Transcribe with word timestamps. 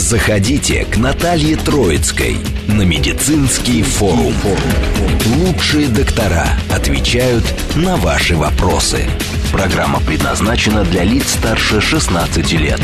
Заходите 0.00 0.86
к 0.86 0.96
Наталье 0.96 1.56
Троицкой 1.56 2.38
на 2.66 2.82
медицинский 2.82 3.82
форум. 3.82 4.32
Лучшие 5.36 5.88
доктора 5.88 6.46
отвечают 6.74 7.44
на 7.76 7.96
ваши 7.96 8.34
вопросы. 8.34 9.04
Программа 9.52 10.00
предназначена 10.00 10.84
для 10.84 11.04
лиц 11.04 11.34
старше 11.34 11.82
16 11.82 12.52
лет. 12.52 12.80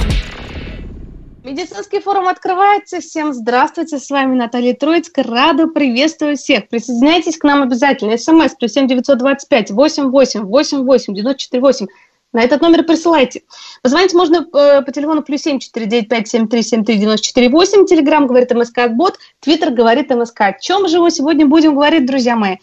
Медицинский 1.43 2.01
форум 2.01 2.29
открывается. 2.29 3.01
Всем 3.01 3.33
здравствуйте, 3.33 3.98
с 3.98 4.10
вами 4.10 4.37
Наталья 4.37 4.74
Троицкая. 4.74 5.24
Рада 5.24 5.69
приветствовать 5.69 6.38
всех. 6.38 6.69
Присоединяйтесь 6.69 7.38
к 7.38 7.45
нам 7.45 7.62
обязательно. 7.62 8.19
СМС 8.19 8.55
плюс 8.60 8.74
7 8.74 8.88
925 8.88 9.71
88 9.71 10.43
88 10.43 11.15
948 11.15 11.87
на 12.33 12.43
этот 12.43 12.61
номер 12.61 12.85
присылайте. 12.85 13.43
Позвонить 13.83 14.12
можно 14.12 14.47
э, 14.53 14.83
по 14.83 14.93
телефону 14.93 15.23
плюс 15.23 15.43
семь 15.43 15.59
четыре 15.59 15.87
девять 15.87 16.09
пять 16.09 16.29
семь 16.29 16.49
три 16.49 16.62
семь 16.62 16.85
три 16.85 16.97
девяносто 16.97 17.27
четыре 17.27 17.49
восемь. 17.49 17.87
Телеграмм 17.87 18.27
говорит 18.27 18.52
МСК 18.52 18.89
Бот. 18.91 19.19
Твиттер 19.41 19.71
говорит 19.71 20.11
МСК. 20.11 20.41
О 20.43 20.52
чем 20.52 20.89
же 20.89 21.01
мы 21.01 21.11
сегодня 21.11 21.47
будем 21.47 21.75
говорить, 21.75 22.07
друзья 22.07 22.37
мои? 22.37 22.57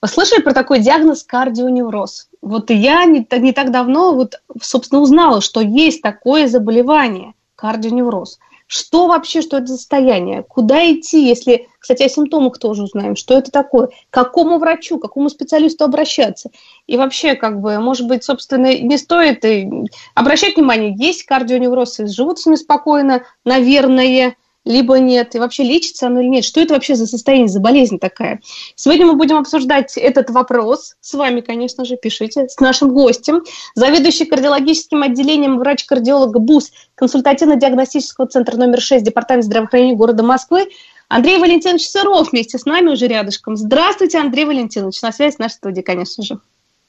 Вы 0.00 0.08
слышали 0.08 0.40
про 0.40 0.54
такой 0.54 0.80
диагноз 0.80 1.22
кардионевроз? 1.24 2.28
Вот 2.40 2.70
я 2.70 3.04
не, 3.04 3.26
не 3.38 3.52
так 3.52 3.70
давно, 3.70 4.14
вот, 4.14 4.40
собственно, 4.62 5.02
узнала, 5.02 5.42
что 5.42 5.60
есть 5.60 6.00
такое 6.00 6.48
заболевание– 6.48 7.34
кардионевроз– 7.56 8.38
что 8.70 9.08
вообще, 9.08 9.42
что 9.42 9.56
это 9.56 9.66
за 9.66 9.78
состояние? 9.78 10.44
Куда 10.44 10.92
идти, 10.92 11.26
если, 11.26 11.66
кстати, 11.80 12.04
о 12.04 12.08
симптомах 12.08 12.56
тоже 12.58 12.84
узнаем, 12.84 13.16
что 13.16 13.36
это 13.36 13.50
такое? 13.50 13.88
К 13.88 13.92
какому 14.10 14.58
врачу, 14.58 14.96
к 14.96 15.02
какому 15.02 15.28
специалисту 15.28 15.82
обращаться? 15.82 16.50
И 16.86 16.96
вообще, 16.96 17.34
как 17.34 17.60
бы, 17.60 17.80
может 17.80 18.06
быть, 18.06 18.22
собственно, 18.22 18.78
не 18.78 18.96
стоит 18.96 19.44
и 19.44 19.68
обращать 20.14 20.54
внимание, 20.54 20.94
есть 20.96 21.24
кардионевроз, 21.24 21.98
живут 22.04 22.38
с 22.38 22.46
ними 22.46 22.54
спокойно, 22.54 23.24
наверное, 23.44 24.36
либо 24.64 24.98
нет, 24.98 25.34
и 25.34 25.38
вообще 25.38 25.62
лечится 25.62 26.06
оно 26.06 26.20
или 26.20 26.28
нет, 26.28 26.44
что 26.44 26.60
это 26.60 26.74
вообще 26.74 26.94
за 26.94 27.06
состояние, 27.06 27.48
за 27.48 27.60
болезнь 27.60 27.98
такая. 27.98 28.40
Сегодня 28.74 29.06
мы 29.06 29.14
будем 29.14 29.38
обсуждать 29.38 29.96
этот 29.96 30.30
вопрос 30.30 30.96
с 31.00 31.14
вами, 31.14 31.40
конечно 31.40 31.84
же, 31.84 31.96
пишите, 31.96 32.48
с 32.48 32.60
нашим 32.60 32.92
гостем, 32.92 33.42
заведующий 33.74 34.26
кардиологическим 34.26 35.02
отделением 35.02 35.58
врач-кардиолог 35.58 36.38
БУС 36.40 36.72
консультативно-диагностического 36.94 38.26
центра 38.26 38.56
номер 38.56 38.80
6 38.80 39.04
Департамент 39.04 39.44
здравоохранения 39.44 39.96
города 39.96 40.22
Москвы 40.22 40.68
Андрей 41.08 41.38
Валентинович 41.38 41.88
Сыров 41.88 42.30
вместе 42.30 42.56
с 42.56 42.66
нами 42.66 42.90
уже 42.90 43.08
рядышком. 43.08 43.56
Здравствуйте, 43.56 44.18
Андрей 44.18 44.44
Валентинович, 44.44 45.02
на 45.02 45.10
связи 45.10 45.34
с 45.34 45.38
нашей 45.38 45.54
студией, 45.54 45.82
конечно 45.82 46.22
же. 46.22 46.38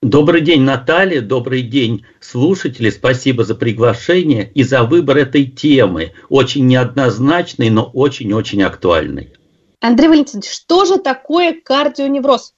Добрый 0.02 0.42
день, 0.42 0.64
Наталья, 0.64 1.22
добрый 1.22 1.62
день, 1.62 2.08
слушатели. 2.20 2.90
Спасибо 2.90 3.44
за 3.44 3.54
приглашение 3.54 4.52
и 4.56 4.64
за 4.64 4.82
выбор 4.82 5.18
этой 5.18 5.46
темы. 5.46 6.14
Очень 6.28 6.66
неоднозначной, 6.66 7.70
но 7.70 7.84
очень-очень 7.84 8.64
актуальной. 8.64 9.34
Андрей 9.80 10.08
Валентинович, 10.08 10.50
что 10.50 10.86
же 10.86 10.98
такое 10.98 11.56
кардионевроз? 11.64 12.56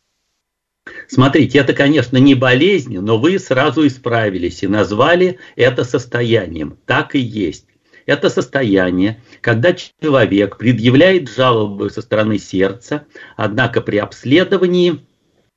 Смотрите, 1.10 1.60
это, 1.60 1.74
конечно, 1.74 2.16
не 2.16 2.34
болезнь, 2.34 2.98
но 3.00 3.18
вы 3.18 3.38
сразу 3.40 3.86
исправились 3.86 4.64
и 4.64 4.68
назвали 4.68 5.38
это 5.58 5.84
состоянием. 5.84 6.78
Так 6.86 7.14
и 7.14 7.20
есть. 7.20 7.66
Это 8.06 8.30
состояние, 8.30 9.22
когда 9.42 9.74
человек 9.74 10.58
предъявляет 10.58 11.30
жалобы 11.30 11.90
со 11.90 12.02
стороны 12.02 12.40
сердца, 12.40 13.06
однако 13.36 13.82
при 13.82 13.98
обследовании 13.98 15.02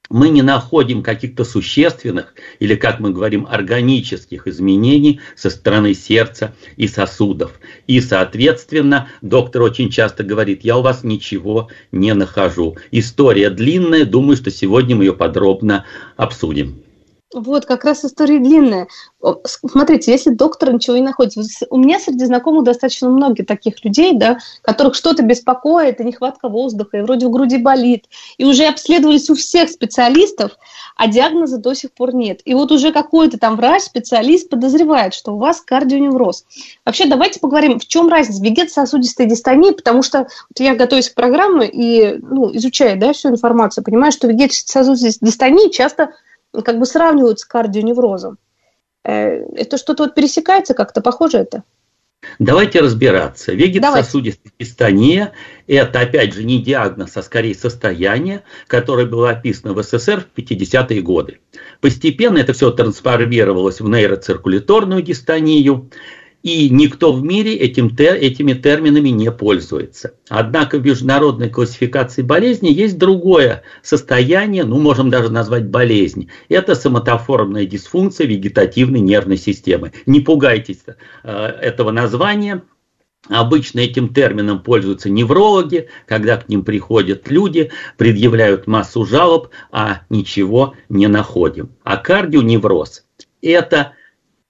мы 0.09 0.29
не 0.29 0.43
находим 0.43 1.03
каких-то 1.03 1.45
существенных 1.45 2.35
или, 2.61 2.75
как 2.75 3.01
мы 3.01 3.11
говорим, 3.11 3.47
органических 3.49 4.47
изменений 4.47 5.21
со 5.35 5.51
стороны 5.51 5.95
сердца 5.95 6.55
и 6.77 6.89
сосудов. 6.89 7.59
И, 7.87 8.01
соответственно, 8.01 9.09
доктор 9.23 9.63
очень 9.63 9.91
часто 9.91 10.23
говорит, 10.23 10.65
я 10.65 10.79
у 10.79 10.83
вас 10.83 11.05
ничего 11.05 11.69
не 11.93 12.15
нахожу. 12.15 12.77
История 12.91 13.51
длинная, 13.51 14.05
думаю, 14.05 14.37
что 14.37 14.51
сегодня 14.51 14.97
мы 14.97 15.05
ее 15.05 15.15
подробно 15.15 15.85
обсудим. 16.17 16.86
Вот, 17.35 17.67
как 17.67 17.85
раз 17.85 18.05
история 18.05 18.39
длинная. 18.39 18.87
Смотрите, 19.45 20.13
если 20.13 20.31
доктор 20.31 20.73
ничего 20.73 20.97
не 20.97 21.03
находит, 21.03 21.35
у 21.71 21.77
меня 21.77 21.99
среди 21.99 22.25
знакомых 22.25 22.63
достаточно 22.63 23.09
много 23.09 23.45
таких 23.45 23.85
людей, 23.85 24.13
да, 24.15 24.39
которых 24.63 24.95
что-то 24.95 25.25
беспокоит, 25.25 26.01
и 26.01 26.05
нехватка 26.05 26.49
воздуха, 26.49 26.99
и 26.99 27.01
вроде 27.01 27.27
в 27.27 27.31
груди 27.31 27.59
болит, 27.59 28.05
и 28.39 28.45
уже 28.45 28.67
обследовались 28.67 29.29
у 29.29 29.35
всех 29.35 29.71
специалистов, 29.71 30.53
а 30.97 31.09
диагноза 31.09 31.59
до 31.59 31.75
сих 31.75 31.91
пор 31.91 32.15
нет. 32.15 32.43
И 32.45 32.55
вот 32.55 32.71
уже 32.71 32.93
какой-то 32.93 33.39
там 33.39 33.57
врач, 33.57 33.83
специалист 33.83 34.49
подозревает, 34.49 35.13
что 35.13 35.35
у 35.35 35.39
вас 35.39 35.61
кардионевроз. 35.61 36.45
Вообще, 36.85 37.07
давайте 37.07 37.41
поговорим, 37.41 37.81
в 37.81 37.87
чем 37.89 38.09
разница 38.09 38.41
вегетососудистой 38.41 39.27
дистонии, 39.27 39.73
потому 39.73 40.03
что 40.03 40.21
вот 40.21 40.61
я 40.61 40.77
готовюсь 40.77 41.11
к 41.11 41.15
программе 41.15 41.69
и 41.69 42.19
ну, 42.19 42.55
изучаю 42.55 42.97
да, 43.01 43.13
всю 43.13 43.31
информацию, 43.31 43.83
понимаю, 43.83 44.13
что 44.13 44.29
вегетососудистой 44.29 45.27
дистонии 45.29 45.71
часто 45.71 46.11
как 46.63 46.79
бы 46.79 46.87
сравнивают 46.87 47.41
с 47.41 47.45
кардионеврозом. 47.45 48.39
Э, 49.05 49.45
это 49.55 49.79
что-то 49.79 50.05
вот 50.05 50.15
пересекается 50.15 50.75
как-то, 50.75 51.01
похоже 51.01 51.39
это? 51.39 51.63
Давайте 52.39 52.81
разбираться. 52.81 53.53
Вегетососудистая 53.53 54.53
дистония– 54.59 55.33
это, 55.67 56.01
опять 56.01 56.35
же, 56.35 56.45
не 56.45 56.61
диагноз, 56.61 57.17
а 57.17 57.23
скорее 57.23 57.55
состояние, 57.55 58.43
которое 58.67 59.07
было 59.07 59.31
описано 59.31 59.75
в 59.75 59.83
СССР 59.83 60.27
в 60.35 60.39
50-е 60.39 61.01
годы. 61.03 61.41
Постепенно 61.81 62.39
это 62.39 62.53
все 62.53 62.71
трансформировалось 62.71 63.81
в 63.81 63.89
нейроциркуляторную 63.89 65.03
дистонию, 65.03 65.91
и 66.47 66.71
никто 66.71 67.13
в 67.13 67.25
мире 67.25 67.57
этим, 67.57 67.89
этими 67.99 68.53
терминами 68.53 69.09
не 69.09 69.33
пользуется. 69.33 70.15
Однако 70.29 70.79
в 70.79 70.87
международной 70.87 71.51
классификации 71.51 72.23
болезни 72.23 72.69
есть 72.69 72.99
другое 72.99 73.65
состояние, 73.83 74.63
ну 74.63 74.79
можем 74.79 75.11
даже 75.11 75.29
назвать 75.29 75.67
болезнь. 75.67 76.29
Это 76.49 76.77
соматоформная 76.77 77.67
дисфункция 77.67 78.29
вегетативной 78.29 79.01
нервной 79.01 79.39
системы. 79.39 79.93
Не 80.07 80.21
пугайтесь 80.21 80.85
э, 81.25 81.47
этого 81.63 81.91
названия, 81.91 82.63
Обычно 83.29 83.81
этим 83.81 84.15
термином 84.15 84.63
пользуются 84.63 85.11
неврологи, 85.11 85.89
когда 86.07 86.37
к 86.37 86.49
ним 86.49 86.65
приходят 86.65 87.29
люди, 87.29 87.73
предъявляют 87.97 88.69
массу 88.69 89.05
жалоб, 89.05 89.49
а 89.73 90.03
ничего 90.11 90.75
не 90.89 91.09
находим. 91.09 91.71
А 91.83 91.97
кардионевроз– 91.97 93.05
это 93.43 93.96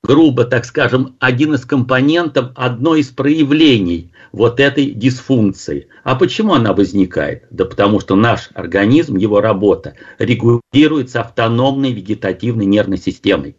грубо 0.06 0.44
так 0.44 0.64
скажем, 0.64 1.16
один 1.18 1.54
из 1.54 1.64
компонентов, 1.64 2.52
одно 2.54 2.94
из 2.94 3.08
проявлений 3.08 4.12
вот 4.30 4.60
этой 4.60 4.92
дисфункции. 4.92 5.88
А 6.04 6.14
почему 6.14 6.54
она 6.54 6.72
возникает? 6.72 7.44
Да 7.50 7.64
потому 7.64 7.98
что 7.98 8.14
наш 8.14 8.50
организм, 8.54 9.16
его 9.16 9.40
работа 9.40 9.94
регулируется 10.18 11.22
автономной 11.22 11.92
вегетативной 11.92 12.66
нервной 12.66 12.98
системой. 12.98 13.56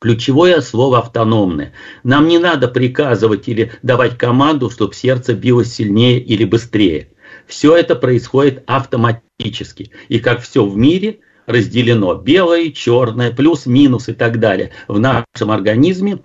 Ключевое 0.00 0.60
слово 0.60 0.98
автономное. 0.98 1.72
Нам 2.02 2.28
не 2.28 2.38
надо 2.38 2.68
приказывать 2.68 3.48
или 3.48 3.72
давать 3.82 4.18
команду, 4.18 4.68
чтобы 4.68 4.94
сердце 4.94 5.32
билось 5.32 5.72
сильнее 5.72 6.18
или 6.18 6.44
быстрее. 6.44 7.08
Все 7.46 7.74
это 7.76 7.94
происходит 7.94 8.62
автоматически. 8.66 9.90
И 10.08 10.18
как 10.18 10.42
все 10.42 10.66
в 10.66 10.76
мире– 10.76 11.20
разделено 11.52 12.14
белое, 12.14 12.70
черное, 12.70 13.30
плюс-минус 13.30 14.08
и 14.08 14.12
так 14.12 14.40
далее. 14.40 14.72
В 14.88 14.98
нашем 14.98 15.50
организме 15.50 16.18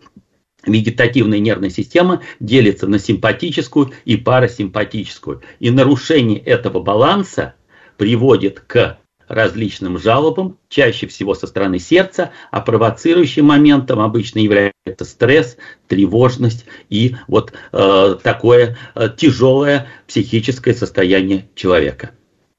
вегетативная 0.66 1.40
нервная 1.40 1.70
система 1.70 2.22
делится 2.40 2.88
на 2.88 3.00
симпатическую 3.00 3.92
и 4.06 4.18
парасимпатическую. 4.18 5.42
И 5.60 5.70
нарушение 5.70 6.40
этого 6.40 6.82
баланса 6.82 7.56
приводит 7.98 8.60
к 8.62 8.98
различным 9.28 10.00
жалобам, 10.00 10.58
чаще 10.70 11.08
всего 11.08 11.36
со 11.36 11.48
стороны 11.48 11.80
сердца, 11.80 12.32
а 12.52 12.62
провоцирующим 12.62 13.46
моментом 13.46 14.00
обычно 14.00 14.40
является 14.40 14.74
стресс, 15.04 15.58
тревожность 15.88 16.66
и 16.90 17.16
вот 17.28 17.54
э, 17.72 18.18
такое 18.24 18.78
э, 18.96 19.10
тяжелое 19.18 19.88
психическое 20.08 20.74
состояние 20.74 21.50
человека. 21.56 22.12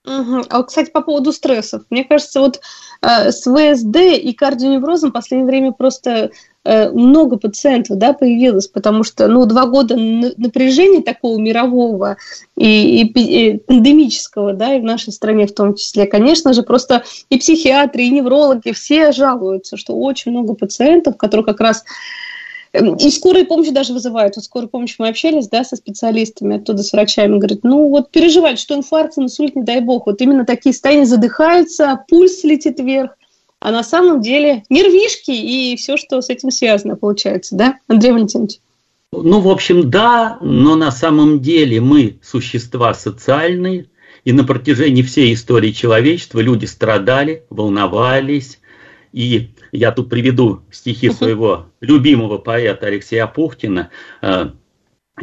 Угу. 0.09 0.45
А, 0.49 0.63
кстати, 0.63 0.91
по 0.91 1.03
поводу 1.03 1.33
стрессов. 1.33 1.83
Мне 1.91 2.05
кажется, 2.05 2.41
вот 2.41 2.61
э, 3.03 3.31
с 3.31 3.43
ВСД 3.43 3.97
и 3.97 4.33
кардионеврозом 4.33 5.11
в 5.11 5.13
последнее 5.13 5.47
время 5.47 5.73
просто 5.73 6.31
э, 6.65 6.91
много 6.91 7.37
пациентов 7.37 7.99
да, 7.99 8.15
появилось, 8.15 8.69
потому 8.69 9.05
что 9.05 9.29
ну, 9.29 9.45
два 9.45 9.67
года 9.67 9.97
напряжения 9.97 11.03
такого 11.03 11.39
мирового 11.39 12.17
и, 12.57 13.03
и, 13.03 13.05
и 13.05 13.59
пандемического, 13.59 14.55
да, 14.55 14.75
и 14.75 14.81
в 14.81 14.85
нашей 14.85 15.13
стране 15.13 15.47
в 15.47 15.55
том 15.55 15.75
числе, 15.75 16.07
конечно 16.07 16.55
же, 16.55 16.63
просто 16.63 17.05
и 17.29 17.39
психиатры, 17.39 18.03
и 18.03 18.11
неврологи 18.11 18.73
все 18.73 19.13
жалуются, 19.13 19.77
что 19.77 19.95
очень 19.95 20.33
много 20.33 20.55
пациентов, 20.55 21.19
которые 21.19 21.45
как 21.45 21.61
раз 21.61 21.85
и 22.73 23.11
скорая 23.11 23.45
помощь 23.45 23.69
даже 23.69 23.93
вызывают. 23.93 24.37
Вот 24.37 24.45
скорую 24.45 24.69
помощь 24.69 24.97
мы 24.99 25.09
общались, 25.09 25.49
да, 25.49 25.65
со 25.65 25.77
специалистами 25.77 26.57
оттуда, 26.57 26.83
с 26.83 26.93
врачами. 26.93 27.39
Говорят, 27.39 27.61
ну 27.63 27.89
вот 27.89 28.11
переживают, 28.11 28.61
что 28.61 28.75
инфаркт, 28.75 29.19
инсульт, 29.19 29.57
не 29.57 29.63
дай 29.63 29.81
бог. 29.81 30.07
Вот 30.07 30.21
именно 30.21 30.45
такие 30.45 30.73
состояния 30.73 31.07
задыхаются, 31.07 32.05
пульс 32.09 32.45
летит 32.45 32.79
вверх. 32.79 33.13
А 33.61 33.73
на 33.73 33.83
самом 33.83 34.21
деле 34.21 34.65
нервишки 34.69 35.33
и 35.33 35.77
все, 35.77 35.97
что 35.97 36.21
с 36.21 36.29
этим 36.29 36.51
связано, 36.51 36.95
получается, 36.97 37.57
да, 37.57 37.79
Андрей 37.89 38.13
Валентинович? 38.13 38.61
Ну, 39.11 39.41
в 39.41 39.49
общем, 39.49 39.91
да, 39.91 40.39
но 40.41 40.77
на 40.77 40.93
самом 40.93 41.41
деле 41.41 41.81
мы 41.81 42.19
существа 42.23 42.95
социальные, 42.95 43.87
и 44.25 44.33
на 44.33 44.45
протяжении 44.45 45.03
всей 45.03 45.33
истории 45.33 45.73
человечества 45.73 46.41
люди 46.41 46.67
страдали, 46.67 47.45
волновались. 47.49 48.59
И 49.13 49.51
я 49.73 49.93
тут 49.93 50.11
приведу 50.11 50.63
стихи 50.71 51.11
своего 51.11 51.67
любимого 51.81 52.39
поэта 52.39 52.87
Алексея 52.87 53.27
Пухтина. 53.27 53.91
Э, 54.23 54.51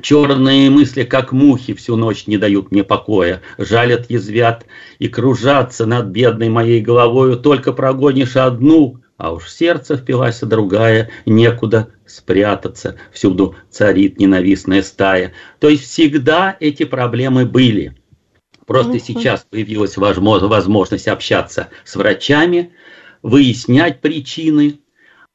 Черные 0.01 0.69
мысли, 0.69 1.03
как 1.03 1.31
мухи, 1.31 1.73
всю 1.73 1.95
ночь 1.95 2.27
не 2.27 2.37
дают 2.37 2.71
мне 2.71 2.83
покоя, 2.83 3.41
жалят, 3.57 4.09
язвят 4.09 4.65
и 4.99 5.07
кружатся 5.07 5.85
над 5.85 6.07
бедной 6.07 6.49
моей 6.49 6.81
головою. 6.81 7.37
Только 7.37 7.71
прогонишь 7.71 8.35
одну, 8.35 9.01
а 9.17 9.33
уж 9.33 9.43
в 9.43 9.49
сердце 9.49 9.95
впилась 9.95 10.41
другая, 10.41 11.09
некуда 11.25 11.89
спрятаться, 12.05 12.97
всюду 13.11 13.55
царит 13.69 14.19
ненавистная 14.19 14.83
стая. 14.83 15.33
То 15.59 15.69
есть 15.69 15.83
всегда 15.83 16.57
эти 16.59 16.83
проблемы 16.83 17.45
были. 17.45 17.95
Просто 18.65 18.99
сейчас 18.99 19.45
появилась 19.49 19.95
возможность 19.95 21.07
общаться 21.07 21.69
с 21.83 21.95
врачами, 21.95 22.73
выяснять 23.25 24.01
причины, 24.01 24.80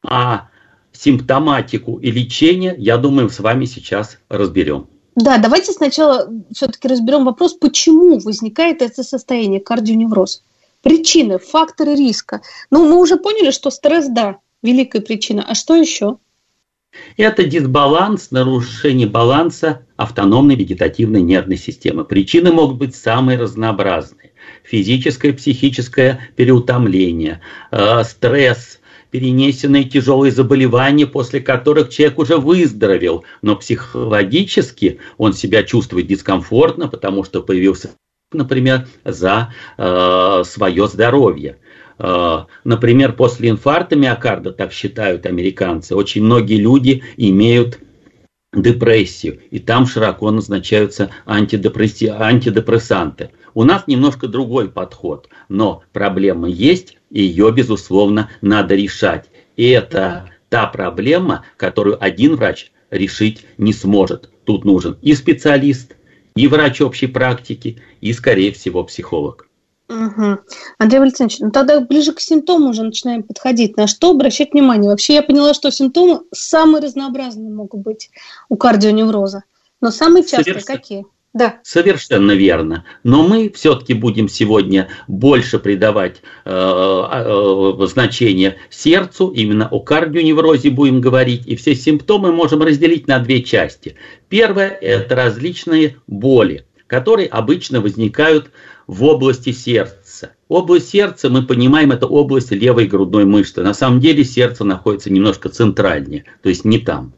а 0.01 0.49
симптоматику 0.93 1.99
и 1.99 2.13
лечение, 2.13 2.77
я 2.79 2.97
думаю, 2.97 3.31
с 3.31 3.41
вами 3.41 3.65
сейчас 3.65 4.19
разберем. 4.29 4.87
Да, 5.17 5.39
давайте 5.39 5.73
сначала 5.73 6.31
все-таки 6.53 6.87
разберем 6.87 7.25
вопрос, 7.25 7.55
почему 7.55 8.21
возникает 8.21 8.81
это 8.81 9.03
состояние 9.03 9.61
кардионевроз. 9.61 10.45
Причины, 10.83 11.41
факторы 11.41 11.97
риска. 11.97 12.43
Ну, 12.71 12.89
мы 12.89 13.01
уже 13.01 13.17
поняли, 13.17 13.51
что 13.51 13.71
стресс, 13.71 14.07
да, 14.07 14.39
великая 14.63 15.01
причина. 15.01 15.45
А 15.49 15.57
что 15.57 15.75
еще? 15.75 16.19
Это 17.17 17.45
дисбаланс, 17.45 18.31
нарушение 18.31 19.07
баланса 19.07 19.87
автономной 19.97 20.57
вегетативной 20.57 21.23
нервной 21.23 21.57
системы. 21.57 22.05
Причины 22.05 22.53
могут 22.53 22.79
быть 22.79 22.95
самые 22.95 23.39
разнообразные. 23.39 24.33
Физическое, 24.65 25.33
психическое 25.33 26.21
переутомление, 26.37 27.41
э, 27.71 28.05
стресс, 28.05 28.81
перенесенные 29.11 29.85
тяжелые 29.85 30.33
заболевания, 30.33 31.07
после 31.07 31.41
которых 31.41 31.91
человек 31.91 32.19
уже 32.19 32.37
выздоровел, 32.37 33.25
но 33.43 33.57
психологически 33.57 35.01
он 35.19 35.33
себя 35.33 35.63
чувствует 35.63 36.07
дискомфортно, 36.07 36.89
потому 36.89 37.25
что 37.25 37.43
появился, 37.43 37.91
например, 38.33 38.87
за 39.05 39.53
э, 39.77 40.43
свое 40.47 40.89
здоровье. 40.89 41.59
Э, 42.01 42.47
например, 42.65 43.13
после 43.13 43.51
инфаркта 43.51 43.95
миокарда, 43.95 44.51
так 44.53 44.73
считают 44.73 45.27
американцы, 45.27 45.95
очень 45.95 46.25
многие 46.25 46.57
люди 46.57 47.05
имеют 47.19 47.79
депрессию, 48.55 49.39
и 49.51 49.59
там 49.59 49.85
широко 49.87 50.31
назначаются 50.31 51.11
антидепрессанты. 51.27 53.33
У 53.53 53.65
нас 53.65 53.87
немножко 53.87 54.29
другой 54.29 54.71
подход, 54.71 55.29
но 55.49 55.83
проблема 55.93 56.49
есть, 56.49 56.97
и 57.11 57.23
ее, 57.23 57.53
безусловно, 57.53 58.31
надо 58.41 58.75
решать. 58.75 59.27
И 59.57 59.69
это 59.69 60.31
та 60.49 60.69
проблема, 60.69 61.45
которую 61.59 62.03
один 62.03 62.37
врач 62.37 62.73
решить 62.91 63.45
не 63.59 63.75
сможет. 63.75 64.31
Тут 64.45 64.65
нужен 64.65 64.97
и 65.03 65.15
специалист, 65.15 65.97
и 66.35 66.49
врач 66.49 66.81
общей 66.81 67.09
практики, 67.09 67.83
и, 68.01 68.15
скорее 68.15 68.53
всего, 68.53 68.85
психолог. 68.85 69.50
Угу. 69.91 70.39
Андрей 70.79 71.01
Валентинович, 71.01 71.41
ну 71.41 71.51
тогда 71.51 71.81
ближе 71.81 72.13
к 72.13 72.21
симптомам 72.21 72.71
уже 72.71 72.85
начинаем 72.85 73.25
подходить. 73.25 73.77
На 73.77 73.89
что 73.89 74.11
обращать 74.11 74.53
внимание? 74.53 74.89
Вообще 74.89 75.15
я 75.15 75.23
поняла, 75.23 75.53
что 75.53 75.73
симптомы 75.73 76.21
самые 76.33 76.81
разнообразные 76.81 77.51
могут 77.51 77.81
быть 77.81 78.11
у 78.49 78.57
кардионевроза. 78.57 79.43
Но 79.81 79.91
самые 79.91 80.23
частые 80.23 80.45
Совершенно. 80.45 80.79
какие? 80.79 81.05
Да. 81.33 81.61
Совершенно 81.63 82.33
верно. 82.33 82.85
Но 83.03 83.27
мы 83.27 83.51
все-таки 83.51 83.95
будем 83.95 84.29
сегодня 84.29 84.89
больше 85.09 85.59
придавать 85.59 86.23
э, 86.45 86.51
э, 86.51 87.87
значение 87.87 88.57
сердцу, 88.69 89.29
именно 89.29 89.69
о 89.69 89.81
кардионеврозе 89.81 90.71
будем 90.71 91.01
говорить, 91.01 91.47
и 91.47 91.57
все 91.57 91.75
симптомы 91.75 92.33
можем 92.33 92.63
разделить 92.63 93.07
на 93.07 93.21
две 93.21 93.43
части. 93.43 93.97
Первое– 94.29 94.69
это 94.81 95.15
различные 95.15 95.97
боли, 96.09 96.67
которые 96.91 97.29
обычно 97.29 97.81
возникают 97.81 98.51
в 98.89 99.05
области 99.05 99.53
сердца. 99.53 100.33
Область 100.49 100.89
сердца, 100.89 101.31
мы 101.31 101.45
понимаем, 101.45 101.93
это 101.93 102.09
область 102.09 102.51
левой 102.51 102.89
грудной 102.89 103.25
мышцы. 103.25 103.63
На 103.63 103.75
самом 103.75 104.01
деле 104.01 104.25
сердце 104.25 104.65
находится 104.65 105.09
немножко 105.09 105.49
центральнее, 105.49 106.25
то 106.43 106.49
есть 106.49 106.65
не 106.65 106.81
там. 106.81 107.13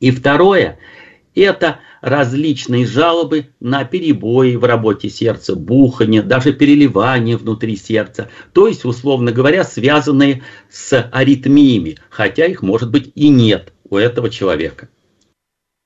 И 0.00 0.10
второе– 0.10 0.78
это 1.34 1.80
различные 2.02 2.84
жалобы 2.84 3.46
на 3.58 3.84
перебои 3.84 4.56
в 4.56 4.64
работе 4.64 5.08
сердца, 5.08 5.56
бухание, 5.56 6.20
даже 6.20 6.52
переливание 6.52 7.38
внутри 7.38 7.76
сердца, 7.76 8.28
то 8.52 8.68
есть, 8.68 8.84
условно 8.84 9.32
говоря, 9.32 9.64
связанные 9.64 10.42
с 10.70 11.08
аритмиями, 11.10 11.96
хотя 12.10 12.44
их 12.44 12.60
может 12.60 12.90
быть 12.90 13.12
и 13.14 13.30
нет 13.30 13.72
у 13.88 13.96
этого 13.96 14.28
человека. 14.28 14.90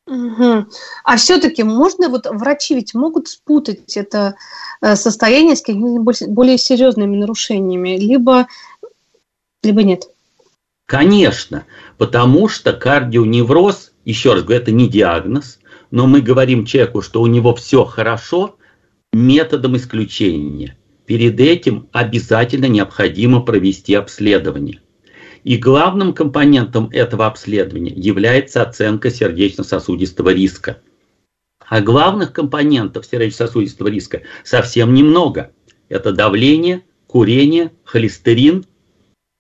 Угу. 0.07 0.67
А 1.05 1.17
все-таки 1.17 1.63
можно, 1.63 2.09
вот 2.09 2.27
врачи 2.27 2.75
ведь 2.75 2.95
могут 2.95 3.29
спутать 3.29 3.97
это 3.97 4.35
э, 4.83 4.97
состояние 4.97 5.57
с 5.57 5.63
какими-нибудь 5.63 6.29
более 6.29 6.59
серьезными 6.59 7.17
нарушениями, 7.17 7.97
либо, 7.97 8.47
либо 9.63 9.83
нет? 9.83 10.05
Конечно, 10.87 11.65
потому 11.97 12.49
что 12.49 12.75
кардионевроз, 12.75 13.93
еще 14.05 14.35
раз 14.35 14.43
говорю, 14.43 14.61
это 14.61 14.73
не 14.73 14.89
диагноз, 14.89 15.59
но 15.91 16.07
мы 16.07 16.21
говорим 16.21 16.67
человеку, 16.67 17.01
что 17.01 17.23
у 17.23 17.27
него 17.27 17.55
все 17.55 17.85
хорошо, 17.85 18.57
методом 19.15 19.77
исключения. 19.77 20.77
Перед 21.07 21.41
этим 21.41 21.89
обязательно 21.93 22.67
необходимо 22.67 23.41
провести 23.41 23.95
обследование. 23.95 24.81
И 25.45 25.59
главным 25.59 26.15
компонентом 26.15 26.89
этого 26.91 27.27
обследования 27.27 27.93
является 27.93 28.63
оценка 28.63 29.11
сердечно-сосудистого 29.11 30.31
риска. 30.31 30.81
А 31.61 31.83
главных 31.83 32.33
компонентов 32.33 33.05
сердечно-сосудистого 33.05 33.89
риска 33.89 34.23
совсем 34.43 34.95
немного. 34.95 35.53
Это 35.91 36.13
давление, 36.13 36.83
курение, 37.07 37.73
холестерин, 37.85 38.65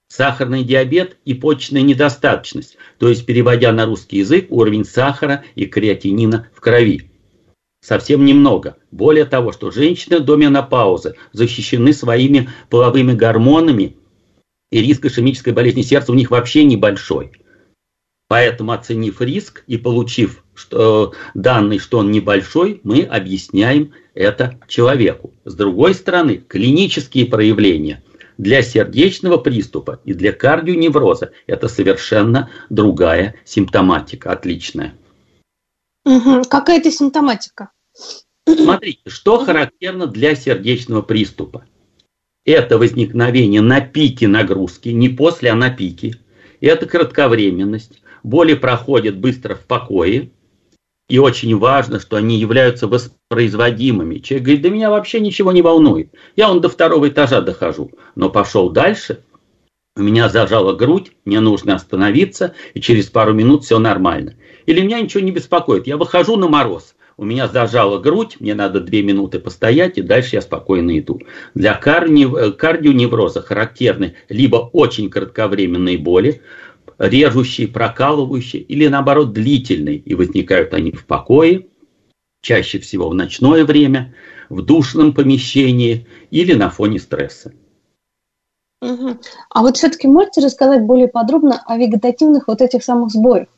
сахарный 0.08 0.62
диабет 0.62 1.16
и 1.24 1.32
почечная 1.32 1.82
недостаточность, 1.82 2.76
то 2.98 3.08
есть 3.08 3.24
переводя 3.24 3.72
на 3.72 3.86
русский 3.86 4.18
язык 4.18 4.46
уровень 4.50 4.84
сахара 4.84 5.44
и 5.54 5.64
креатинина 5.64 6.48
в 6.54 6.60
крови. 6.60 7.10
Совсем 7.80 8.26
немного. 8.26 8.76
Более 8.90 9.24
того, 9.24 9.52
что 9.52 9.70
женщины 9.70 10.20
до 10.20 10.36
менопаузы 10.36 11.16
защищены 11.32 11.94
своими 11.94 12.50
половыми 12.68 13.12
гормонами, 13.12 13.96
и 14.70 14.80
риск 14.80 15.04
ишемической 15.04 15.52
болезни 15.52 15.82
сердца 15.82 16.12
у 16.12 16.14
них 16.14 16.30
вообще 16.30 16.64
небольшой. 16.64 17.32
Поэтому, 18.28 18.72
оценив 18.72 19.20
риск 19.20 19.64
и 19.66 19.76
получив 19.76 20.44
что, 20.54 21.12
данные, 21.34 21.78
что 21.78 21.98
он 21.98 22.10
небольшой, 22.10 22.80
мы 22.82 23.02
объясняем 23.02 23.92
это 24.14 24.58
человеку. 24.66 25.34
С 25.44 25.54
другой 25.54 25.94
стороны, 25.94 26.36
клинические 26.38 27.26
проявления– 27.26 28.02
для 28.38 28.62
сердечного 28.62 29.36
приступа 29.36 30.00
и 30.04 30.12
для 30.12 30.32
кардионевроза 30.32 31.32
это 31.46 31.68
совершенно 31.68 32.50
другая 32.70 33.36
симптоматика, 33.44 34.32
отличная. 34.32 34.94
Угу. 36.04 36.44
Какая 36.48 36.80
это 36.80 36.90
симптоматика? 36.90 37.70
Смотрите, 38.46 39.08
что 39.08 39.42
характерно 39.44 40.06
для 40.06 40.34
сердечного 40.34 41.02
приступа. 41.02 41.64
Это 42.44 42.76
возникновение 42.78 43.62
на 43.62 43.80
пике 43.80 44.28
нагрузки, 44.28 44.90
не 44.90 45.08
после, 45.08 45.50
а 45.50 45.54
на 45.54 45.70
пике. 45.70 46.16
Это 46.60 46.86
кратковременность. 46.86 48.02
Боли 48.22 48.54
проходят 48.54 49.16
быстро 49.16 49.54
в 49.54 49.66
покое, 49.66 50.30
и 51.08 51.18
очень 51.18 51.56
важно, 51.56 52.00
что 52.00 52.16
они 52.16 52.38
являются 52.38 52.86
воспроизводимыми. 52.88 54.18
Человек 54.18 54.44
говорит, 54.44 54.62
да 54.62 54.68
меня 54.70 54.90
вообще 54.90 55.20
ничего 55.20 55.52
не 55.52 55.62
волнует. 55.62 56.14
Я 56.36 56.50
он 56.50 56.60
до 56.60 56.68
второго 56.68 57.08
этажа 57.08 57.40
дохожу. 57.42 57.90
Но 58.14 58.30
пошел 58.30 58.70
дальше, 58.70 59.22
у 59.96 60.02
меня 60.02 60.28
зажала 60.28 60.74
грудь, 60.74 61.12
мне 61.24 61.40
нужно 61.40 61.74
остановиться, 61.74 62.54
и 62.72 62.80
через 62.80 63.06
пару 63.06 63.32
минут 63.32 63.64
все 63.64 63.78
нормально. 63.78 64.34
Или 64.66 64.80
меня 64.80 65.00
ничего 65.00 65.22
не 65.22 65.30
беспокоит. 65.30 65.86
Я 65.86 65.96
выхожу 65.98 66.36
на 66.36 66.48
мороз, 66.48 66.94
у 67.16 67.24
меня 67.24 67.48
зажала 67.48 67.98
грудь, 67.98 68.36
мне 68.40 68.54
надо 68.54 68.80
две 68.80 69.02
минуты 69.02 69.38
постоять, 69.38 69.98
и 69.98 70.02
дальше 70.02 70.36
я 70.36 70.42
спокойно 70.42 70.98
иду. 70.98 71.20
Для 71.54 71.74
кардионевроза 71.74 73.40
характерны 73.40 74.14
либо 74.28 74.56
очень 74.72 75.10
кратковременные 75.10 75.98
боли, 75.98 76.42
режущие, 76.98 77.68
прокалывающие, 77.68 78.62
или 78.62 78.88
наоборот 78.88 79.32
длительные, 79.32 79.96
и 79.96 80.14
возникают 80.14 80.74
они 80.74 80.92
в 80.92 81.06
покое, 81.06 81.66
чаще 82.40 82.78
всего 82.78 83.08
в 83.08 83.14
ночное 83.14 83.64
время, 83.64 84.14
в 84.48 84.62
душном 84.62 85.14
помещении 85.14 86.06
или 86.30 86.54
на 86.54 86.68
фоне 86.68 86.98
стресса. 86.98 87.52
А 88.80 89.62
вот 89.62 89.76
все-таки 89.76 90.06
можете 90.06 90.42
рассказать 90.42 90.82
более 90.82 91.08
подробно 91.08 91.62
о 91.64 91.78
вегетативных 91.78 92.48
вот 92.48 92.60
этих 92.60 92.84
самых 92.84 93.10
сбоях? 93.10 93.48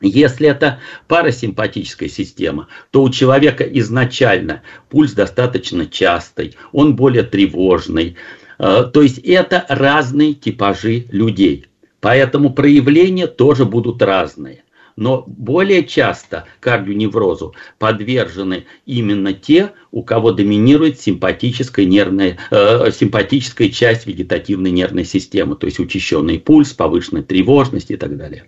Если 0.00 0.48
это 0.48 0.78
парасимпатическая 1.06 2.08
система, 2.08 2.68
то 2.92 3.02
у 3.02 3.10
человека 3.10 3.64
изначально 3.64 4.62
пульс 4.88 5.12
достаточно 5.12 5.84
частый, 5.84 6.56
он 6.72 6.96
более 6.96 7.24
тревожный. 7.24 8.16
Э, 8.58 8.84
то 8.90 9.02
есть 9.02 9.18
это 9.18 9.66
разные 9.68 10.32
типажи 10.32 11.04
людей. 11.10 11.66
Поэтому 12.00 12.54
проявления 12.54 13.26
тоже 13.26 13.66
будут 13.66 14.00
разные 14.00 14.62
но 14.98 15.22
более 15.28 15.84
часто 15.84 16.46
кардионеврозу 16.58 17.54
подвержены 17.78 18.66
именно 18.84 19.32
те, 19.32 19.70
у 19.92 20.02
кого 20.02 20.32
доминирует 20.32 21.00
симпатическая, 21.00 21.86
нервная, 21.86 22.36
э, 22.50 22.90
симпатическая 22.90 23.68
часть 23.68 24.08
вегетативной 24.08 24.72
нервной 24.72 25.04
системы, 25.04 25.54
то 25.54 25.66
есть 25.66 25.78
учащенный 25.78 26.40
пульс, 26.40 26.72
повышенная 26.72 27.22
тревожность 27.22 27.92
и 27.92 27.96
так 27.96 28.16
далее. 28.16 28.46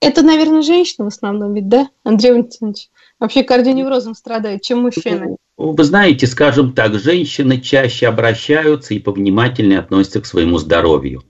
Это, 0.00 0.22
наверное, 0.22 0.62
женщины 0.62 1.04
в 1.04 1.08
основном, 1.08 1.54
ведь, 1.54 1.68
да, 1.68 1.88
Андрей 2.02 2.32
Валентинович? 2.32 2.88
Вообще 3.20 3.44
кардионеврозом 3.44 4.16
страдают, 4.16 4.62
чем 4.62 4.80
мужчины. 4.82 5.36
Вы 5.56 5.84
знаете, 5.84 6.26
скажем 6.26 6.72
так, 6.72 6.94
женщины 6.94 7.60
чаще 7.60 8.08
обращаются 8.08 8.94
и 8.94 8.98
повнимательнее 8.98 9.78
относятся 9.78 10.20
к 10.20 10.26
своему 10.26 10.58
здоровью. 10.58 11.22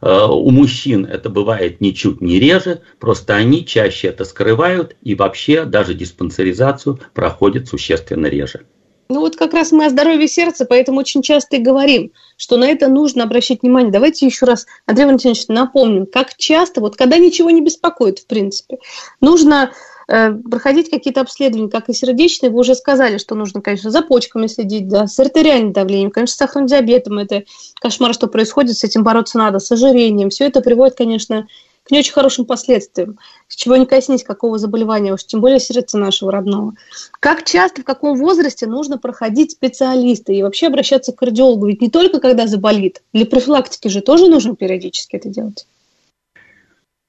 Э, 0.00 0.26
у 0.26 0.50
мужчин 0.50 1.04
это 1.04 1.28
бывает 1.30 1.80
ничуть 1.80 2.20
не 2.20 2.38
реже, 2.38 2.82
просто 2.98 3.34
они 3.34 3.64
чаще 3.64 4.08
это 4.08 4.24
скрывают 4.24 4.96
и 5.02 5.14
вообще 5.14 5.64
даже 5.64 5.94
диспансеризацию 5.94 7.00
проходят 7.14 7.68
существенно 7.68 8.26
реже. 8.26 8.66
Ну 9.10 9.20
вот 9.20 9.36
как 9.36 9.54
раз 9.54 9.72
мы 9.72 9.86
о 9.86 9.90
здоровье 9.90 10.28
сердца, 10.28 10.66
поэтому 10.68 11.00
очень 11.00 11.22
часто 11.22 11.56
и 11.56 11.60
говорим, 11.60 12.12
что 12.36 12.58
на 12.58 12.68
это 12.68 12.88
нужно 12.88 13.24
обращать 13.24 13.62
внимание. 13.62 13.90
Давайте 13.90 14.26
еще 14.26 14.44
раз, 14.44 14.66
Андрей 14.84 15.06
Валентинович, 15.06 15.48
напомним, 15.48 16.06
как 16.06 16.36
часто, 16.36 16.82
вот 16.82 16.96
когда 16.96 17.16
ничего 17.16 17.48
не 17.48 17.62
беспокоит, 17.62 18.18
в 18.18 18.26
принципе, 18.26 18.78
нужно 19.22 19.72
проходить 20.08 20.88
какие-то 20.88 21.20
обследования, 21.20 21.68
как 21.68 21.90
и 21.90 21.92
сердечные. 21.92 22.50
Вы 22.50 22.60
уже 22.60 22.74
сказали, 22.74 23.18
что 23.18 23.34
нужно, 23.34 23.60
конечно, 23.60 23.90
за 23.90 24.00
почками 24.00 24.46
следить, 24.46 24.88
да, 24.88 25.06
с 25.06 25.18
артериальным 25.20 25.72
давлением, 25.72 26.10
конечно, 26.10 26.34
с 26.34 26.38
сахарным 26.38 26.66
диабетом. 26.66 27.18
Это 27.18 27.44
кошмар, 27.80 28.14
что 28.14 28.26
происходит, 28.26 28.76
с 28.76 28.84
этим 28.84 29.04
бороться 29.04 29.36
надо, 29.36 29.58
с 29.58 29.70
ожирением. 29.70 30.30
Все 30.30 30.46
это 30.46 30.62
приводит, 30.62 30.96
конечно, 30.96 31.46
к 31.84 31.90
не 31.90 31.98
очень 31.98 32.12
хорошим 32.12 32.46
последствиям. 32.46 33.18
С 33.48 33.56
чего 33.56 33.76
не 33.76 33.84
коснись, 33.84 34.24
какого 34.24 34.58
заболевания, 34.58 35.12
уж 35.12 35.24
тем 35.24 35.40
более 35.40 35.60
сердца 35.60 35.98
нашего 35.98 36.32
родного. 36.32 36.74
Как 37.20 37.44
часто, 37.44 37.82
в 37.82 37.84
каком 37.84 38.16
возрасте 38.16 38.66
нужно 38.66 38.98
проходить 38.98 39.52
специалиста 39.52 40.32
и 40.32 40.42
вообще 40.42 40.68
обращаться 40.68 41.12
к 41.12 41.16
кардиологу? 41.16 41.66
Ведь 41.66 41.82
не 41.82 41.90
только 41.90 42.20
когда 42.20 42.46
заболит. 42.46 43.02
Для 43.12 43.26
профилактики 43.26 43.88
же 43.88 44.00
тоже 44.00 44.28
нужно 44.28 44.56
периодически 44.56 45.16
это 45.16 45.28
делать. 45.28 45.66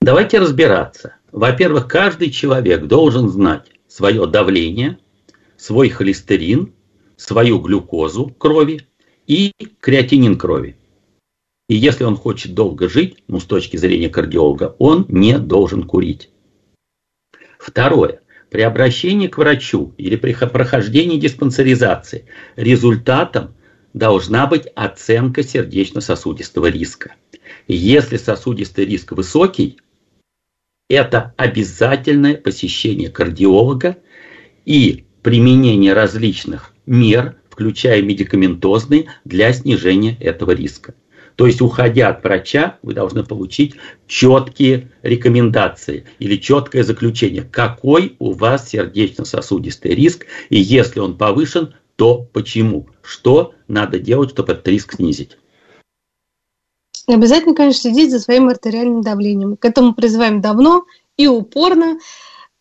Давайте 0.01 0.39
разбираться. 0.39 1.13
Во-первых, 1.32 1.88
каждый 1.88 2.32
человек 2.32 2.86
должен 2.86 3.30
знать 3.30 3.72
свое 3.88 4.26
давление, 4.26 4.98
свой 5.58 5.90
холестерин, 5.90 6.74
свою 7.18 7.60
глюкозу 7.60 8.30
крови 8.38 8.88
и 9.28 9.54
креатинин 9.80 10.38
крови. 10.38 10.78
И 11.68 11.76
если 11.76 12.04
он 12.04 12.16
хочет 12.16 12.56
долго 12.56 12.90
жить, 12.90 13.24
ну, 13.28 13.40
с 13.40 13.46
точки 13.46 13.78
зрения 13.78 14.10
кардиолога, 14.10 14.76
он 14.80 15.06
не 15.08 15.38
должен 15.38 15.84
курить. 15.84 16.32
Второе. 17.60 18.22
При 18.50 18.62
обращении 18.62 19.28
к 19.28 19.38
врачу 19.38 19.94
или 19.98 20.16
при 20.16 20.34
прохождении 20.34 21.20
диспансеризации 21.20 22.26
результатом 22.56 23.54
должна 23.94 24.48
быть 24.48 24.66
оценка 24.74 25.44
сердечно-сосудистого 25.44 26.68
риска. 26.68 27.14
Если 27.68 28.18
сосудистый 28.18 28.86
риск 28.86 29.12
высокий, 29.12 29.78
это 30.89 31.34
обязательное 31.38 32.36
посещение 32.36 33.10
кардиолога 33.10 33.98
и 34.65 35.05
применение 35.22 35.93
различных 35.93 36.74
мер, 36.86 37.36
включая 37.50 38.01
медикаментозные, 38.01 39.05
для 39.24 39.53
снижения 39.53 40.17
этого 40.19 40.51
риска. 40.51 40.96
То 41.36 41.46
есть, 41.46 41.62
уходя 41.62 42.10
от 42.10 42.22
врача, 42.24 42.79
вы 42.81 42.93
должны 42.93 43.24
получить 43.24 43.75
четкие 44.08 44.91
рекомендации 45.03 46.05
или 46.17 46.36
четкое 46.36 46.84
заключение, 46.84 47.43
какой 47.43 48.17
у 48.19 48.34
вас 48.34 48.69
сердечно-сосудистый 48.69 49.96
риск, 49.96 50.25
и 50.50 50.60
если 50.60 51.00
он 51.00 51.17
повышен, 51.17 51.75
то 51.96 52.27
почему, 52.34 52.89
что 53.03 53.53
надо 53.69 54.00
делать, 54.00 54.31
чтобы 54.31 54.53
этот 54.53 54.67
риск 54.67 54.96
снизить. 54.96 55.38
Обязательно, 57.13 57.56
конечно, 57.56 57.82
следить 57.82 58.12
за 58.12 58.20
своим 58.20 58.50
артериальным 58.50 59.01
давлением. 59.01 59.58
К 59.58 59.66
этому 59.66 59.94
призываем 59.94 60.42
давно 60.42 60.86
и 61.18 61.28
упорно, 61.28 61.98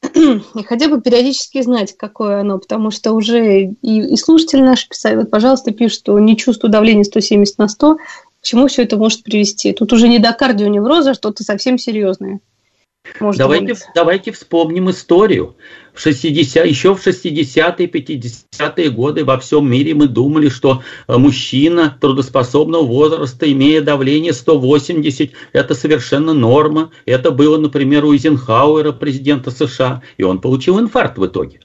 и 0.15 0.63
хотя 0.65 0.89
бы 0.89 1.03
периодически 1.03 1.61
знать, 1.61 1.95
какое 1.97 2.41
оно, 2.41 2.59
потому 2.59 2.91
что 2.91 3.13
уже 3.13 3.63
и, 3.65 3.75
и 3.83 4.17
слушатели 4.17 4.63
наши 4.63 4.89
писали, 4.89 5.17
вот, 5.17 5.31
пожалуйста, 5.31 5.73
пишут, 5.73 5.99
что 5.99 6.19
не 6.19 6.37
чувствую 6.37 6.71
давления 6.71 7.05
170 7.05 7.59
на 7.59 7.69
100, 7.69 7.97
к 7.97 8.01
чему 8.43 8.69
все 8.69 8.85
это 8.85 8.97
может 8.97 9.23
привести. 9.23 9.73
Тут 9.73 9.93
уже 9.93 10.09
не 10.09 10.19
до 10.19 10.33
кардионевроза, 10.33 11.11
а 11.11 11.15
что-то 11.15 11.45
совсем 11.45 11.77
серьезное. 11.77 12.41
Может 13.21 13.39
давайте, 13.39 13.75
давайте 13.95 14.33
вспомним 14.33 14.91
историю. 14.91 15.57
В 15.93 16.01
60, 16.01 16.65
еще 16.67 16.95
в 16.95 17.05
60-е, 17.05 17.87
50-е 17.89 18.91
годы 18.91 19.25
во 19.25 19.39
всем 19.39 19.69
мире 19.69 19.95
мы 19.95 20.07
думали, 20.07 20.49
что 20.49 20.83
э, 21.09 21.17
мужчина 21.17 21.99
трудоспособного 22.01 22.85
возраста, 22.85 23.51
имея 23.51 23.81
давление 23.83 24.33
180, 24.33 25.33
это 25.53 25.75
совершенно 25.75 26.33
норма. 26.33 26.93
Это 27.07 27.31
было, 27.31 27.59
например, 27.59 28.05
у 28.05 28.13
Эйзенхауэра, 28.13 28.93
президента 28.93 29.51
США, 29.51 30.03
и 30.17 30.23
он 30.23 30.41
получил 30.41 30.79
инфаркт 30.79 31.19
в 31.19 31.27
итоге. 31.27 31.61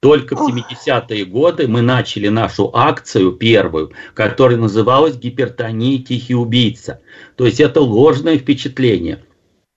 Только 0.00 0.36
в 0.36 0.48
70-е 0.48 1.24
годы 1.24 1.66
мы 1.66 1.82
начали 1.82 2.28
нашу 2.28 2.70
акцию 2.72 3.32
первую, 3.32 3.90
которая 4.14 4.56
называлась 4.56 5.16
«Гипертония 5.16 5.98
тихий 5.98 6.36
убийца». 6.36 7.00
То 7.34 7.46
есть 7.46 7.58
это 7.58 7.80
ложное 7.80 8.38
впечатление– 8.38 9.24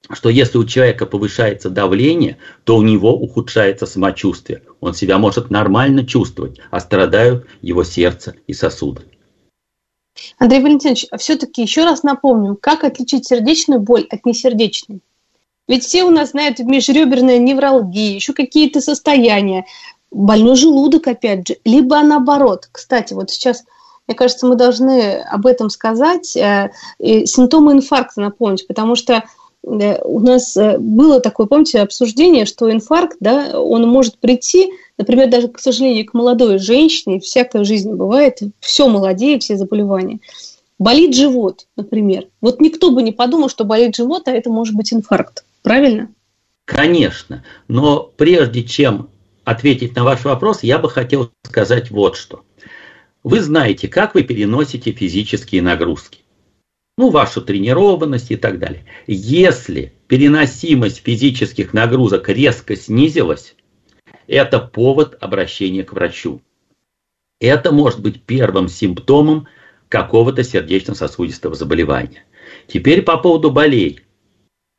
что 0.10 0.29
если 0.29 0.58
у 0.58 0.65
человека 0.65 1.05
повышается 1.05 1.70
давление, 1.70 2.38
то 2.63 2.75
у 2.77 2.81
него 2.81 3.13
ухудшается 3.13 3.86
самочувствие. 3.86 4.63
Он 4.79 4.93
себя 4.93 5.17
может 5.17 5.50
нормально 5.50 6.05
чувствовать, 6.05 6.60
а 6.72 6.79
страдают 6.79 7.46
его 7.62 7.84
сердце 7.84 8.36
и 8.48 8.53
сосуды. 8.53 9.03
Андрей 10.38 10.62
Валентинович, 10.62 11.08
а 11.12 11.17
все-таки 11.17 11.62
еще 11.62 11.84
раз 11.84 12.03
напомним, 12.03 12.55
как 12.55 12.84
отличить 12.84 13.27
сердечную 13.27 13.79
боль 13.79 14.08
от 14.10 14.25
несердечной? 14.25 15.01
Ведь 15.67 15.86
все 15.86 16.03
у 16.03 16.10
нас 16.10 16.31
знают 16.31 16.60
межреберная 16.60 17.38
невралгия, 17.38 18.15
еще 18.15 18.34
какие-то 18.34 18.81
состояния, 18.81 19.65
больной 20.10 20.55
желудок, 20.55 21.08
опять 21.08 21.48
же, 21.48 21.58
либо 21.63 22.01
наоборот. 22.01 22.67
Кстати, 22.72 23.13
вот 23.13 23.29
сейчас, 23.29 23.63
мне 24.08 24.15
кажется, 24.15 24.48
мы 24.48 24.55
должны 24.55 25.22
об 25.22 25.46
этом 25.46 25.70
сказать, 25.70 26.36
э, 26.36 26.72
симптомы 27.00 27.72
инфаркта 27.72 28.20
напомнить, 28.20 28.67
потому 28.67 28.96
что 28.96 29.24
у 29.63 30.20
нас 30.20 30.58
э, 30.58 30.77
было 30.80 31.20
такое, 31.20 31.46
помните, 31.46 31.80
обсуждение, 31.80 32.46
что 32.46 32.72
инфаркт, 32.72 33.18
да, 33.20 33.60
он 33.60 33.88
может 33.88 34.18
прийти, 34.18 34.72
например, 34.98 35.30
даже, 35.30 35.48
к 35.50 35.60
сожалению, 35.60 36.06
к 36.06 36.13
молодой 36.13 36.58
женщине, 36.58 37.20
всякая 37.20 37.63
жизнь 37.63 37.94
бывает, 37.94 38.39
все 38.60 38.88
молодеет, 38.88 39.44
все 39.44 39.58
заболевания. 39.58 40.20
Болит 40.80 41.15
живот, 41.15 41.68
например. 41.75 42.27
Вот 42.41 42.60
никто 42.60 42.89
бы 42.89 43.03
не 43.03 43.12
подумал, 43.12 43.50
что 43.50 43.63
болит 43.63 43.96
живот, 43.96 44.27
а 44.27 44.32
это 44.32 44.50
может 44.50 44.75
быть 44.75 44.91
инфаркт. 44.91 45.46
Правильно? 45.62 46.10
Конечно, 46.65 47.44
но 47.68 48.12
прежде 48.18 48.63
чем 48.63 49.10
ответить 49.44 49.96
на 49.96 50.03
ваш 50.03 50.24
вопрос, 50.24 50.63
я 50.63 50.80
бы 50.80 50.89
хотел 50.89 51.32
сказать 51.44 51.91
вот 51.91 52.15
что. 52.15 52.44
Вы 53.24 53.41
знаете, 53.41 53.88
как 53.88 54.15
вы 54.15 54.24
переносите 54.24 54.91
физические 54.91 55.62
нагрузки. 55.62 56.20
Ну, 56.98 57.10
вашу 57.10 57.41
тренированность 57.41 58.31
и 58.31 58.36
так 58.36 58.60
далее. 58.60 58.86
Если 59.07 59.93
переносимость 60.07 61.03
физических 61.03 61.74
нагрузок 61.74 62.29
резко 62.29 62.75
снизилась, 62.75 63.55
это 64.27 64.60
повод 64.60 65.17
обращения 65.19 65.83
к 65.83 65.93
врачу. 65.93 66.41
Это 67.39 67.71
может 67.71 68.01
быть 68.01 68.21
первым 68.24 68.67
симптомом 68.67 69.48
какого-то 69.89 70.43
сердечно-созудистого 70.43 71.55
заболевания. 71.55 72.24
Теперь 72.67 73.01
по 73.01 73.17
поводу 73.17 73.51
болей. 73.51 74.01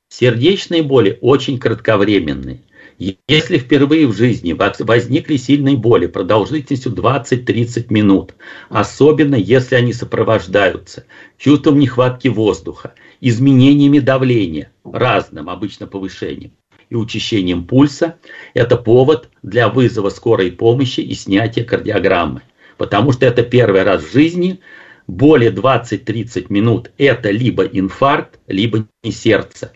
Сердечные 0.09 0.83
боли 0.83 1.19
очень 1.21 1.59
кратковременные. 1.59 2.63
Если 2.99 3.59
впервые 3.59 4.07
в 4.07 4.17
жизни 4.17 4.53
возникли 4.53 5.37
сильные 5.37 5.77
боли 5.77 6.07
продолжительностью 6.07 6.93
20-30 6.93 7.87
минут, 7.91 8.35
особенно 8.69 9.35
если 9.35 9.75
они 9.75 9.93
сопровождаются 9.93 11.05
чувством 11.39 11.79
нехватки 11.79 12.29
воздуха, 12.29 12.95
изменениями 13.21 13.99
давления, 13.99 14.73
разным, 14.85 15.49
обычно 15.49 15.87
повышением, 15.87 16.53
и 16.91 16.95
учащением 16.95 17.67
пульса, 17.67 18.19
это 18.53 18.77
повод 18.77 19.31
для 19.43 19.71
вызова 19.71 20.11
скорой 20.11 20.53
помощи 20.53 21.01
и 21.01 21.15
снятия 21.15 21.65
кардиограммы. 21.65 22.43
Потому 22.77 23.13
что 23.13 23.25
это 23.25 23.43
первый 23.43 23.83
раз 23.83 24.03
в 24.03 24.13
жизни, 24.13 24.61
более 25.07 25.51
20-30 25.51 26.47
минут 26.51 26.91
это 26.99 27.31
либо 27.31 27.65
инфаркт, 27.65 28.39
либо 28.47 28.87
не 29.03 29.11
сердце. 29.11 29.73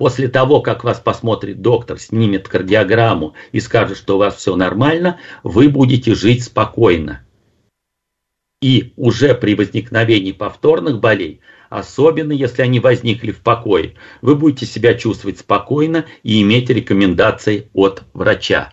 После 0.00 0.28
того, 0.28 0.62
как 0.62 0.82
вас 0.82 0.98
посмотрит 0.98 1.60
доктор, 1.60 1.98
снимет 1.98 2.48
кардиограмму 2.48 3.34
и 3.52 3.60
скажет, 3.60 3.98
что 3.98 4.14
у 4.14 4.18
вас 4.18 4.34
все 4.36 4.56
нормально, 4.56 5.18
вы 5.42 5.68
будете 5.68 6.14
жить 6.14 6.42
спокойно. 6.42 7.20
И 8.62 8.94
уже 8.96 9.34
при 9.34 9.54
возникновении 9.54 10.32
повторных 10.32 11.00
болей, 11.00 11.42
особенно 11.68 12.32
если 12.32 12.62
они 12.62 12.80
возникли 12.80 13.30
в 13.30 13.40
покое, 13.40 13.92
вы 14.22 14.36
будете 14.36 14.64
себя 14.64 14.94
чувствовать 14.94 15.40
спокойно 15.40 16.06
и 16.22 16.40
иметь 16.40 16.70
рекомендации 16.70 17.68
от 17.74 18.04
врача. 18.14 18.72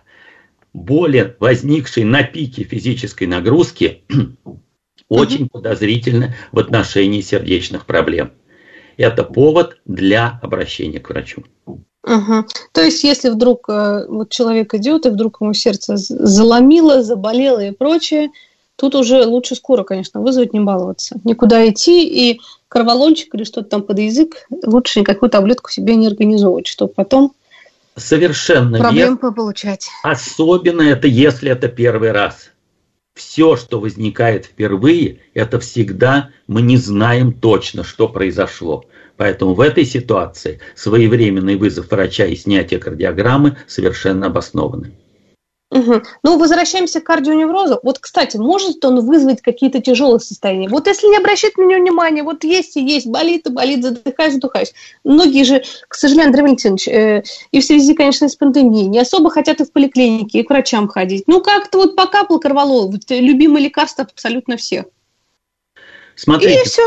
Боли, 0.72 1.36
возникшие 1.40 2.06
на 2.06 2.22
пике 2.22 2.64
физической 2.64 3.24
нагрузки, 3.24 4.02
очень 5.10 5.50
подозрительны 5.50 6.36
в 6.52 6.58
отношении 6.58 7.20
сердечных 7.20 7.84
проблем 7.84 8.32
это 8.98 9.24
повод 9.24 9.78
для 9.86 10.38
обращения 10.42 11.00
к 11.00 11.08
врачу. 11.08 11.44
Угу. 11.66 12.46
То 12.72 12.82
есть, 12.82 13.04
если 13.04 13.30
вдруг 13.30 13.68
э, 13.68 14.06
вот 14.08 14.30
человек 14.30 14.74
идет, 14.74 15.06
и 15.06 15.10
вдруг 15.10 15.38
ему 15.40 15.54
сердце 15.54 15.96
заломило, 15.96 17.02
заболело 17.02 17.60
и 17.60 17.70
прочее, 17.70 18.30
тут 18.76 18.94
уже 18.94 19.24
лучше 19.24 19.54
скоро, 19.54 19.84
конечно, 19.84 20.20
вызвать, 20.20 20.52
не 20.52 20.60
баловаться. 20.60 21.16
Никуда 21.24 21.68
идти, 21.68 22.06
и 22.06 22.40
корвалольчик 22.68 23.34
или 23.34 23.44
что-то 23.44 23.68
там 23.68 23.82
под 23.82 23.98
язык, 23.98 24.46
лучше 24.64 25.00
никакую 25.00 25.30
таблетку 25.30 25.70
себе 25.70 25.96
не 25.96 26.06
организовывать, 26.06 26.66
чтобы 26.66 26.92
потом 26.94 27.32
Совершенно 27.96 28.78
проблем 28.78 29.18
верно. 29.20 29.32
получать. 29.32 29.88
Особенно 30.02 30.82
это, 30.82 31.08
если 31.08 31.50
это 31.50 31.68
первый 31.68 32.12
раз 32.12 32.50
все, 33.18 33.56
что 33.56 33.80
возникает 33.80 34.46
впервые, 34.46 35.18
это 35.34 35.58
всегда 35.58 36.30
мы 36.46 36.62
не 36.62 36.76
знаем 36.76 37.32
точно, 37.32 37.84
что 37.84 38.08
произошло. 38.08 38.84
Поэтому 39.16 39.54
в 39.54 39.60
этой 39.60 39.84
ситуации 39.84 40.60
своевременный 40.76 41.56
вызов 41.56 41.90
врача 41.90 42.24
и 42.26 42.36
снятие 42.36 42.78
кардиограммы 42.78 43.58
совершенно 43.66 44.26
обоснованы. 44.26 44.92
Угу. 45.78 46.02
Ну, 46.22 46.38
возвращаемся 46.38 47.00
к 47.00 47.04
кардионеврозу. 47.04 47.78
Вот, 47.82 47.98
кстати, 47.98 48.36
может 48.36 48.84
он 48.84 49.06
вызвать 49.06 49.42
какие-то 49.42 49.80
тяжелые 49.80 50.20
состояния? 50.20 50.68
Вот 50.68 50.86
если 50.86 51.06
не 51.06 51.16
обращать 51.16 51.56
на 51.56 51.62
него 51.62 51.80
внимания, 51.80 52.22
вот 52.22 52.44
есть 52.44 52.76
и 52.76 52.84
есть, 52.84 53.06
болит 53.06 53.46
и 53.46 53.50
болит, 53.50 53.82
задыхаюсь, 53.82 54.34
задыхаюсь. 54.34 54.74
Многие 55.04 55.44
же, 55.44 55.62
к 55.86 55.94
сожалению, 55.94 56.28
Андрей 56.28 56.42
Валентинович, 56.42 56.88
э, 56.88 57.22
и 57.52 57.60
в 57.60 57.64
связи, 57.64 57.94
конечно, 57.94 58.28
с 58.28 58.36
пандемией, 58.36 58.88
не 58.88 58.98
особо 58.98 59.30
хотят 59.30 59.60
и 59.60 59.64
в 59.64 59.72
поликлинике, 59.72 60.40
и 60.40 60.42
к 60.42 60.50
врачам 60.50 60.88
ходить. 60.88 61.24
Ну, 61.26 61.40
как-то 61.40 61.78
вот 61.78 61.96
покапал 61.96 62.40
корвалол, 62.40 62.90
вот, 62.90 63.10
э, 63.10 63.20
любимое 63.20 63.62
лекарство 63.62 64.04
абсолютно 64.04 64.56
всех. 64.56 64.86
Смотрите, 66.16 66.62
и 66.62 66.64
все. 66.64 66.82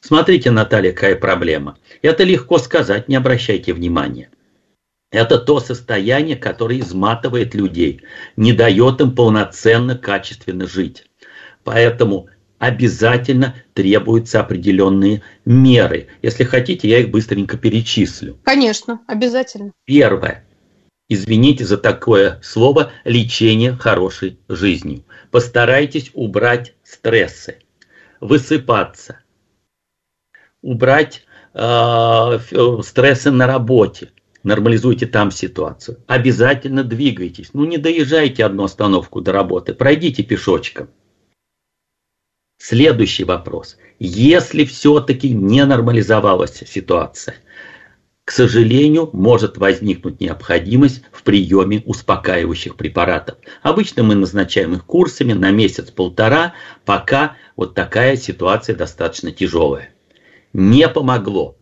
Смотрите, 0.00 0.50
Наталья, 0.50 0.92
какая 0.92 1.16
проблема. 1.16 1.78
Это 2.02 2.24
легко 2.24 2.58
сказать, 2.58 3.08
не 3.08 3.16
обращайте 3.16 3.72
внимания. 3.72 4.28
Это 5.14 5.38
то 5.38 5.60
состояние, 5.60 6.34
которое 6.34 6.80
изматывает 6.80 7.54
людей, 7.54 8.02
не 8.36 8.52
дает 8.52 9.00
им 9.00 9.14
полноценно, 9.14 9.96
качественно 9.96 10.66
жить. 10.66 11.06
Поэтому 11.62 12.26
обязательно 12.58 13.54
требуются 13.74 14.40
определенные 14.40 15.22
меры. 15.44 16.08
Если 16.20 16.42
хотите, 16.42 16.88
я 16.88 16.98
их 16.98 17.12
быстренько 17.12 17.56
перечислю. 17.56 18.40
Конечно, 18.42 19.02
обязательно. 19.06 19.70
Первое. 19.84 20.44
Извините 21.08 21.64
за 21.64 21.78
такое 21.78 22.40
слово 22.42 22.90
лечение 23.04 23.76
хорошей 23.76 24.40
жизнью. 24.48 25.04
Постарайтесь 25.30 26.10
убрать 26.14 26.74
стрессы, 26.82 27.60
высыпаться, 28.20 29.20
убрать 30.60 31.24
э, 31.52 32.38
стрессы 32.82 33.30
на 33.30 33.46
работе, 33.46 34.10
нормализуйте 34.44 35.06
там 35.06 35.30
ситуацию. 35.30 35.98
Обязательно 36.06 36.84
двигайтесь. 36.84 37.50
Ну, 37.54 37.64
не 37.64 37.78
доезжайте 37.78 38.44
одну 38.44 38.64
остановку 38.64 39.20
до 39.20 39.32
работы, 39.32 39.74
пройдите 39.74 40.22
пешочком. 40.22 40.88
Следующий 42.58 43.24
вопрос. 43.24 43.76
Если 43.98 44.64
все-таки 44.64 45.30
не 45.30 45.64
нормализовалась 45.64 46.62
ситуация, 46.66 47.36
к 48.24 48.30
сожалению, 48.30 49.10
может 49.12 49.58
возникнуть 49.58 50.20
необходимость 50.20 51.02
в 51.12 51.22
приеме 51.24 51.82
успокаивающих 51.84 52.76
препаратов. 52.76 53.36
Обычно 53.62 54.02
мы 54.02 54.14
назначаем 54.14 54.72
их 54.74 54.86
курсами 54.86 55.34
на 55.34 55.50
месяц-полтора, 55.50 56.54
пока 56.86 57.36
вот 57.54 57.74
такая 57.74 58.16
ситуация 58.16 58.74
достаточно 58.74 59.30
тяжелая. 59.30 59.90
Не 60.54 60.88
помогло 60.88 61.58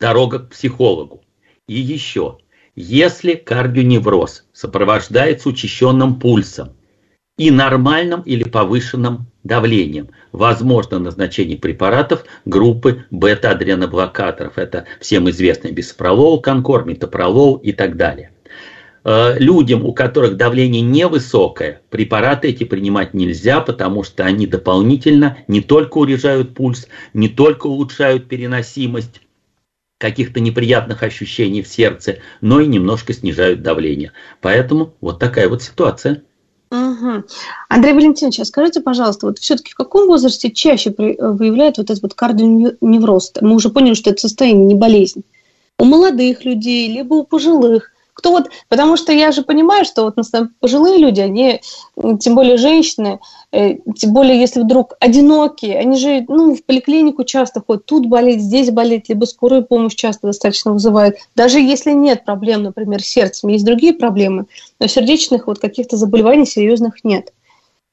дорога 0.00 0.40
к 0.40 0.50
психологу. 0.50 1.22
И 1.66 1.74
еще, 1.74 2.38
если 2.74 3.34
кардионевроз 3.34 4.44
сопровождается 4.52 5.48
учащенным 5.48 6.18
пульсом 6.20 6.70
и 7.36 7.50
нормальным 7.50 8.22
или 8.22 8.44
повышенным 8.44 9.26
давлением, 9.44 10.10
возможно 10.32 10.98
назначение 10.98 11.58
препаратов 11.58 12.24
группы 12.44 13.04
бета-адреноблокаторов. 13.10 14.58
Это 14.58 14.86
всем 15.00 15.28
известный 15.30 15.72
бисопролол, 15.72 16.40
конкор, 16.40 16.84
метапролол 16.84 17.56
и 17.56 17.72
так 17.72 17.96
далее. 17.96 18.32
Э, 19.04 19.38
людям, 19.38 19.84
у 19.84 19.92
которых 19.92 20.36
давление 20.36 20.82
невысокое, 20.82 21.82
препараты 21.90 22.48
эти 22.48 22.64
принимать 22.64 23.14
нельзя, 23.14 23.60
потому 23.60 24.02
что 24.02 24.24
они 24.24 24.46
дополнительно 24.46 25.38
не 25.46 25.60
только 25.60 25.98
урежают 25.98 26.54
пульс, 26.54 26.88
не 27.14 27.28
только 27.28 27.66
улучшают 27.66 28.28
переносимость 28.28 29.20
каких-то 29.98 30.40
неприятных 30.40 31.02
ощущений 31.02 31.62
в 31.62 31.68
сердце, 31.68 32.18
но 32.40 32.60
и 32.60 32.66
немножко 32.66 33.12
снижают 33.12 33.62
давление. 33.62 34.12
Поэтому 34.40 34.94
вот 35.00 35.18
такая 35.18 35.48
вот 35.48 35.62
ситуация. 35.62 36.22
Угу. 36.70 37.24
Андрей 37.68 37.92
Валентинович, 37.92 38.40
а 38.40 38.44
скажите, 38.44 38.80
пожалуйста, 38.80 39.26
вот 39.26 39.38
все-таки 39.38 39.72
в 39.72 39.76
каком 39.76 40.06
возрасте 40.08 40.50
чаще 40.50 40.92
выявляют 40.96 41.78
вот 41.78 41.90
этот 41.90 42.02
вот 42.02 42.14
кардионевроз? 42.14 43.32
Мы 43.40 43.54
уже 43.54 43.70
поняли, 43.70 43.94
что 43.94 44.10
это 44.10 44.20
состояние, 44.20 44.66
не 44.66 44.74
болезнь. 44.74 45.22
У 45.78 45.84
молодых 45.84 46.44
людей, 46.44 46.92
либо 46.92 47.14
у 47.14 47.24
пожилых. 47.24 47.92
Кто 48.16 48.30
вот, 48.30 48.48
потому 48.70 48.96
что 48.96 49.12
я 49.12 49.30
же 49.30 49.42
понимаю, 49.42 49.84
что 49.84 50.04
вот 50.04 50.16
пожилые 50.58 50.96
люди, 50.96 51.20
они, 51.20 51.60
тем 52.18 52.34
более 52.34 52.56
женщины, 52.56 53.20
э, 53.52 53.74
тем 53.94 54.14
более 54.14 54.40
если 54.40 54.62
вдруг 54.62 54.94
одинокие, 55.00 55.78
они 55.78 55.98
же 55.98 56.24
ну, 56.26 56.54
в 56.54 56.64
поликлинику 56.64 57.24
часто 57.24 57.60
ходят, 57.60 57.84
тут 57.84 58.06
болит, 58.06 58.40
здесь 58.40 58.70
болит, 58.70 59.10
либо 59.10 59.26
скорую 59.26 59.66
помощь 59.66 59.94
часто 59.94 60.28
достаточно 60.28 60.72
вызывает. 60.72 61.18
Даже 61.34 61.60
если 61.60 61.92
нет 61.92 62.24
проблем, 62.24 62.62
например, 62.62 63.02
с 63.02 63.06
сердцем, 63.06 63.50
есть 63.50 63.66
другие 63.66 63.92
проблемы, 63.92 64.46
но 64.80 64.86
сердечных 64.86 65.46
вот 65.46 65.58
каких-то 65.58 65.98
заболеваний 65.98 66.46
серьезных 66.46 67.04
нет. 67.04 67.34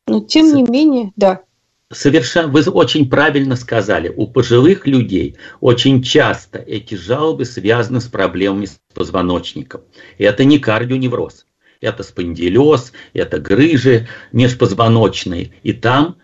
Но 0.07 0.21
тем 0.21 0.55
не 0.55 0.63
менее, 0.63 1.12
да 1.17 1.41
совершенно, 1.93 2.49
вы 2.49 2.62
очень 2.63 3.10
правильно 3.10 3.56
сказали, 3.56 4.12
у 4.15 4.27
пожилых 4.27 4.88
людей 4.88 5.38
очень 5.62 6.03
часто 6.03 6.60
эти 6.60 6.95
жалобы 6.95 7.45
связаны 7.45 8.01
с 8.01 8.06
проблемами 8.06 8.65
с 8.65 8.79
позвоночником. 8.93 9.82
Это 10.17 10.43
не 10.43 10.60
кардионевроз, 10.60 11.45
это 11.82 12.03
спондилез, 12.03 12.93
это 13.13 13.39
грыжи 13.39 14.08
межпозвоночные. 14.32 15.51
И 15.63 15.73
там 15.73 16.17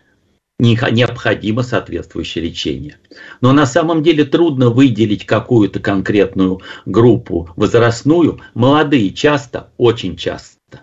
необходимо 0.59 1.63
соответствующее 1.63 2.43
лечение. 2.43 2.97
Но 3.41 3.53
на 3.53 3.65
самом 3.65 4.03
деле 4.03 4.25
трудно 4.25 4.69
выделить 4.69 5.25
какую-то 5.25 5.79
конкретную 5.79 6.61
группу 6.85 7.49
возрастную. 7.55 8.41
Молодые 8.53 9.11
часто, 9.11 9.71
очень 9.77 10.17
часто. 10.17 10.81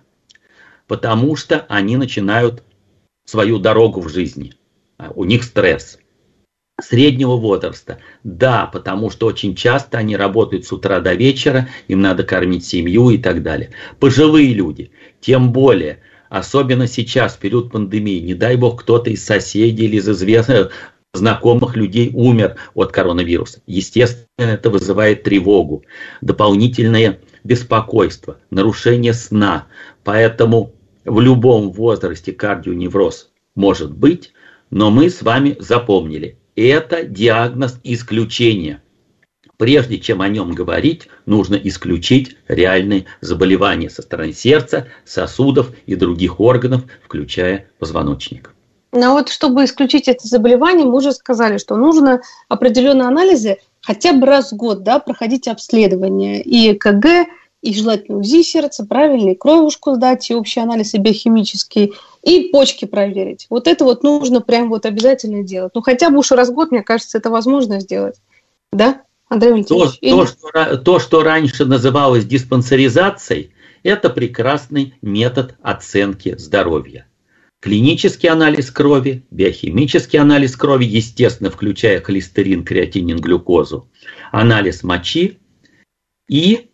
Потому 0.86 1.36
что 1.36 1.66
они 1.68 1.96
начинают 1.96 2.62
свою 3.26 3.58
дорогу 3.58 4.00
в 4.00 4.08
жизни. 4.08 4.54
У 5.14 5.24
них 5.24 5.44
стресс. 5.44 5.98
Среднего 6.80 7.36
возраста. 7.36 7.98
Да, 8.22 8.66
потому 8.66 9.10
что 9.10 9.26
очень 9.26 9.54
часто 9.54 9.98
они 9.98 10.16
работают 10.16 10.66
с 10.66 10.72
утра 10.72 11.00
до 11.00 11.14
вечера, 11.14 11.68
им 11.88 12.02
надо 12.02 12.22
кормить 12.22 12.66
семью 12.66 13.10
и 13.10 13.18
так 13.18 13.42
далее. 13.42 13.70
Пожилые 13.98 14.52
люди, 14.52 14.90
тем 15.20 15.52
более– 15.52 16.00
Особенно 16.28 16.86
сейчас, 16.86 17.34
в 17.34 17.38
период 17.38 17.70
пандемии. 17.70 18.20
Не 18.20 18.34
дай 18.34 18.56
бог, 18.56 18.82
кто-то 18.82 19.10
из 19.10 19.24
соседей 19.24 19.84
или 19.84 19.96
из 19.96 20.08
известных 20.08 20.72
знакомых 21.14 21.76
людей 21.76 22.10
умер 22.12 22.56
от 22.74 22.92
коронавируса. 22.92 23.62
Естественно, 23.66 24.26
это 24.36 24.70
вызывает 24.70 25.22
тревогу, 25.22 25.84
дополнительное 26.20 27.20
беспокойство, 27.44 28.38
нарушение 28.50 29.14
сна. 29.14 29.66
Поэтому 30.04 30.74
в 31.04 31.20
любом 31.20 31.70
возрасте 31.70 32.32
кардионевроз 32.32 33.30
может 33.56 33.92
быть, 33.96 34.32
но 34.70 34.90
мы 34.90 35.10
с 35.10 35.22
вами 35.22 35.56
запомнили, 35.58 36.38
это 36.54 37.04
диагноз 37.04 37.78
исключения– 37.84 38.82
Прежде 39.58 39.98
чем 39.98 40.20
о 40.20 40.28
нем 40.28 40.52
говорить, 40.52 41.08
нужно 41.24 41.54
исключить 41.54 42.36
реальные 42.46 43.06
заболевания 43.22 43.88
со 43.88 44.02
стороны 44.02 44.34
сердца, 44.34 44.88
сосудов 45.06 45.70
и 45.86 45.94
других 45.94 46.40
органов, 46.40 46.82
включая 47.02 47.68
позвоночник. 47.78 48.52
Но 48.92 49.12
вот 49.12 49.30
чтобы 49.30 49.64
исключить 49.64 50.08
это 50.08 50.26
заболевание, 50.26 50.84
мы 50.84 50.96
уже 50.96 51.12
сказали, 51.12 51.56
что 51.58 51.76
нужно 51.76 52.20
определенные 52.48 53.08
анализы 53.08 53.58
хотя 53.80 54.12
бы 54.12 54.26
раз 54.26 54.52
в 54.52 54.56
год 54.56 54.82
да, 54.82 54.98
проходить 54.98 55.48
обследование. 55.48 56.42
И 56.42 56.72
ЭКГ, 56.72 57.28
и 57.66 57.74
желательно 57.74 58.18
УЗИ 58.18 58.42
сердца, 58.42 58.86
правильно, 58.86 59.30
и 59.30 59.34
кровушку 59.34 59.94
сдать, 59.94 60.30
и 60.30 60.34
общий 60.34 60.60
анализ, 60.60 60.94
и 60.94 60.98
биохимический, 60.98 61.94
и 62.22 62.48
почки 62.52 62.84
проверить. 62.84 63.46
Вот 63.50 63.66
это 63.66 63.84
вот 63.84 64.04
нужно 64.04 64.40
прям 64.40 64.68
вот 64.68 64.86
обязательно 64.86 65.42
делать. 65.42 65.72
Ну, 65.74 65.82
хотя 65.82 66.10
бы 66.10 66.18
уж 66.18 66.30
раз 66.30 66.48
в 66.48 66.54
год, 66.54 66.70
мне 66.70 66.82
кажется, 66.82 67.18
это 67.18 67.28
возможно 67.28 67.80
сделать. 67.80 68.16
Да? 68.72 69.02
Андрей 69.28 69.50
Валентинович? 69.50 69.90
То, 69.90 69.98
или... 70.00 70.10
то, 70.12 70.26
что, 70.26 70.76
то, 70.76 70.98
что 71.00 71.22
раньше 71.22 71.64
называлось 71.64 72.24
диспансеризацией, 72.24 73.50
это 73.82 74.10
прекрасный 74.10 74.94
метод 75.02 75.56
оценки 75.60 76.36
здоровья. 76.38 77.06
Клинический 77.60 78.28
анализ 78.28 78.70
крови, 78.70 79.24
биохимический 79.32 80.20
анализ 80.20 80.56
крови, 80.56 80.84
естественно, 80.84 81.50
включая 81.50 82.00
холестерин, 82.00 82.64
креатинин, 82.64 83.18
глюкозу, 83.18 83.88
анализ 84.30 84.84
мочи 84.84 85.40
и 86.28 86.65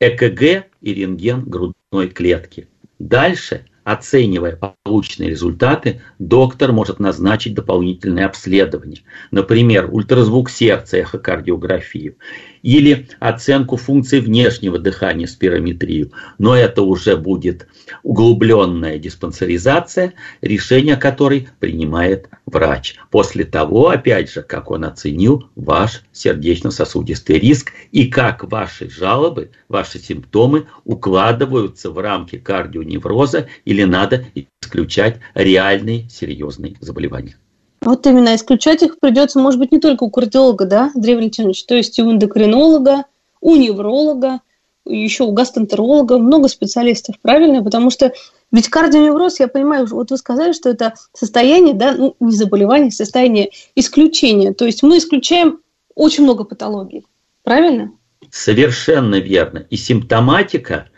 ЭКГ 0.00 0.66
и 0.80 0.94
рентген 0.94 1.44
грудной 1.44 2.08
клетки. 2.08 2.68
Дальше 2.98 3.66
Оценивая 3.82 4.58
полученные 4.84 5.30
результаты, 5.30 6.02
доктор 6.18 6.70
может 6.70 7.00
назначить 7.00 7.54
дополнительное 7.54 8.26
обследование, 8.26 9.00
например, 9.30 9.88
ультразвук 9.90 10.50
сердца, 10.50 10.98
эхокардиографию, 10.98 12.16
или 12.62 13.08
оценку 13.18 13.76
функций 13.76 14.20
внешнего 14.20 14.78
дыхания, 14.78 15.26
спирометрию. 15.26 16.12
Но 16.38 16.56
это 16.56 16.82
уже 16.82 17.16
будет 17.16 17.66
углубленная 18.02 18.98
диспансеризация, 18.98 20.14
решение 20.40 20.96
которой 20.96 21.48
принимает 21.58 22.28
врач. 22.46 22.96
После 23.10 23.44
того, 23.44 23.88
опять 23.88 24.30
же, 24.30 24.42
как 24.42 24.70
он 24.70 24.84
оценил 24.84 25.48
ваш 25.56 26.02
сердечно-сосудистый 26.12 27.38
риск 27.38 27.72
и 27.92 28.06
как 28.06 28.44
ваши 28.50 28.90
жалобы, 28.90 29.50
ваши 29.68 29.98
симптомы 29.98 30.66
укладываются 30.84 31.90
в 31.90 31.98
рамки 31.98 32.36
кардионевроза 32.38 33.48
или 33.64 33.84
надо 33.84 34.26
исключать 34.62 35.20
реальные 35.34 36.08
серьезные 36.08 36.76
заболевания. 36.80 37.36
Вот 37.82 38.06
именно, 38.06 38.34
исключать 38.34 38.82
их 38.82 38.98
придется, 38.98 39.38
может 39.38 39.58
быть, 39.58 39.72
не 39.72 39.80
только 39.80 40.04
у 40.04 40.10
кардиолога, 40.10 40.66
да, 40.66 40.90
Андрей 40.94 41.16
Валентинович, 41.16 41.64
то 41.64 41.74
есть 41.74 41.98
у 41.98 42.10
эндокринолога, 42.10 43.04
у 43.40 43.56
невролога, 43.56 44.40
еще 44.84 45.24
у 45.24 45.32
гастроэнтеролога, 45.32 46.18
много 46.18 46.48
специалистов, 46.48 47.16
правильно? 47.22 47.62
Потому 47.62 47.90
что 47.90 48.12
ведь 48.52 48.68
кардионевроз, 48.68 49.40
я 49.40 49.48
понимаю, 49.48 49.86
вот 49.86 50.10
вы 50.10 50.16
сказали, 50.16 50.52
что 50.52 50.68
это 50.68 50.94
состояние, 51.12 51.74
да, 51.74 51.94
ну, 51.94 52.16
не 52.20 52.34
заболевание, 52.34 52.90
состояние 52.90 53.50
исключения. 53.76 54.52
То 54.52 54.66
есть 54.66 54.82
мы 54.82 54.98
исключаем 54.98 55.60
очень 55.94 56.24
много 56.24 56.44
патологий, 56.44 57.06
правильно? 57.44 57.92
Совершенно 58.30 59.16
верно. 59.16 59.66
И 59.70 59.76
симптоматика 59.76 60.88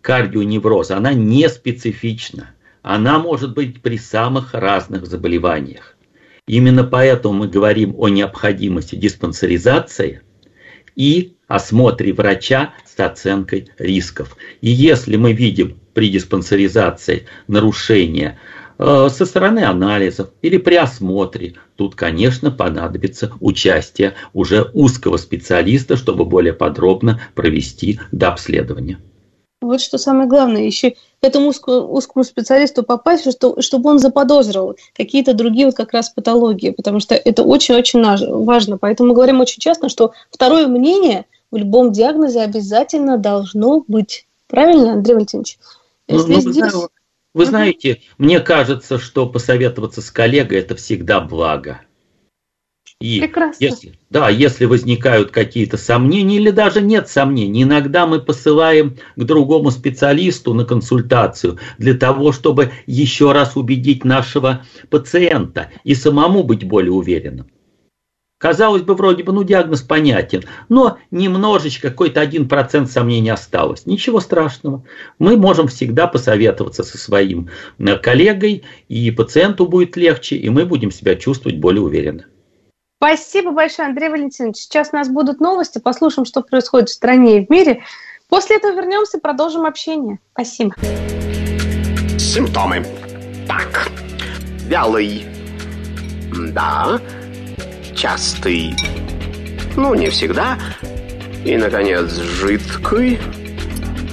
кардионевроза, 0.00 0.96
она 0.96 1.12
не 1.12 1.48
специфична. 1.48 2.50
Она 2.82 3.18
может 3.18 3.54
быть 3.54 3.82
при 3.82 3.98
самых 3.98 4.54
разных 4.54 5.06
заболеваниях. 5.06 5.96
Именно 6.48 6.82
поэтому 6.82 7.34
мы 7.34 7.48
говорим 7.48 7.94
о 7.96 8.08
необходимости 8.08 8.96
диспансеризации 8.96 10.22
и 10.96 11.36
осмотре 11.46 12.12
врача 12.12 12.74
с 12.84 12.98
оценкой 12.98 13.70
рисков. 13.78 14.36
И 14.60 14.68
если 14.68 15.16
мы 15.16 15.34
видим 15.34 15.78
при 15.94 16.08
диспансеризации 16.10 17.26
нарушения 17.46 18.40
э, 18.78 19.08
со 19.08 19.24
стороны 19.24 19.60
анализов 19.60 20.30
или 20.42 20.56
при 20.56 20.74
осмотре, 20.74 21.54
тут, 21.76 21.94
конечно, 21.94 22.50
понадобится 22.50 23.32
участие 23.38 24.14
уже 24.32 24.68
узкого 24.72 25.18
специалиста, 25.18 25.96
чтобы 25.96 26.24
более 26.24 26.54
подробно 26.54 27.20
провести 27.34 28.00
дообследование. 28.10 28.98
Вот 29.66 29.80
что 29.80 29.98
самое 29.98 30.28
главное, 30.28 30.62
еще 30.62 30.92
к 30.92 30.96
этому 31.20 31.48
узкому, 31.48 31.92
узкому 31.92 32.24
специалисту 32.24 32.82
попасть, 32.82 33.30
что, 33.30 33.60
чтобы 33.60 33.90
он 33.90 33.98
заподозрил 33.98 34.76
какие-то 34.94 35.34
другие 35.34 35.66
вот 35.66 35.76
как 35.76 35.92
раз 35.92 36.10
патологии, 36.10 36.70
потому 36.70 37.00
что 37.00 37.14
это 37.14 37.42
очень-очень 37.42 38.02
важно. 38.44 38.78
Поэтому 38.78 39.10
мы 39.10 39.14
говорим 39.14 39.40
очень 39.40 39.60
часто, 39.60 39.88
что 39.88 40.12
второе 40.30 40.66
мнение 40.66 41.26
в 41.50 41.56
любом 41.56 41.92
диагнозе 41.92 42.40
обязательно 42.40 43.18
должно 43.18 43.84
быть. 43.86 44.26
Правильно, 44.48 44.94
Андрей 44.94 45.14
Валентинович? 45.14 45.58
Ну, 46.08 46.26
ну, 46.26 46.40
здесь... 46.40 46.72
Вы, 46.72 46.88
вы 47.34 47.46
знаете, 47.46 48.00
мне 48.18 48.40
кажется, 48.40 48.98
что 48.98 49.26
посоветоваться 49.26 50.02
с 50.02 50.10
коллегой– 50.10 50.58
это 50.60 50.74
всегда 50.74 51.20
благо. 51.20 51.80
И 53.02 53.18
Прекрасно. 53.18 53.64
Если, 53.64 53.94
да, 54.10 54.28
если 54.28 54.64
возникают 54.64 55.32
какие-то 55.32 55.76
сомнения 55.76 56.36
или 56.36 56.50
даже 56.50 56.80
нет 56.80 57.08
сомнений, 57.08 57.64
иногда 57.64 58.06
мы 58.06 58.20
посылаем 58.20 58.96
к 59.16 59.24
другому 59.24 59.72
специалисту 59.72 60.54
на 60.54 60.64
консультацию 60.64 61.58
для 61.78 61.94
того, 61.94 62.30
чтобы 62.30 62.70
еще 62.86 63.32
раз 63.32 63.56
убедить 63.56 64.04
нашего 64.04 64.64
пациента 64.88 65.68
и 65.82 65.96
самому 65.96 66.44
быть 66.44 66.62
более 66.62 66.92
уверенным. 66.92 67.48
Казалось 68.38 68.82
бы, 68.82 68.94
вроде 68.94 69.24
бы, 69.24 69.32
ну, 69.32 69.42
диагноз 69.42 69.82
понятен, 69.82 70.44
но 70.68 70.98
немножечко, 71.10 71.90
какой-то 71.90 72.20
один 72.20 72.48
процент 72.48 72.88
сомнений 72.88 73.30
осталось. 73.30 73.84
Ничего 73.84 74.20
страшного. 74.20 74.84
Мы 75.18 75.36
можем 75.36 75.66
всегда 75.66 76.06
посоветоваться 76.06 76.84
со 76.84 76.98
своим 76.98 77.48
э, 77.78 77.96
коллегой, 77.98 78.62
и 78.88 79.10
пациенту 79.10 79.66
будет 79.66 79.96
легче, 79.96 80.36
и 80.36 80.48
мы 80.50 80.66
будем 80.66 80.92
себя 80.92 81.16
чувствовать 81.16 81.58
более 81.58 81.82
уверенно. 81.82 82.26
Спасибо 83.04 83.50
большое, 83.50 83.88
Андрей 83.88 84.10
Валентинович. 84.10 84.58
Сейчас 84.58 84.90
у 84.92 84.96
нас 84.96 85.08
будут 85.08 85.40
новости, 85.40 85.80
послушаем, 85.80 86.24
что 86.24 86.40
происходит 86.40 86.88
в 86.88 86.92
стране 86.92 87.38
и 87.38 87.44
в 87.44 87.50
мире. 87.50 87.82
После 88.28 88.58
этого 88.58 88.76
вернемся 88.76 89.18
и 89.18 89.20
продолжим 89.20 89.66
общение. 89.66 90.20
Спасибо. 90.34 90.72
Симптомы. 92.16 92.86
Так, 93.48 93.88
вялый. 94.68 95.26
Да. 96.52 97.00
Частый. 97.96 98.76
Ну, 99.76 99.94
не 99.94 100.08
всегда. 100.08 100.56
И, 101.44 101.56
наконец, 101.56 102.08
жидкий. 102.12 103.18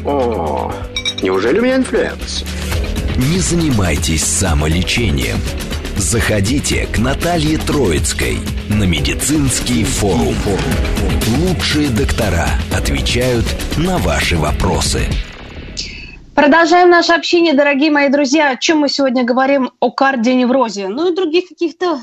О, 0.04 0.74
неужели 1.22 1.60
у 1.60 1.62
меня 1.62 1.76
инфлюенс? 1.76 2.44
Не 3.18 3.38
занимайтесь 3.38 4.24
самолечением. 4.24 5.38
Заходите 6.10 6.88
к 6.88 6.98
Наталье 6.98 7.60
Троицкой 7.60 8.40
на 8.68 8.86
медицинский 8.86 9.84
форум. 9.84 10.34
Лучшие 11.38 11.90
доктора 11.90 12.48
отвечают 12.76 13.46
на 13.78 14.00
ваши 14.00 14.36
вопросы. 14.36 15.02
Продолжаем 16.34 16.90
наше 16.90 17.14
общение, 17.14 17.54
дорогие 17.54 17.92
мои 17.92 18.10
друзья. 18.10 18.50
О 18.50 18.58
чем 18.58 18.80
мы 18.80 18.90
сегодня 18.90 19.24
говорим? 19.24 19.70
О 19.80 19.92
кардионеврозе. 19.92 20.88
Ну 20.88 21.12
и 21.12 21.16
других 21.16 21.48
каких-то 21.48 22.00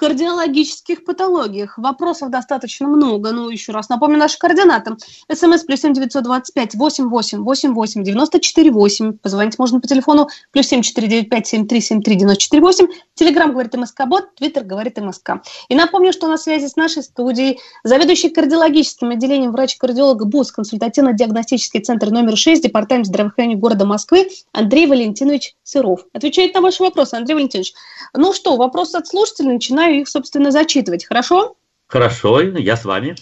кардиологических 0.00 1.04
патологиях. 1.04 1.76
Вопросов 1.76 2.30
достаточно 2.30 2.88
много. 2.88 3.32
Ну, 3.32 3.50
еще 3.50 3.72
раз 3.72 3.90
напомню 3.90 4.16
наши 4.16 4.38
координаты. 4.38 4.96
СМС 5.30 5.64
плюс 5.64 5.82
семь 5.82 5.92
девятьсот 5.92 6.24
двадцать 6.24 6.54
пять 6.54 6.74
восемь 6.74 7.10
восемь 7.10 7.40
восемь 7.40 7.74
восемь 7.74 8.02
девяносто 8.02 8.40
четыре 8.40 8.70
восемь. 8.70 9.18
Позвонить 9.18 9.58
можно 9.58 9.78
по 9.78 9.86
телефону 9.86 10.28
плюс 10.52 10.68
семь 10.68 10.80
четыре 10.80 11.06
девять 11.06 11.28
пять 11.28 11.46
семь 11.46 11.66
три 11.66 11.82
семь 11.82 12.00
три 12.00 12.14
девяносто 12.14 12.40
четыре 12.44 12.62
восемь. 12.62 12.86
Телеграмм 13.14 13.50
говорит 13.50 13.74
МСК 13.74 14.06
Бот, 14.06 14.34
Твиттер 14.36 14.64
говорит 14.64 14.96
МСК. 14.96 15.42
И 15.68 15.74
напомню, 15.74 16.14
что 16.14 16.28
на 16.28 16.38
связи 16.38 16.68
с 16.68 16.76
нашей 16.76 17.02
студией 17.02 17.60
заведующий 17.84 18.30
кардиологическим 18.30 19.10
отделением 19.10 19.52
врач-кардиолога 19.52 20.24
БУС, 20.24 20.50
консультативно-диагностический 20.52 21.80
центр 21.82 22.10
номер 22.10 22.38
6, 22.38 22.62
департамент 22.62 23.06
здравоохранения 23.06 23.60
города 23.60 23.84
Москвы 23.84 24.30
Андрей 24.52 24.86
Валентинович 24.86 25.56
Сыров. 25.62 26.06
Отвечает 26.14 26.54
на 26.54 26.62
ваши 26.62 26.82
вопросы, 26.82 27.16
Андрей 27.16 27.34
Валентинович. 27.34 27.74
Ну 28.14 28.32
что, 28.32 28.56
вопрос 28.56 28.94
от 28.94 29.06
слушателей, 29.06 29.52
начинаю 29.52 29.89
их, 29.90 30.08
собственно, 30.08 30.50
зачитывать. 30.50 31.04
Хорошо? 31.04 31.56
Хорошо, 31.86 32.40
я 32.40 32.76
с 32.76 32.84
вами. 32.84 33.16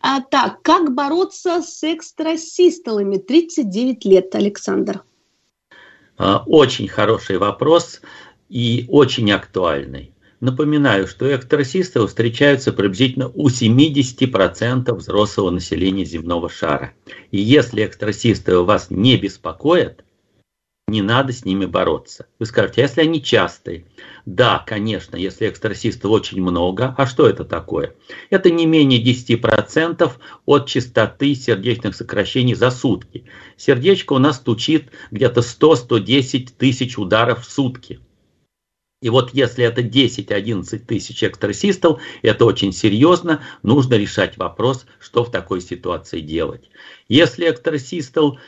А, 0.00 0.20
так, 0.20 0.62
как 0.62 0.94
бороться 0.94 1.62
с 1.62 1.82
экстрасистолами? 1.82 3.16
39 3.16 4.04
лет, 4.04 4.34
Александр. 4.34 5.02
А, 6.16 6.42
очень 6.46 6.88
хороший 6.88 7.38
вопрос 7.38 8.00
и 8.48 8.86
очень 8.88 9.30
актуальный. 9.32 10.12
Напоминаю, 10.40 11.08
что 11.08 11.34
экстрасисты 11.34 12.06
встречаются 12.06 12.72
приблизительно 12.72 13.28
у 13.34 13.48
70% 13.48 14.94
взрослого 14.94 15.50
населения 15.50 16.04
земного 16.04 16.48
шара. 16.48 16.92
И 17.32 17.40
если 17.40 17.84
экстрасисты 17.84 18.58
вас 18.58 18.88
не 18.90 19.16
беспокоят, 19.16 20.04
не 20.88 21.02
надо 21.02 21.32
с 21.32 21.44
ними 21.44 21.66
бороться. 21.66 22.26
Вы 22.38 22.46
скажете, 22.46 22.80
а 22.80 22.84
если 22.84 23.02
они 23.02 23.22
частые? 23.22 23.84
Да, 24.26 24.64
конечно, 24.66 25.16
если 25.16 25.48
экстрасистов 25.48 26.10
очень 26.10 26.40
много. 26.40 26.94
А 26.96 27.06
что 27.06 27.28
это 27.28 27.44
такое? 27.44 27.94
Это 28.30 28.50
не 28.50 28.66
менее 28.66 29.02
10% 29.02 30.10
от 30.46 30.66
частоты 30.66 31.34
сердечных 31.34 31.94
сокращений 31.94 32.54
за 32.54 32.70
сутки. 32.70 33.24
Сердечко 33.56 34.14
у 34.14 34.18
нас 34.18 34.36
стучит 34.36 34.90
где-то 35.10 35.40
100-110 35.40 36.48
тысяч 36.58 36.98
ударов 36.98 37.46
в 37.46 37.50
сутки. 37.50 38.00
И 39.00 39.10
вот 39.10 39.32
если 39.32 39.64
это 39.64 39.82
10-11 39.82 40.78
тысяч 40.80 41.22
экстрасистов, 41.22 42.00
это 42.22 42.44
очень 42.44 42.72
серьезно, 42.72 43.42
нужно 43.62 43.94
решать 43.94 44.36
вопрос, 44.38 44.86
что 44.98 45.22
в 45.22 45.30
такой 45.30 45.60
ситуации 45.60 46.20
делать. 46.20 46.68
Если 47.06 47.48
экстрасистов 47.48 48.38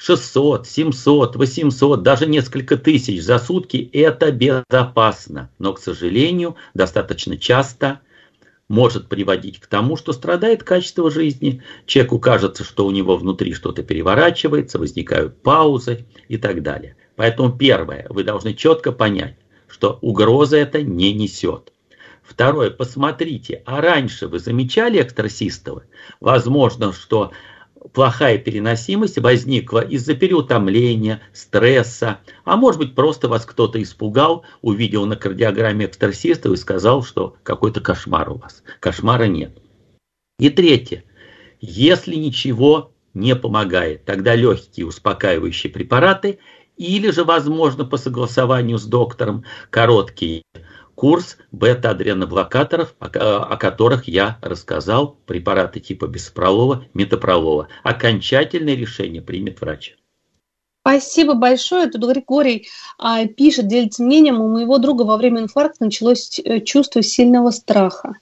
600, 0.00 0.66
700, 0.66 1.36
800, 1.36 2.02
даже 2.02 2.26
несколько 2.26 2.78
тысяч 2.78 3.22
за 3.22 3.38
сутки– 3.38 3.90
это 3.92 4.32
безопасно. 4.32 5.50
Но, 5.58 5.74
к 5.74 5.78
сожалению, 5.78 6.56
достаточно 6.72 7.36
часто 7.36 8.00
может 8.66 9.08
приводить 9.08 9.60
к 9.60 9.66
тому, 9.66 9.98
что 9.98 10.14
страдает 10.14 10.64
качество 10.64 11.10
жизни. 11.10 11.62
Человеку 11.84 12.18
кажется, 12.18 12.64
что 12.64 12.86
у 12.86 12.90
него 12.90 13.18
внутри 13.18 13.52
что-то 13.52 13.82
переворачивается, 13.82 14.78
возникают 14.78 15.42
паузы 15.42 16.06
и 16.28 16.38
так 16.38 16.62
далее. 16.62 16.96
Поэтому 17.16 17.52
первое, 17.52 18.06
вы 18.08 18.24
должны 18.24 18.54
четко 18.54 18.92
понять, 18.92 19.36
что 19.68 19.98
угроза 20.00 20.56
это 20.56 20.82
не 20.82 21.12
несет. 21.12 21.74
Второе, 22.22 22.70
посмотрите, 22.70 23.62
а 23.66 23.82
раньше 23.82 24.28
вы 24.28 24.38
замечали 24.38 25.02
экстрасистовы? 25.02 25.82
Возможно, 26.20 26.94
что 26.94 27.32
плохая 27.92 28.38
переносимость 28.38 29.18
возникла 29.18 29.80
из-за 29.80 30.14
переутомления, 30.14 31.20
стресса, 31.32 32.20
а 32.44 32.56
может 32.56 32.78
быть 32.80 32.94
просто 32.94 33.28
вас 33.28 33.44
кто-то 33.44 33.82
испугал, 33.82 34.44
увидел 34.62 35.06
на 35.06 35.16
кардиограмме 35.16 35.86
экстрасистов 35.86 36.52
и 36.52 36.56
сказал, 36.56 37.02
что 37.02 37.36
какой-то 37.42 37.80
кошмар 37.80 38.30
у 38.30 38.38
вас. 38.38 38.62
Кошмара 38.80 39.24
нет. 39.24 39.58
И 40.38 40.50
третье. 40.50 41.04
Если 41.60 42.14
ничего 42.14 42.92
не 43.12 43.36
помогает, 43.36 44.04
тогда 44.04 44.34
легкие 44.34 44.86
успокаивающие 44.86 45.70
препараты 45.70 46.38
или 46.76 47.10
же, 47.10 47.24
возможно, 47.24 47.84
по 47.84 47.98
согласованию 47.98 48.78
с 48.78 48.84
доктором, 48.86 49.44
короткий 49.68 50.42
курс 51.00 51.38
бета-адреноблокаторов, 51.50 52.94
о 52.98 53.56
которых 53.56 54.06
я 54.06 54.36
рассказал, 54.42 55.16
препараты 55.24 55.80
типа 55.80 56.06
беспролова, 56.06 56.84
метапролова. 56.92 57.68
Окончательное 57.82 58.74
решение 58.74 59.22
примет 59.22 59.62
врач. 59.62 59.96
Спасибо 60.82 61.32
большое. 61.32 61.88
Тут 61.88 62.04
Григорий 62.04 62.68
а, 62.98 63.26
пишет, 63.26 63.66
делится 63.66 64.02
мнением, 64.02 64.42
у 64.42 64.48
моего 64.48 64.76
друга 64.76 65.04
во 65.04 65.16
время 65.16 65.40
инфаркта 65.40 65.84
началось 65.84 66.38
э, 66.38 66.60
чувство 66.60 67.02
сильного 67.02 67.50
страха. 67.50 68.16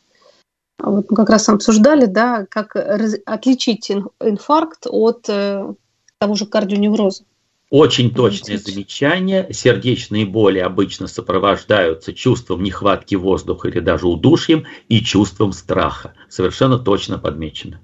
Вот 0.78 1.10
мы 1.10 1.16
как 1.16 1.30
раз 1.30 1.48
обсуждали, 1.48 2.06
да, 2.06 2.46
как 2.48 2.76
раз, 2.76 3.16
отличить 3.26 3.90
инфаркт 3.90 4.86
от 4.88 5.28
э, 5.28 5.74
того 6.18 6.34
же 6.36 6.46
кардионевроза. 6.46 7.24
Очень 7.70 8.14
точное 8.14 8.56
замечание. 8.56 9.48
Сердечные 9.52 10.24
боли 10.24 10.58
обычно 10.58 11.06
сопровождаются 11.06 12.14
чувством 12.14 12.62
нехватки 12.62 13.14
воздуха 13.14 13.68
или 13.68 13.80
даже 13.80 14.06
удушьем 14.06 14.64
и 14.88 15.00
чувством 15.02 15.52
страха. 15.52 16.14
Совершенно 16.30 16.78
точно 16.78 17.18
подмечено. 17.18 17.80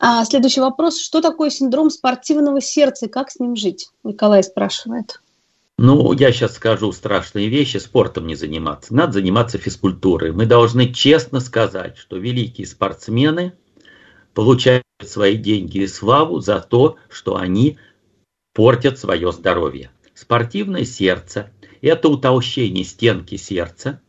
А, 0.00 0.24
следующий 0.24 0.60
вопрос. 0.60 1.00
Что 1.00 1.20
такое 1.20 1.50
синдром 1.50 1.90
спортивного 1.90 2.60
сердца 2.60 3.06
и 3.06 3.08
как 3.08 3.30
с 3.30 3.38
ним 3.38 3.54
жить? 3.54 3.90
Николай 4.02 4.42
спрашивает. 4.42 5.20
Ну, 5.78 6.12
я 6.12 6.32
сейчас 6.32 6.56
скажу 6.56 6.90
страшные 6.92 7.48
вещи, 7.48 7.76
спортом 7.76 8.26
не 8.26 8.34
заниматься. 8.34 8.94
Надо 8.94 9.14
заниматься 9.14 9.56
физкультурой. 9.56 10.32
Мы 10.32 10.46
должны 10.46 10.92
честно 10.92 11.40
сказать, 11.40 11.96
что 11.96 12.16
великие 12.16 12.66
спортсмены 12.66 13.54
получают 14.34 14.84
свои 15.02 15.36
деньги 15.36 15.78
и 15.78 15.86
славу 15.86 16.40
за 16.40 16.60
то, 16.60 16.96
что 17.08 17.36
они 17.36 17.78
портят 18.52 18.98
свое 18.98 19.32
здоровье. 19.32 19.90
Спортивное 20.14 20.84
сердце– 20.84 21.50
это 21.82 22.08
утолщение 22.08 22.84
стенки 22.84 23.36
сердца, 23.36 24.00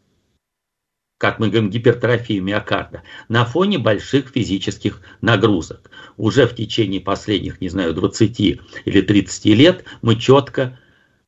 как 1.18 1.38
мы 1.38 1.50
говорим, 1.50 1.70
гипертрофию 1.70 2.44
миокарда, 2.44 3.04
на 3.30 3.46
фоне 3.46 3.78
больших 3.78 4.30
физических 4.30 5.02
нагрузок. 5.22 5.92
Уже 6.18 6.48
в 6.48 6.56
течение 6.56 7.00
последних, 7.00 7.62
не 7.62 7.70
знаю, 7.70 7.94
20 7.94 8.40
или 8.40 9.02
30 9.02 9.46
лет 9.46 9.86
мы 10.02 10.16
четко 10.16 10.80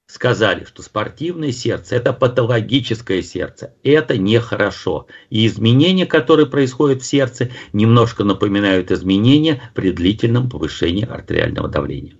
сказали, 0.07 0.65
что 0.65 0.81
спортивное 0.81 1.51
сердце– 1.51 1.95
это 1.97 2.11
патологическое 2.11 3.21
сердце. 3.21 3.75
Это 3.83 4.17
нехорошо. 4.17 5.07
И 5.29 5.45
изменения, 5.45 6.07
которые 6.07 6.47
происходят 6.47 7.03
в 7.03 7.05
сердце, 7.05 7.51
немножко 7.71 8.23
напоминают 8.23 8.91
изменения 8.91 9.61
при 9.75 9.91
длительном 9.91 10.49
повышении 10.49 11.05
артериального 11.05 11.67
давления. 11.67 12.15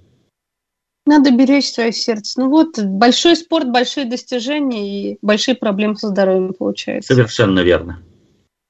Надо 1.06 1.32
беречь 1.32 1.72
свое 1.72 1.92
сердце. 1.92 2.40
Ну 2.40 2.50
вот, 2.50 2.80
большой 2.80 3.36
спорт, 3.36 3.70
большие 3.70 4.06
достижения 4.06 5.12
и 5.12 5.18
большие 5.22 5.56
проблемы 5.56 5.98
со 5.98 6.08
здоровьем 6.08 6.54
получаются. 6.54 7.14
Совершенно 7.14 7.60
верно. 7.60 8.00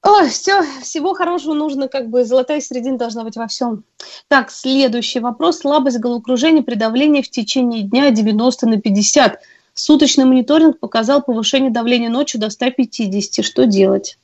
Ой, 0.02 0.28
все, 0.28 0.62
всего 0.82 1.14
хорошего 1.14 1.54
нужно, 1.54 1.88
как 1.88 2.10
бы 2.10 2.24
золотая 2.24 2.60
середина 2.60 2.98
должна 2.98 3.24
быть 3.24 3.36
во 3.36 3.46
всем. 3.46 3.84
Так, 4.28 4.50
следующий 4.50 5.20
вопрос. 5.20 5.60
Слабость 5.60 5.98
головокружения 5.98 6.62
при 6.62 6.74
давлении 6.74 7.22
в 7.22 7.30
течение 7.30 7.84
дня 7.84 8.10
90 8.10 8.68
на 8.68 8.80
50. 8.80 9.40
Суточный 9.72 10.26
мониторинг 10.26 10.78
показал 10.78 11.22
повышение 11.22 11.70
давления 11.70 12.10
ночью 12.10 12.38
до 12.38 12.50
150. 12.50 13.44
Что 13.44 13.64
делать? 13.64 14.18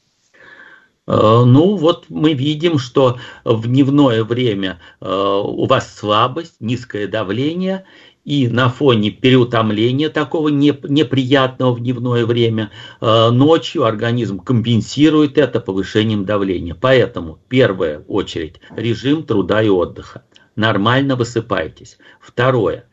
Э, 1.11 1.43
ну 1.45 1.75
вот 1.75 2.07
мы 2.09 2.35
видим, 2.35 2.79
что 2.79 3.19
в 3.45 3.67
дневное 3.67 4.23
время 4.23 4.79
э, 5.01 5.07
у 5.11 5.67
вас 5.67 5.93
слабость, 5.93 6.55
низкое 6.61 7.09
давление, 7.09 7.85
и 8.25 8.47
на 8.47 8.69
фоне 8.69 9.11
переутомления 9.11 10.09
такого 10.09 10.49
неприятного 10.51 11.73
в 11.73 11.81
дневное 11.81 12.25
время 12.27 12.71
э, 13.01 13.31
ночью 13.31 13.85
организм 13.85 14.39
компенсирует 14.39 15.37
это 15.37 15.59
повышением 15.59 16.25
давления. 16.25 16.77
Поэтому, 16.81 17.35
в 17.35 17.49
первую 17.49 18.05
очередь, 18.07 18.61
режим 18.77 19.25
труда 19.25 19.63
и 19.63 19.69
отдыха. 19.69 20.23
Нормально 20.55 21.17
высыпайтесь. 21.17 21.99
Второе, 22.21 22.85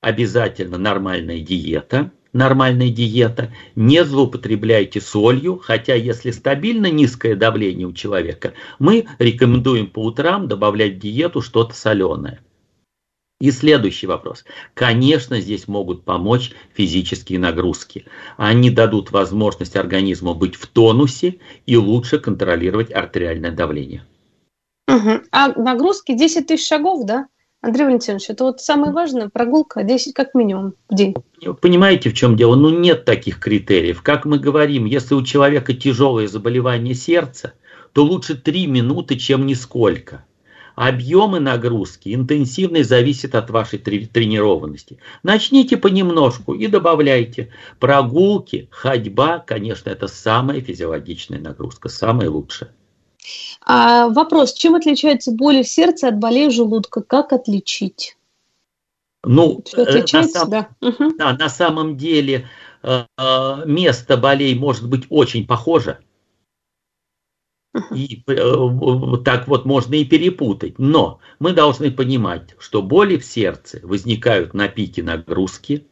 обязательно 0.00 0.78
нормальная 0.78 1.40
диета– 1.40 2.10
нормальная 2.36 2.90
диета, 2.90 3.52
не 3.74 4.04
злоупотребляйте 4.04 5.00
солью, 5.00 5.58
хотя 5.58 5.94
если 5.94 6.30
стабильно 6.30 6.90
низкое 6.90 7.34
давление 7.34 7.86
у 7.86 7.92
человека, 7.92 8.54
мы 8.78 9.06
рекомендуем 9.18 9.88
по 9.88 10.04
утрам 10.04 10.48
добавлять 10.48 10.94
в 10.94 10.98
диету 10.98 11.40
что-то 11.40 11.74
соленое. 11.74 12.40
И 13.38 13.50
следующий 13.50 14.06
вопрос. 14.06 14.44
Конечно, 14.72 15.40
здесь 15.40 15.68
могут 15.68 16.04
помочь 16.04 16.52
физические 16.72 17.38
нагрузки. 17.38 18.06
Они 18.38 18.70
дадут 18.70 19.10
возможность 19.10 19.76
организму 19.76 20.34
быть 20.34 20.54
в 20.54 20.66
тонусе 20.66 21.40
и 21.66 21.76
лучше 21.76 22.18
контролировать 22.18 22.90
артериальное 22.92 23.50
давление. 23.50 24.06
Угу. 24.88 25.24
А 25.32 25.48
нагрузки 25.48 26.16
10 26.16 26.46
тысяч 26.46 26.66
шагов, 26.66 27.04
да? 27.04 27.26
Андрей 27.66 27.86
Валентинович, 27.86 28.30
это 28.30 28.44
вот 28.44 28.60
самое 28.60 28.92
важное, 28.92 29.28
прогулка 29.28 29.82
10 29.82 30.14
как 30.14 30.34
минимум 30.34 30.74
в 30.88 30.94
день. 30.94 31.16
Понимаете, 31.60 32.10
в 32.10 32.14
чем 32.14 32.36
дело? 32.36 32.54
Ну, 32.54 32.70
нет 32.70 33.04
таких 33.04 33.40
критериев. 33.40 34.02
Как 34.02 34.24
мы 34.24 34.38
говорим, 34.38 34.84
если 34.84 35.16
у 35.16 35.22
человека 35.24 35.74
тяжелое 35.74 36.28
заболевание 36.28 36.94
сердца, 36.94 37.54
то 37.92 38.04
лучше 38.04 38.36
3 38.36 38.68
минуты, 38.68 39.16
чем 39.16 39.46
нисколько. 39.46 40.24
Объемы 40.76 41.40
нагрузки, 41.40 42.14
интенсивность 42.14 42.88
зависит 42.88 43.34
от 43.34 43.50
вашей 43.50 43.80
тренированности. 43.80 45.00
Начните 45.24 45.76
понемножку 45.76 46.54
и 46.54 46.68
добавляйте. 46.68 47.50
Прогулки, 47.80 48.68
ходьба, 48.70 49.40
конечно, 49.40 49.90
это 49.90 50.06
самая 50.06 50.60
физиологичная 50.60 51.40
нагрузка, 51.40 51.88
самая 51.88 52.30
лучшая. 52.30 52.70
А 53.64 54.08
вопрос, 54.08 54.54
чем 54.54 54.74
отличается 54.74 55.32
боль 55.32 55.62
в 55.62 55.68
сердце 55.68 56.08
от 56.08 56.18
болей 56.18 56.50
желудка? 56.50 57.02
Как 57.02 57.32
отличить? 57.32 58.16
Ну, 59.24 59.62
Все 59.64 59.82
отличается, 59.82 60.38
на, 60.38 60.44
сам, 60.44 60.50
да. 60.50 60.68
Угу. 60.88 61.16
да, 61.18 61.32
на 61.32 61.48
самом 61.48 61.96
деле 61.96 62.48
э, 62.82 63.04
э, 63.18 63.62
место 63.66 64.16
болей 64.16 64.54
может 64.54 64.88
быть 64.88 65.06
очень 65.10 65.46
похоже. 65.46 65.98
И 67.94 68.22
э, 68.26 69.16
так 69.24 69.48
вот 69.48 69.64
можно 69.64 69.94
и 69.94 70.04
перепутать. 70.04 70.78
Но 70.78 71.20
мы 71.38 71.52
должны 71.52 71.90
понимать, 71.90 72.54
что 72.58 72.82
боли 72.82 73.16
в 73.16 73.24
сердце 73.24 73.80
возникают 73.82 74.54
на 74.54 74.68
пике 74.68 75.02
нагрузки. 75.02 75.86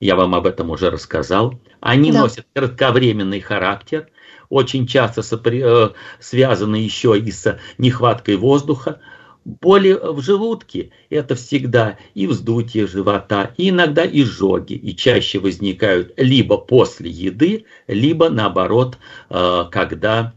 Я 0.00 0.16
вам 0.16 0.34
об 0.34 0.46
этом 0.46 0.70
уже 0.70 0.90
рассказал. 0.90 1.60
Они 1.80 2.12
да. 2.12 2.22
носят 2.22 2.46
кратковременный 2.54 3.40
характер 3.40 4.08
очень 4.48 4.86
часто 4.86 5.22
сопри... 5.22 5.62
Э, 5.64 5.90
связаны 6.20 6.76
еще 6.76 7.18
и 7.18 7.30
с 7.30 7.58
нехваткой 7.78 8.36
воздуха. 8.36 9.00
Боли 9.44 9.98
в 10.00 10.20
желудке– 10.20 10.90
это 11.10 11.34
всегда 11.34 11.98
и 12.14 12.26
вздутие 12.26 12.86
живота, 12.86 13.54
и 13.56 13.70
иногда 13.70 14.04
изжоги, 14.06 14.74
и 14.74 14.94
чаще 14.94 15.38
возникают 15.38 16.12
либо 16.18 16.58
после 16.58 17.10
еды, 17.10 17.64
либо 17.86 18.28
наоборот, 18.28 18.98
э, 19.30 19.64
когда 19.70 20.34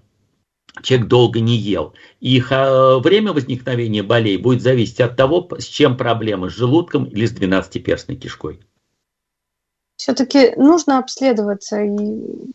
человек 0.81 1.07
долго 1.07 1.39
не 1.39 1.57
ел. 1.57 1.93
И 2.21 2.37
их 2.37 2.51
э, 2.51 2.99
время 2.99 3.33
возникновения 3.33 4.03
болей 4.03 4.37
будет 4.37 4.61
зависеть 4.61 5.01
от 5.01 5.17
того, 5.17 5.47
с 5.57 5.65
чем 5.65 5.97
проблема, 5.97 6.49
с 6.49 6.53
желудком 6.53 7.05
или 7.05 7.25
с 7.25 7.31
двенадцатиперстной 7.31 8.15
кишкой. 8.15 8.61
Все-таки 9.97 10.53
нужно 10.55 10.99
обследоваться 10.99 11.81
и 11.81 12.53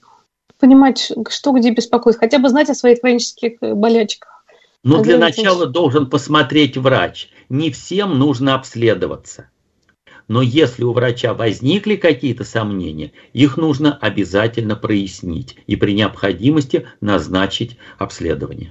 понимать, 0.66 1.12
что 1.28 1.52
где 1.52 1.70
беспокоит, 1.70 2.16
хотя 2.16 2.40
бы 2.40 2.48
знать 2.48 2.68
о 2.70 2.74
своих 2.74 3.00
хронических 3.00 3.52
э, 3.60 3.74
болячках. 3.74 4.44
Но 4.82 5.00
для 5.00 5.16
начала 5.16 5.66
должен 5.66 6.10
посмотреть 6.10 6.76
врач. 6.76 7.28
Не 7.48 7.70
всем 7.70 8.18
нужно 8.18 8.56
обследоваться. 8.56 9.48
Но 10.26 10.42
если 10.42 10.82
у 10.82 10.92
врача 10.92 11.34
возникли 11.34 11.94
какие-то 11.94 12.42
сомнения, 12.42 13.12
их 13.32 13.56
нужно 13.56 13.96
обязательно 13.96 14.74
прояснить 14.74 15.56
и 15.68 15.76
при 15.76 15.92
необходимости 15.92 16.88
назначить 17.00 17.78
обследование. 17.98 18.70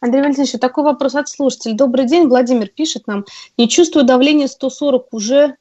Андрей 0.00 0.22
Валентинович, 0.22 0.52
такой 0.52 0.84
вопрос 0.84 1.14
от 1.14 1.28
слушателя. 1.28 1.74
Добрый 1.74 2.06
день, 2.06 2.26
Владимир 2.26 2.68
пишет 2.68 3.06
нам. 3.06 3.26
Не 3.58 3.68
чувствую 3.68 4.06
давления 4.06 4.46
140 4.46 5.12
уже 5.12 5.56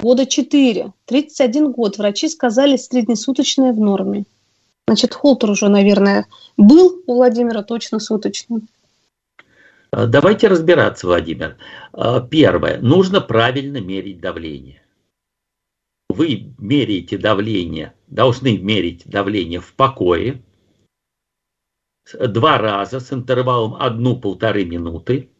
года 0.00 0.24
4. 0.24 0.94
31 1.04 1.72
год. 1.72 1.98
Врачи 1.98 2.28
сказали 2.28 2.78
среднесуточное 2.78 3.72
в 3.74 3.80
норме. 3.80 4.24
Значит, 4.88 5.12
холтер 5.12 5.50
уже, 5.50 5.68
наверное, 5.68 6.26
был 6.56 7.02
у 7.06 7.16
Владимира 7.16 7.62
точно 7.62 8.00
суточным. 8.00 8.68
А, 9.90 10.06
давайте 10.06 10.48
разбираться, 10.48 11.06
Владимир. 11.06 11.58
А, 11.92 12.20
первое. 12.20 12.80
Нужно 12.80 13.20
правильно 13.20 13.82
мерить 13.82 14.20
давление. 14.20 14.80
Вы 16.08 16.54
меряете 16.56 17.18
давление, 17.18 17.92
должны 18.06 18.56
мерить 18.56 19.02
давление 19.04 19.60
в 19.60 19.74
покое 19.74 20.42
два 22.18 22.56
раза 22.56 22.98
с 22.98 23.12
интервалом 23.12 23.74
одну-полторы 23.74 24.64
минуты. 24.64 25.30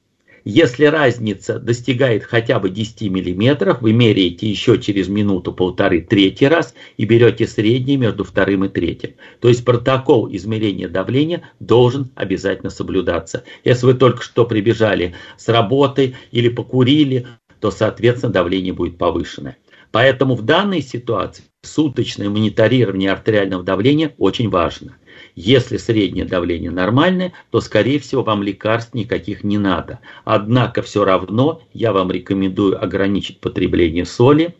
Если 0.50 0.86
разница 0.86 1.58
достигает 1.58 2.24
хотя 2.24 2.58
бы 2.58 2.70
10 2.70 3.02
мм, 3.02 3.76
вы 3.82 3.92
меряете 3.92 4.48
еще 4.48 4.80
через 4.80 5.06
минуту-полторы 5.08 6.00
третий 6.00 6.48
раз 6.48 6.72
и 6.96 7.04
берете 7.04 7.46
среднее 7.46 7.98
между 7.98 8.24
вторым 8.24 8.64
и 8.64 8.70
третьим. 8.70 9.10
То 9.40 9.48
есть 9.48 9.62
протокол 9.62 10.26
измерения 10.34 10.88
давления 10.88 11.42
должен 11.60 12.12
обязательно 12.14 12.70
соблюдаться. 12.70 13.44
Если 13.62 13.84
вы 13.84 13.92
только 13.92 14.22
что 14.22 14.46
прибежали 14.46 15.14
с 15.36 15.48
работы 15.48 16.14
или 16.32 16.48
покурили, 16.48 17.26
то, 17.60 17.70
соответственно, 17.70 18.32
давление 18.32 18.72
будет 18.72 18.96
повышенное. 18.96 19.58
Поэтому 19.92 20.34
в 20.34 20.46
данной 20.46 20.80
ситуации 20.80 21.44
суточное 21.60 22.30
мониторирование 22.30 23.12
артериального 23.12 23.62
давления 23.62 24.14
очень 24.16 24.48
важно– 24.48 24.96
если 25.40 25.76
среднее 25.76 26.24
давление 26.24 26.72
нормальное, 26.72 27.32
то, 27.50 27.60
скорее 27.60 28.00
всего, 28.00 28.24
вам 28.24 28.42
лекарств 28.42 28.92
никаких 28.92 29.44
не 29.44 29.56
надо. 29.56 30.00
Однако, 30.24 30.82
все 30.82 31.04
равно 31.04 31.62
я 31.72 31.92
вам 31.92 32.10
рекомендую 32.10 32.82
ограничить 32.82 33.40
потребление 33.40 34.04
соли. 34.04 34.56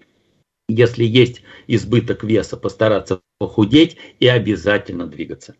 Если 0.69 1.03
есть 1.03 1.43
избыток 1.67 2.23
веса, 2.23 2.57
постараться 2.57 3.21
похудеть 3.38 3.97
и 4.21 4.29
обязательно 4.29 5.09
двигаться. 5.09 5.57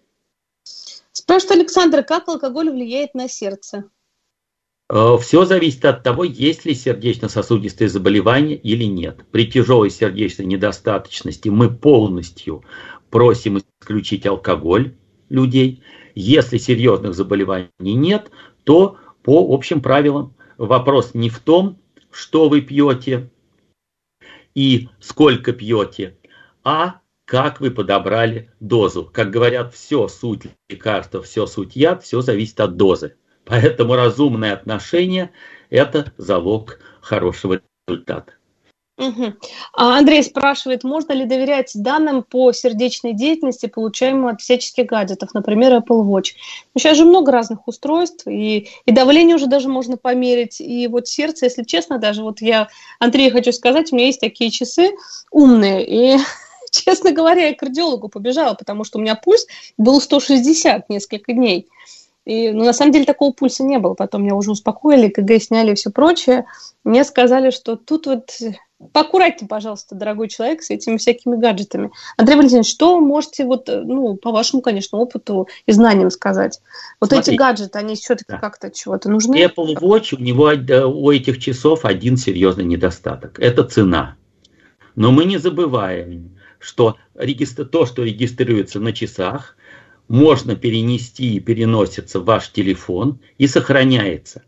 Спрашивает 1.11 1.63
Александр, 1.63 2.05
как 2.05 2.29
алкоголь 2.29 2.71
влияет 2.71 3.15
на 3.15 3.29
сердце? 3.29 3.91
Э, 4.89 5.17
все 5.21 5.45
зависит 5.45 5.85
от 5.85 6.05
того, 6.05 6.23
есть 6.23 6.65
ли 6.65 6.75
сердечно-сосудистые 6.75 7.89
заболевания 7.89 8.55
или 8.55 8.85
нет. 8.85 9.25
При 9.33 9.51
тяжелой 9.51 9.91
сердечной 9.91 10.47
недостаточности 10.47 11.49
мы 11.49 11.75
полностью 11.75 12.63
просим 13.11 13.59
исключить 13.59 14.25
алкоголь 14.25 14.95
людей. 15.29 15.83
Если 16.15 16.59
серьезных 16.59 17.15
заболеваний 17.15 17.71
нет, 17.79 18.31
то 18.65 18.97
по 19.23 19.55
общим 19.55 19.81
правилам 19.81 20.35
вопрос 20.57 21.15
не 21.15 21.29
в 21.29 21.39
том, 21.39 21.79
что 22.11 22.49
вы 22.49 22.61
пьете 22.61 23.31
и 24.55 24.89
сколько 25.01 25.53
пьете, 25.53 26.19
а 26.65 27.01
как 27.25 27.61
вы 27.61 27.71
подобрали 27.71 28.51
дозу. 28.59 29.05
Как 29.05 29.31
говорят, 29.31 29.75
все 29.75 30.09
суть 30.09 30.45
лекарства, 30.71 31.23
все 31.23 31.47
суть 31.47 31.77
яд, 31.77 32.03
все 32.03 32.23
зависит 32.23 32.59
от 32.61 32.77
дозы. 32.77 33.17
Поэтому 33.45 33.95
разумное 33.97 34.55
отношение– 34.55 35.31
это 35.71 36.13
залог 36.17 36.81
хорошего 37.03 37.61
результата. 37.87 38.38
Угу. 38.99 39.35
Андрей 39.75 40.25
спрашивает, 40.25 40.83
можно 40.83 41.13
ли 41.13 41.25
доверять 41.25 41.71
данным 41.75 42.25
по 42.25 42.53
сердечной 42.53 43.13
деятельности, 43.13 43.67
получаемым 43.67 44.27
от 44.27 44.41
всяческих 44.41 44.87
гаджетов, 44.87 45.35
например, 45.35 45.73
Apple 45.73 46.03
Watch. 46.03 46.33
Ну, 46.75 46.81
сейчас 46.81 46.97
же 46.97 47.05
много 47.05 47.31
разных 47.31 47.69
устройств, 47.69 48.27
и, 48.27 48.69
и 48.87 48.93
давление 48.93 49.37
уже 49.37 49.47
даже 49.47 49.69
можно 49.69 49.97
померить, 49.97 50.61
и 50.61 50.89
вот 50.89 51.07
сердце, 51.07 51.47
если 51.47 51.63
честно, 51.63 51.99
даже 51.99 52.25
вот 52.25 52.41
я 52.41 52.69
Андрею 52.99 53.33
хочу 53.33 53.53
сказать, 53.53 53.93
у 53.93 53.97
меня 53.97 54.07
есть 54.07 54.21
такие 54.21 54.51
часы 54.51 54.91
умные, 55.31 55.87
и 55.87 56.19
честно 56.73 57.13
говоря, 57.13 57.47
я 57.47 57.55
к 57.55 57.61
кардиологу 57.61 58.09
побежала, 58.09 58.55
потому 58.55 58.83
что 58.83 58.99
у 58.99 59.01
меня 59.01 59.15
пульс 59.15 59.47
был 59.77 60.01
160 60.01 60.89
несколько 60.89 61.33
дней. 61.33 61.69
И, 62.25 62.51
ну, 62.51 62.65
на 62.65 62.73
самом 62.75 62.93
деле 62.93 63.07
такого 63.07 63.33
пульса 63.33 63.63
не 63.63 63.79
было. 63.79 63.95
Потом 63.95 64.23
меня 64.23 64.35
уже 64.35 64.51
успокоили, 64.51 65.09
КГ 65.09 65.41
сняли 65.41 65.73
и 65.73 65.75
все 65.75 65.89
прочее. 65.89 66.45
Мне 66.85 67.03
сказали, 67.05 67.49
что 67.49 67.77
тут 67.77 68.07
вот 68.07 68.39
поаккуратнее, 68.93 69.49
пожалуйста, 69.49 69.95
дорогой 69.95 70.29
человек, 70.29 70.63
с 70.63 70.71
этими 70.71 70.97
всякими 70.97 71.37
гаджетами. 71.37 71.91
Андрей 72.17 72.37
Валентинович, 72.37 72.71
что 72.71 72.97
вы 72.97 73.05
можете, 73.05 73.45
вот, 73.45 73.69
ну, 73.69 74.17
по 74.17 74.31
вашему, 74.31 74.63
конечно, 74.63 74.99
опыту 74.99 75.49
и 75.67 75.73
знаниям 75.73 76.11
сказать? 76.11 76.61
Вот 77.01 77.11
Смотрите, 77.11 77.33
эти 77.33 77.39
гаджеты, 77.39 77.79
они 77.79 77.97
все-таки 77.97 78.33
да. 78.33 78.39
как-то 78.39 78.71
чего-то 78.71 79.11
нужны? 79.11 79.43
Apple 79.43 79.75
Watch, 79.81 80.15
у 80.17 80.23
него 80.23 80.51
у 80.89 81.11
этих 81.11 81.39
часов 81.39 81.85
один 81.85 82.17
серьезный 82.17 82.65
недостаток. 82.65 83.39
Это 83.41 83.65
цена. 83.65 84.17
Но 84.95 85.11
мы 85.11 85.25
не 85.25 85.39
забываем, 85.39 86.39
что 86.59 86.97
то, 87.15 87.87
что 87.87 88.05
регистрируется 88.05 88.81
на 88.81 88.93
часах, 88.93 89.57
можно 90.09 90.57
перенести 90.57 91.35
и 91.35 91.41
переносится 91.41 92.21
в 92.21 92.25
ваш 92.25 92.51
телефон 92.51 93.21
и 93.37 93.47
сохраняется 93.47 94.43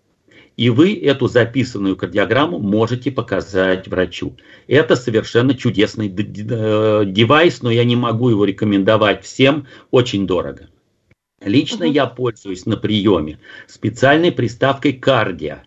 и 0.56 0.70
вы 0.70 0.94
эту 0.94 1.26
записанную 1.26 1.96
кардиограмму 1.96 2.58
можете 2.58 3.10
показать 3.10 3.88
врачу. 3.88 4.36
Это 4.66 4.96
совершенно 4.96 5.54
чудесный 5.54 6.08
э, 6.08 7.04
девайс, 7.06 7.62
но 7.62 7.70
я 7.70 7.84
не 7.84 7.96
могу 7.96 8.28
его 8.28 8.44
рекомендовать 8.44 9.24
всем, 9.24 9.66
очень 9.90 10.26
дорого. 10.26 10.68
Лично 11.42 11.86
угу. 11.86 11.94
я 11.94 12.06
пользуюсь 12.06 12.66
на 12.66 12.76
приеме 12.76 13.38
специальной 13.66 14.32
приставкой 14.32 14.92
кардио. 14.92 15.58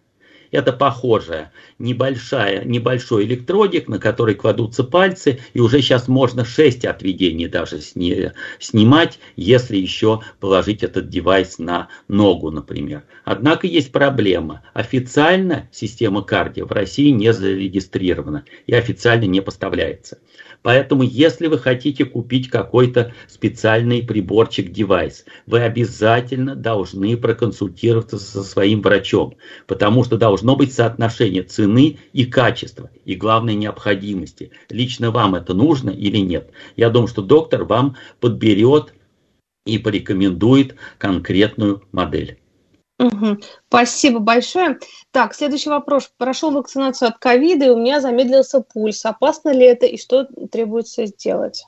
Это 0.53 0.71
похожая 0.71 1.51
небольшая, 1.79 2.63
небольшой 2.63 3.25
электродик, 3.25 3.87
на 3.87 3.97
который 3.97 4.35
кладутся 4.35 4.83
пальцы, 4.83 5.39
и 5.53 5.59
уже 5.59 5.81
сейчас 5.81 6.07
можно 6.07 6.45
6 6.45 6.85
отведений 6.85 7.47
даже 7.47 7.81
сни, 7.81 8.31
снимать, 8.59 9.19
если 9.35 9.77
еще 9.77 10.21
положить 10.39 10.83
этот 10.83 11.09
девайс 11.09 11.57
на 11.57 11.89
ногу, 12.07 12.51
например. 12.51 13.03
Однако 13.25 13.65
есть 13.65 13.91
проблема. 13.91 14.61
Официально 14.73 15.67
система 15.71 16.21
кардио 16.21 16.67
в 16.67 16.71
России 16.71 17.09
не 17.09 17.33
зарегистрирована 17.33 18.45
и 18.67 18.73
официально 18.73 19.25
не 19.25 19.41
поставляется. 19.41 20.19
Поэтому, 20.63 21.03
если 21.03 21.47
вы 21.47 21.59
хотите 21.59 22.05
купить 22.05 22.49
какой-то 22.49 23.13
специальный 23.27 24.01
приборчик, 24.01 24.71
девайс, 24.71 25.25
вы 25.45 25.59
обязательно 25.59 26.55
должны 26.55 27.15
проконсультироваться 27.17 28.17
со 28.17 28.43
своим 28.43 28.81
врачом, 28.81 29.35
потому 29.67 30.03
что 30.05 30.17
должно 30.17 30.55
быть 30.55 30.73
соотношение 30.73 31.43
цены 31.43 31.99
и 32.13 32.25
качества, 32.25 32.89
и 33.05 33.15
главной 33.15 33.55
необходимости. 33.55 34.51
Лично 34.69 35.11
вам 35.11 35.35
это 35.35 35.53
нужно 35.53 35.89
или 35.89 36.17
нет. 36.17 36.51
Я 36.77 36.89
думаю, 36.89 37.07
что 37.07 37.21
доктор 37.21 37.65
вам 37.65 37.97
подберет 38.21 38.93
и 39.65 39.77
порекомендует 39.77 40.75
конкретную 40.97 41.83
модель. 41.91 42.37
Угу. 43.03 43.37
Спасибо 43.67 44.19
большое. 44.19 44.79
Так, 45.11 45.33
следующий 45.35 45.69
вопрос. 45.69 46.11
Прошел 46.17 46.51
вакцинацию 46.51 47.09
от 47.09 47.17
ковида, 47.17 47.65
и 47.65 47.69
у 47.69 47.77
меня 47.77 47.99
замедлился 47.99 48.61
пульс. 48.61 49.05
Опасно 49.05 49.49
ли 49.49 49.65
это 49.65 49.85
и 49.85 49.97
что 49.97 50.25
требуется 50.51 51.05
сделать? 51.05 51.65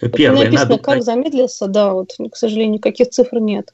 Первое, 0.00 0.44
написано, 0.44 0.70
надо... 0.70 0.82
как 0.82 1.02
замедлился, 1.02 1.66
да, 1.66 1.92
вот, 1.92 2.14
к 2.32 2.36
сожалению, 2.36 2.74
никаких 2.74 3.10
цифр 3.10 3.38
нет. 3.38 3.72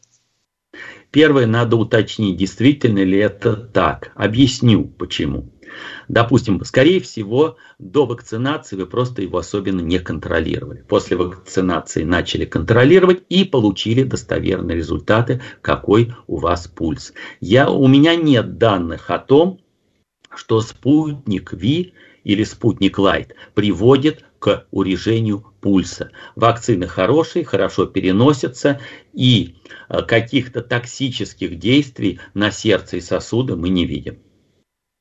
Первое, 1.10 1.46
надо 1.46 1.76
уточнить, 1.76 2.36
действительно 2.36 3.02
ли 3.02 3.18
это 3.18 3.56
так. 3.56 4.12
Объясню, 4.14 4.84
почему. 4.86 5.48
Допустим, 6.08 6.64
скорее 6.64 7.00
всего, 7.00 7.56
до 7.78 8.06
вакцинации 8.06 8.76
вы 8.76 8.86
просто 8.86 9.22
его 9.22 9.38
особенно 9.38 9.80
не 9.80 9.98
контролировали. 9.98 10.84
После 10.88 11.16
вакцинации 11.16 12.04
начали 12.04 12.44
контролировать 12.44 13.22
и 13.28 13.44
получили 13.44 14.02
достоверные 14.02 14.76
результаты, 14.76 15.40
какой 15.62 16.14
у 16.26 16.36
вас 16.38 16.68
пульс. 16.68 17.12
Я, 17.40 17.70
у 17.70 17.86
меня 17.86 18.16
нет 18.16 18.58
данных 18.58 19.10
о 19.10 19.18
том, 19.18 19.60
что 20.34 20.60
спутник 20.60 21.52
Ви 21.52 21.94
или 22.24 22.44
спутник 22.44 22.98
Лайт 22.98 23.34
приводит 23.54 24.24
к 24.38 24.66
урежению 24.70 25.44
пульса. 25.60 26.10
Вакцины 26.34 26.86
хорошие, 26.86 27.44
хорошо 27.44 27.86
переносятся, 27.86 28.80
и 29.12 29.56
э, 29.88 30.02
каких-то 30.02 30.62
токсических 30.62 31.58
действий 31.58 32.20
на 32.34 32.50
сердце 32.50 32.96
и 32.96 33.00
сосуды 33.00 33.56
мы 33.56 33.68
не 33.68 33.84
видим. 33.84 34.18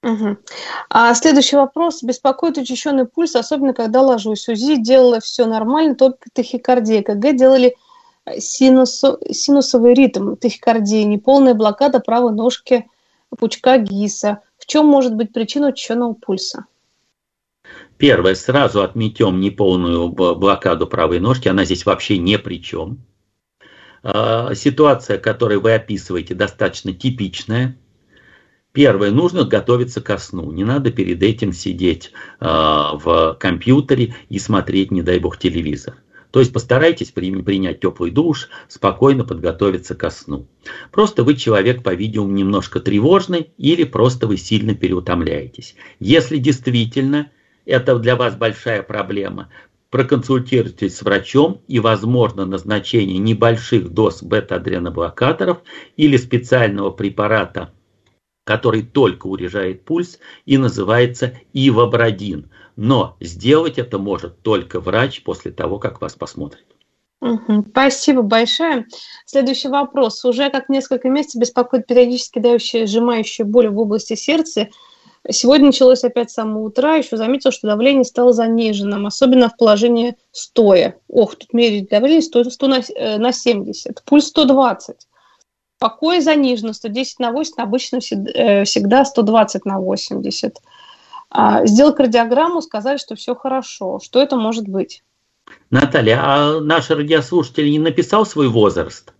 Угу. 0.01 0.37
А 0.89 1.13
следующий 1.13 1.57
вопрос. 1.57 2.03
Беспокоит 2.03 2.57
учащенный 2.57 3.05
пульс, 3.05 3.35
особенно 3.35 3.73
когда 3.73 4.01
ложусь. 4.01 4.47
УЗИ 4.47 4.77
делала 4.77 5.19
все 5.19 5.45
нормально, 5.45 5.95
только 5.95 6.29
тахикардия. 6.33 7.03
КГ 7.03 7.35
делали 7.35 7.75
э, 8.25 8.39
синусу, 8.39 9.19
синусовый 9.29 9.93
ритм 9.93 10.35
тахикардии, 10.35 11.03
неполная 11.03 11.53
блокада 11.53 11.99
правой 11.99 12.31
ножки 12.31 12.87
пучка 13.37 13.77
ГИСа. 13.77 14.39
В 14.57 14.65
чем 14.65 14.85
может 14.85 15.15
быть 15.15 15.33
причина 15.33 15.67
учащенного 15.67 16.13
пульса? 16.13 16.65
Первое, 17.97 18.35
сразу 18.35 18.81
отметем 18.81 19.41
неполную 19.41 20.07
блокаду 20.07 20.87
правой 20.87 21.19
ножки, 21.19 21.49
она 21.49 21.65
здесь 21.65 21.85
вообще 21.85 22.17
ни 22.17 22.37
при 22.37 22.63
чем. 22.63 22.99
А, 24.01 24.55
ситуация, 24.55 25.17
которую 25.17 25.59
вы 25.59 25.73
описываете, 25.73 26.33
достаточно 26.33 26.93
типичная– 26.93 27.77
Первое, 28.79 29.11
нужно 29.11 29.43
готовиться 29.43 29.99
ко 29.99 30.17
сну. 30.17 30.53
Не 30.53 30.63
надо 30.63 30.89
перед 30.89 31.21
этим 31.21 31.51
сидеть 31.51 32.13
э, 32.39 32.45
в 32.45 33.35
компьютере 33.37 34.15
и 34.29 34.39
смотреть, 34.39 34.89
не 34.89 35.01
дай 35.01 35.19
бог, 35.19 35.37
телевизор. 35.37 35.95
То 36.31 36.39
есть 36.39 36.53
постарайтесь 36.53 37.11
принять 37.11 37.81
теплый 37.81 38.09
душ, 38.09 38.47
спокойно 38.69 39.25
подготовиться 39.25 39.95
ко 39.95 40.09
сну. 40.09 40.47
Просто 40.93 41.25
вы 41.25 41.35
человек, 41.35 41.83
по-видимому, 41.83 42.31
немножко 42.31 42.79
тревожный 42.79 43.51
или 43.57 43.83
просто 43.83 44.27
вы 44.27 44.37
сильно 44.37 44.73
переутомляетесь. 44.73 45.75
Если 45.99 46.37
действительно 46.37 47.31
это 47.65 47.99
для 47.99 48.15
вас 48.15 48.37
большая 48.37 48.81
проблема, 48.81 49.49
проконсультируйтесь 49.89 50.95
с 50.95 51.01
врачом 51.01 51.63
и, 51.67 51.81
возможно, 51.81 52.45
назначение 52.45 53.17
небольших 53.17 53.89
доз 53.89 54.23
бета-адреноблокаторов 54.23 55.57
или 55.97 56.15
специального 56.15 56.91
препарата 56.91 57.73
который 58.49 58.81
только 58.81 59.27
урежает 59.27 59.85
пульс 59.85 60.17
и 60.47 60.57
называется 60.57 61.33
ивабрадин. 61.53 62.49
Но 62.75 63.15
сделать 63.19 63.77
это 63.77 63.99
может 63.99 64.41
только 64.41 64.79
врач 64.79 65.21
после 65.21 65.51
того, 65.51 65.77
как 65.77 66.01
вас 66.01 66.15
посмотрит. 66.15 66.65
Спасибо 67.69 68.23
большое. 68.23 68.87
Следующий 69.27 69.67
вопрос. 69.67 70.25
Уже 70.25 70.49
как 70.49 70.67
несколько 70.67 71.09
месяцев 71.09 71.41
беспокоит 71.41 71.85
периодически 71.85 72.39
дающая 72.39 72.87
сжимающая 72.87 73.45
боль 73.45 73.69
в 73.69 73.77
области 73.77 74.15
сердца. 74.15 74.69
Сегодня 75.29 75.67
началось 75.67 76.03
опять 76.03 76.31
с 76.31 76.33
самого 76.33 76.63
утра. 76.63 76.95
Еще 76.95 77.17
заметил, 77.17 77.51
что 77.51 77.67
давление 77.67 78.03
стало 78.03 78.33
заниженным, 78.33 79.05
особенно 79.05 79.49
в 79.49 79.57
положении 79.57 80.15
стоя. 80.31 80.95
Ох, 81.07 81.35
тут 81.35 81.53
мерить 81.53 81.89
давление 81.89 82.23
100, 82.23 82.45
100 82.45 82.67
на, 82.67 82.79
э, 82.79 83.17
на 83.19 83.31
70, 83.31 84.03
пульс 84.05 84.25
120. 84.25 85.05
Покой 85.79 86.19
занижено 86.19 86.73
110 86.73 87.19
на 87.19 87.31
8, 87.31 87.53
обычно 87.57 87.97
э, 87.97 88.65
всегда 88.65 89.05
120 89.05 89.65
на 89.65 89.79
80. 89.79 90.57
А, 91.31 91.65
сделал 91.65 91.93
кардиограмму, 91.93 92.61
сказали, 92.61 92.97
что 92.97 93.15
все 93.15 93.33
хорошо. 93.33 93.99
Что 94.03 94.21
это 94.21 94.35
может 94.35 94.67
быть? 94.67 95.03
Наталья, 95.69 96.19
а 96.21 96.59
наш 96.59 96.89
радиослушатель 96.89 97.71
не 97.71 97.79
написал 97.79 98.25
свой 98.25 98.49
возраст? 98.49 99.13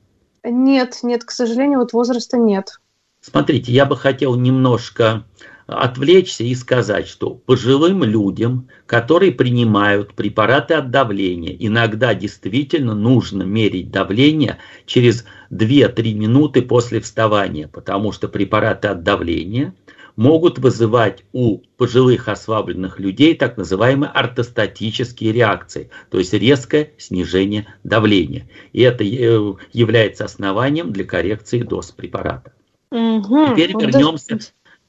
Нет, 0.43 0.99
нет, 1.03 1.24
к 1.24 1.32
сожалению, 1.32 1.80
вот 1.80 1.93
возраста 1.93 2.38
нет. 2.38 2.80
Смотрите, 3.22 3.72
я 3.72 3.86
бы 3.86 3.97
хотел 3.97 4.36
немножко 4.36 5.24
отвлечься 5.70 6.43
и 6.43 6.55
сказать, 6.55 7.07
что 7.07 7.32
пожилым 7.36 8.03
людям, 8.03 8.67
которые 8.86 9.32
принимают 9.32 10.13
препараты 10.13 10.74
от 10.74 10.91
давления, 10.91 11.55
иногда 11.59 12.13
действительно 12.13 12.95
нужно 12.95 13.43
мерить 13.43 13.91
давление 13.91 14.57
через 14.86 15.26
2-3 15.51 16.13
минуты 16.13 16.61
после 16.61 16.99
вставания, 16.99 17.67
потому 17.67 18.11
что 18.11 18.28
препараты 18.28 18.88
от 18.88 19.03
давления 19.03 19.74
могут 20.15 20.59
вызывать 20.59 21.24
у 21.32 21.59
пожилых 21.78 22.28
ослабленных 22.28 22.99
людей 22.99 23.36
так 23.36 23.55
называемые 23.55 24.09
ортостатические 24.09 25.32
реакции, 25.32 25.91
то 26.11 26.17
есть 26.17 26.34
резкое 26.34 26.91
снижение 26.97 27.67
давления. 27.86 28.49
И 28.74 28.82
это 28.82 29.03
э, 29.03 29.53
является 29.72 30.26
основанием 30.26 30.91
для 30.91 31.05
коррекции 31.05 31.61
доз 31.61 31.91
препарата. 31.91 32.51
Угу. 32.91 33.49
Теперь 33.51 33.72
вернемся 33.72 34.39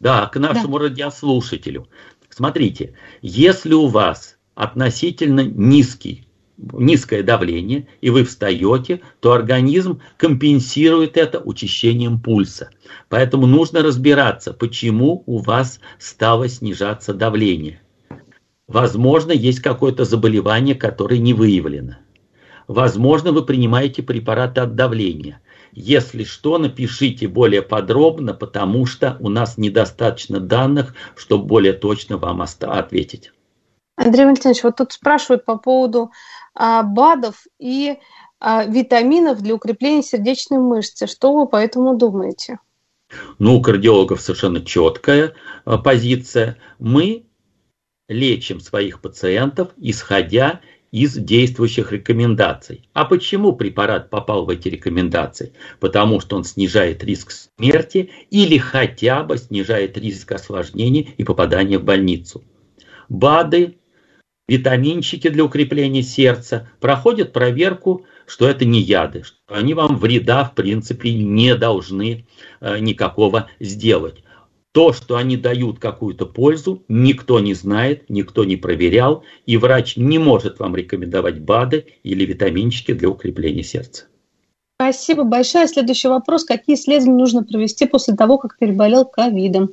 да, 0.00 0.26
к 0.26 0.38
нашему 0.38 0.78
да. 0.78 0.84
радиослушателю. 0.84 1.88
Смотрите, 2.30 2.94
если 3.22 3.74
у 3.74 3.86
вас 3.86 4.38
относительно 4.54 5.44
низкий 5.44 6.26
низкое 6.72 7.22
давление, 7.22 7.88
и 8.00 8.10
вы 8.10 8.24
встаете, 8.24 9.00
то 9.20 9.32
организм 9.32 10.00
компенсирует 10.16 11.16
это 11.16 11.40
учащением 11.40 12.20
пульса. 12.20 12.70
Поэтому 13.08 13.46
нужно 13.46 13.82
разбираться, 13.82 14.52
почему 14.52 15.22
у 15.26 15.38
вас 15.38 15.80
стало 15.98 16.48
снижаться 16.48 17.14
давление. 17.14 17.80
Возможно, 18.66 19.32
есть 19.32 19.60
какое-то 19.60 20.04
заболевание, 20.04 20.74
которое 20.74 21.18
не 21.18 21.34
выявлено. 21.34 21.96
Возможно, 22.68 23.32
вы 23.32 23.44
принимаете 23.44 24.02
препараты 24.02 24.60
от 24.60 24.76
давления. 24.76 25.40
Если 25.72 26.24
что, 26.24 26.58
напишите 26.58 27.28
более 27.28 27.62
подробно, 27.62 28.34
потому 28.34 28.86
что 28.86 29.16
у 29.20 29.28
нас 29.28 29.58
недостаточно 29.58 30.40
данных, 30.40 30.94
чтобы 31.16 31.44
более 31.44 31.72
точно 31.72 32.18
вам 32.18 32.42
ответить. 32.42 33.32
Андрей 33.96 34.24
Валентинович, 34.24 34.62
вот 34.62 34.76
тут 34.76 34.92
спрашивают 34.92 35.44
по 35.44 35.58
поводу 35.58 36.10
а, 36.54 36.82
БАДов 36.82 37.44
и 37.58 37.98
а, 38.38 38.64
витаминов 38.64 39.42
для 39.42 39.54
укрепления 39.54 40.02
сердечной 40.02 40.58
мышцы. 40.58 41.06
Что 41.06 41.34
вы 41.34 41.46
по 41.46 41.56
этому 41.56 41.96
думаете? 41.96 42.58
Ну, 43.38 43.56
у 43.56 43.62
кардиологов 43.62 44.20
совершенно 44.20 44.64
четкая 44.64 45.34
а, 45.64 45.76
позиция. 45.78 46.56
Мы 46.78 47.26
лечим 48.08 48.60
своих 48.60 49.00
пациентов, 49.00 49.70
исходя 49.76 50.60
из 50.90 51.14
действующих 51.14 51.92
рекомендаций. 51.92 52.88
А 52.92 53.04
почему 53.04 53.52
препарат 53.52 54.10
попал 54.10 54.44
в 54.44 54.50
эти 54.50 54.68
рекомендации? 54.68 55.52
Потому 55.78 56.20
что 56.20 56.36
он 56.36 56.44
снижает 56.44 57.04
риск 57.04 57.30
смерти 57.30 58.10
или 58.30 58.58
хотя 58.58 59.22
бы 59.22 59.38
снижает 59.38 59.96
риск 59.96 60.32
осложнений 60.32 61.14
и 61.16 61.24
попадания 61.24 61.78
в 61.78 61.84
больницу. 61.84 62.42
БАДы, 63.08 63.78
витаминчики 64.48 65.28
для 65.28 65.44
укрепления 65.44 66.02
сердца 66.02 66.68
проходят 66.80 67.32
проверку, 67.32 68.04
что 68.26 68.48
это 68.48 68.64
не 68.64 68.80
яды, 68.80 69.22
что 69.22 69.38
они 69.48 69.74
вам 69.74 69.96
вреда 69.96 70.44
в 70.44 70.54
принципе 70.54 71.14
не 71.14 71.54
должны 71.56 72.26
э, 72.60 72.78
никакого 72.78 73.48
сделать. 73.58 74.22
То, 74.72 74.92
что 74.92 75.16
они 75.16 75.36
дают 75.36 75.80
какую-то 75.80 76.26
пользу, 76.26 76.84
никто 76.86 77.40
не 77.40 77.54
знает, 77.54 78.08
никто 78.08 78.44
не 78.44 78.56
проверял, 78.56 79.24
и 79.44 79.56
врач 79.56 79.96
не 79.96 80.18
может 80.18 80.60
вам 80.60 80.76
рекомендовать 80.76 81.40
БАДы 81.40 81.86
или 82.04 82.24
витаминчики 82.24 82.92
для 82.92 83.08
укрепления 83.08 83.64
сердца. 83.64 84.04
Спасибо 84.76 85.24
большое. 85.24 85.66
Следующий 85.66 86.08
вопрос. 86.08 86.44
Какие 86.44 86.76
исследования 86.76 87.18
нужно 87.18 87.42
провести 87.42 87.86
после 87.86 88.14
того, 88.14 88.38
как 88.38 88.58
переболел 88.58 89.04
ковидом? 89.04 89.70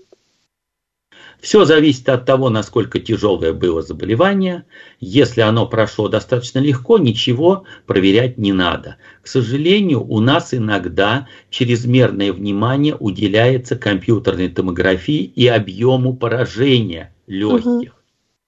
Все 1.41 1.65
зависит 1.65 2.09
от 2.09 2.25
того, 2.25 2.49
насколько 2.49 2.99
тяжелое 2.99 3.53
было 3.53 3.81
заболевание. 3.81 4.65
Если 4.99 5.41
оно 5.41 5.67
прошло 5.67 6.07
достаточно 6.07 6.59
легко, 6.59 6.97
ничего 6.97 7.63
проверять 7.85 8.37
не 8.37 8.53
надо. 8.53 8.97
К 9.21 9.27
сожалению, 9.27 10.03
у 10.03 10.19
нас 10.19 10.53
иногда 10.53 11.27
чрезмерное 11.49 12.33
внимание 12.33 12.95
уделяется 12.99 13.75
компьютерной 13.75 14.49
томографии 14.49 15.23
и 15.23 15.47
объему 15.47 16.15
поражения 16.15 17.13
легких. 17.27 17.93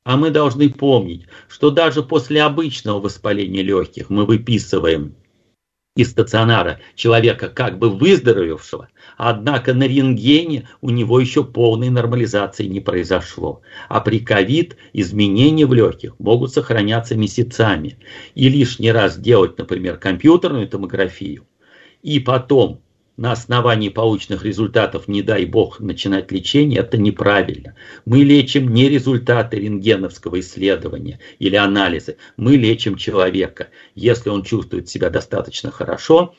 А 0.04 0.18
мы 0.18 0.32
должны 0.32 0.70
помнить, 0.70 1.28
что 1.48 1.70
даже 1.70 2.02
после 2.02 2.42
обычного 2.42 3.00
воспаления 3.00 3.62
легких 3.62 4.10
мы 4.10 4.26
выписываем 4.26 5.14
из 5.96 6.12
стационара 6.12 6.80
человека 6.96 7.50
как 7.50 7.78
бы 7.78 7.90
выздоровевшего, 7.90 8.90
однако 9.20 9.74
на 9.74 9.84
рентгене 9.84 10.70
у 10.80 10.89
него 10.89 11.20
еще 11.20 11.43
полной 11.43 11.89
нормализации 11.89 12.67
не 12.67 12.80
произошло. 12.80 13.61
А 13.89 13.99
при 13.99 14.22
ковид 14.22 14.78
изменения 14.93 15.65
в 15.65 15.74
легких 15.74 16.17
могут 16.20 16.53
сохраняться 16.53 17.15
месяцами. 17.15 17.97
И 18.34 18.47
лишний 18.47 18.93
раз 18.93 19.20
делать, 19.20 19.57
например, 19.57 19.97
компьютерную 19.97 20.70
томографию, 20.70 21.45
и 22.01 22.22
потом 22.22 22.82
на 23.17 23.34
основании 23.34 23.89
полученных 23.89 24.45
результатов, 24.45 25.09
не 25.09 25.22
дай 25.22 25.43
бог, 25.43 25.82
начинать 25.82 26.32
лечение, 26.32 26.80
это 26.80 26.97
неправильно. 26.97 27.76
Мы 28.05 28.20
лечим 28.20 28.74
не 28.74 28.88
результаты 28.88 29.57
рентгеновского 29.57 30.39
исследования 30.39 31.20
или 31.39 31.57
анализы, 31.57 32.15
мы 32.38 32.55
лечим 32.55 32.95
человека. 32.95 33.67
Если 33.95 34.30
он 34.30 34.43
чувствует 34.43 34.88
себя 34.88 35.09
достаточно 35.09 35.70
хорошо, 35.72 36.36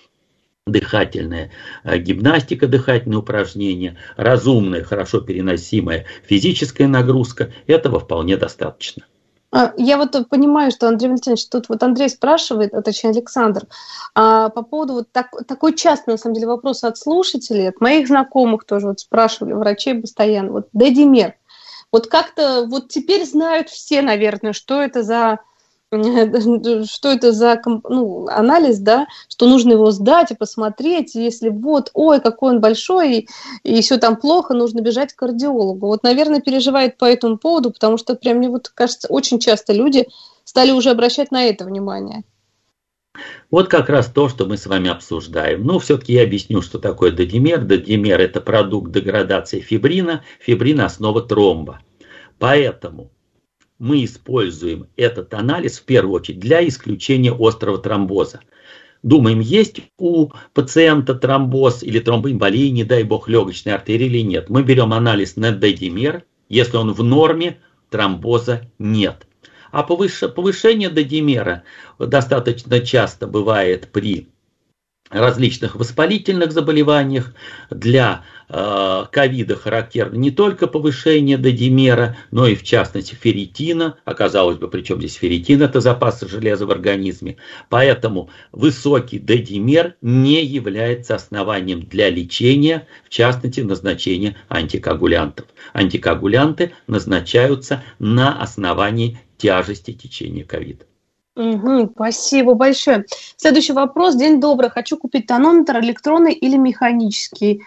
дыхательная 0.67 1.51
э, 1.85 1.99
гимнастика, 1.99 2.67
дыхательные 2.67 3.19
упражнения, 3.19 3.97
разумная, 4.17 4.85
хорошо 4.85 5.21
переносимая 5.21 6.07
физическая 6.25 6.89
нагрузка, 6.89 7.53
этого 7.67 8.01
вполне 8.01 8.37
достаточно. 8.37 9.05
А, 9.53 9.73
я 9.77 9.97
вот 9.97 10.17
понимаю, 10.29 10.71
что 10.71 10.89
Андрей 10.89 11.09
Валентинович, 11.09 11.49
тут 11.49 11.69
вот 11.69 11.83
Андрей 11.83 12.09
спрашивает, 12.09 12.73
а 12.73 12.83
точнее 12.83 13.11
Александр, 13.11 13.67
а, 14.15 14.49
по 14.49 14.63
поводу 14.63 14.95
вот 14.95 15.13
так, 15.13 15.31
такой 15.49 15.75
частый, 15.75 16.15
на 16.15 16.19
самом 16.19 16.35
деле, 16.35 16.47
вопрос 16.47 16.85
от 16.85 16.97
слушателей, 16.97 17.69
от 17.69 17.81
моих 17.81 18.07
знакомых 18.07 18.65
тоже 18.65 18.87
вот 18.87 19.01
спрашивали, 19.01 19.55
врачей 19.55 19.95
постоянно, 19.95 20.53
вот 20.53 20.69
дедимер. 20.73 21.35
Вот 21.93 22.07
как-то 22.07 22.67
вот 22.69 22.89
теперь 22.89 23.27
знают 23.27 23.69
все, 23.69 24.03
наверное, 24.03 24.53
что 24.53 24.81
это 24.81 25.03
за 25.03 25.41
что 26.87 27.09
это 27.09 27.33
за 27.33 27.61
ну, 27.65 28.29
анализ, 28.29 28.79
да, 28.79 29.07
что 29.29 29.47
нужно 29.47 29.73
его 29.73 29.91
сдать 29.91 30.31
и 30.31 30.37
посмотреть, 30.37 31.17
если 31.17 31.49
вот, 31.49 31.91
ой, 31.95 32.21
какой 32.21 32.53
он 32.53 32.61
большой, 32.61 33.19
и, 33.19 33.29
и 33.65 33.83
все 33.83 33.99
там 33.99 34.17
плохо, 34.17 34.55
нужно 34.55 34.81
бежать 34.81 35.13
к 35.13 35.19
кардиологу. 35.19 35.89
Вот, 35.89 36.05
наверное, 36.05 36.41
переживает 36.41 36.97
по 36.97 37.07
этому 37.07 37.39
поводу, 37.39 37.73
потому 37.73 37.99
что 37.99 38.15
прям 38.15 38.37
мне 38.37 38.49
вот 38.49 38.69
кажется, 38.69 39.09
очень 39.09 39.41
часто 39.41 39.73
люди 39.73 40.07
стали 40.45 40.71
уже 40.71 40.91
обращать 40.91 41.33
на 41.33 41.45
это 41.45 41.65
внимание. 41.65 42.23
Вот 43.51 43.69
как 43.69 43.89
раз 43.89 44.07
то, 44.07 44.29
что 44.29 44.47
мы 44.47 44.57
с 44.57 44.67
вами 44.67 44.91
обсуждаем. 44.91 45.65
Но 45.65 45.81
все-таки 45.81 46.13
я 46.13 46.23
объясню, 46.23 46.63
что 46.63 46.79
такое 46.79 47.11
додимер. 47.11 47.65
Додимер– 47.65 48.21
это 48.21 48.41
продукт 48.41 48.93
деградации 48.93 49.61
фибрина. 49.61 50.25
Фибрин– 50.39 50.81
основа 50.83 51.21
тромба. 51.21 51.81
Поэтому 52.39 53.11
мы 53.81 54.05
используем 54.05 54.87
этот 54.97 55.35
анализ 55.35 55.81
в 55.81 55.85
первую 55.85 56.15
очередь 56.15 56.39
для 56.39 56.67
исключения 56.69 57.33
острого 57.33 57.79
тромбоза. 57.79 58.41
Думаем, 59.03 59.41
есть 59.41 59.81
у 59.99 60.29
пациента 60.53 61.15
тромбоз 61.15 61.83
или 61.83 61.99
тромбоэмболии, 61.99 62.69
не 62.69 62.85
дай 62.85 63.03
бог, 63.03 63.27
легочной 63.29 63.73
артерии 63.73 64.07
или 64.07 64.23
нет. 64.23 64.51
Мы 64.51 64.63
берем 64.63 64.93
анализ 64.93 65.37
на 65.37 65.51
додимер, 65.51 66.25
если 66.51 66.77
он 66.77 66.93
в 66.93 67.03
норме, 67.03 67.59
тромбоза 67.89 68.71
нет. 68.79 69.27
А 69.73 69.83
повышение 69.83 70.91
додимера 70.91 71.63
достаточно 71.99 72.81
часто 72.81 73.27
бывает 73.27 73.89
при 73.91 74.29
различных 75.11 75.75
воспалительных 75.75 76.53
заболеваниях. 76.53 77.35
Для 77.69 78.25
э, 78.49 79.05
ковида 79.11 79.57
характерно 79.57 80.17
не 80.17 80.31
только 80.31 80.67
повышение 80.67 81.37
додимера, 81.37 82.17
но 82.31 82.47
и 82.47 82.55
в 82.55 82.63
частности 82.63 83.15
ферритина. 83.15 83.97
Оказалось 84.05 84.59
бы, 84.59 84.69
причем 84.69 84.99
здесь 84.99 85.15
ферритин, 85.15 85.63
это 85.63 85.81
запас 85.81 86.21
железа 86.21 86.67
в 86.67 86.71
организме. 86.71 87.37
Поэтому 87.69 88.31
высокий 88.53 89.19
додимер 89.19 89.97
не 90.01 90.45
является 90.45 91.17
основанием 91.17 91.83
для 91.83 92.09
лечения, 92.09 92.87
в 93.05 93.09
частности 93.09 93.61
назначения 93.61 94.37
антикоагулянтов. 94.49 95.47
Антикоагулянты 95.73 96.73
назначаются 96.87 97.83
на 97.99 98.41
основании 98.41 99.19
тяжести 99.37 99.93
течения 99.93 100.45
ковида. 100.45 100.90
Угу, 101.41 101.93
спасибо 101.95 102.53
большое. 102.53 103.07
Следующий 103.37 103.73
вопрос. 103.73 104.15
День 104.15 104.41
добрый. 104.41 104.69
Хочу 104.69 104.99
купить 104.99 105.27
тонометр 105.27 105.79
электронный 105.81 106.35
или 106.35 106.57
механический. 106.57 107.63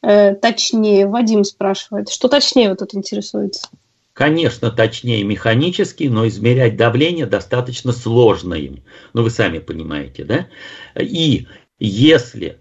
Э, 0.00 0.34
точнее, 0.36 1.08
Вадим 1.08 1.42
спрашивает. 1.42 2.08
Что 2.08 2.28
точнее 2.28 2.68
вот 2.68 2.78
тут 2.78 2.94
интересуется? 2.94 3.68
Конечно, 4.12 4.70
точнее 4.70 5.24
механический, 5.24 6.08
но 6.08 6.28
измерять 6.28 6.76
давление 6.76 7.26
достаточно 7.26 7.90
сложно 7.90 8.54
им. 8.54 8.84
Ну, 9.12 9.24
вы 9.24 9.30
сами 9.30 9.58
понимаете, 9.58 10.22
да? 10.22 10.46
И 10.94 11.48
если 11.80 12.58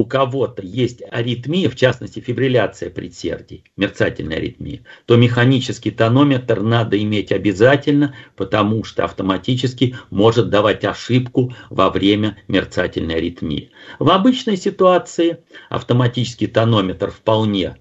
у 0.00 0.06
кого-то 0.06 0.62
есть 0.62 1.02
аритмия, 1.10 1.68
в 1.68 1.76
частности 1.76 2.20
фибрилляция 2.20 2.88
предсердий, 2.88 3.64
мерцательная 3.76 4.38
аритмия, 4.38 4.82
то 5.04 5.16
механический 5.16 5.90
тонометр 5.90 6.62
надо 6.62 7.00
иметь 7.02 7.32
обязательно, 7.32 8.14
потому 8.34 8.82
что 8.82 9.04
автоматически 9.04 9.96
может 10.08 10.48
давать 10.48 10.86
ошибку 10.86 11.54
во 11.68 11.90
время 11.90 12.38
мерцательной 12.48 13.16
аритмии. 13.16 13.72
В 13.98 14.08
обычной 14.10 14.56
ситуации 14.56 15.44
автоматический 15.68 16.46
тонометр 16.46 17.10
вполне 17.10 17.76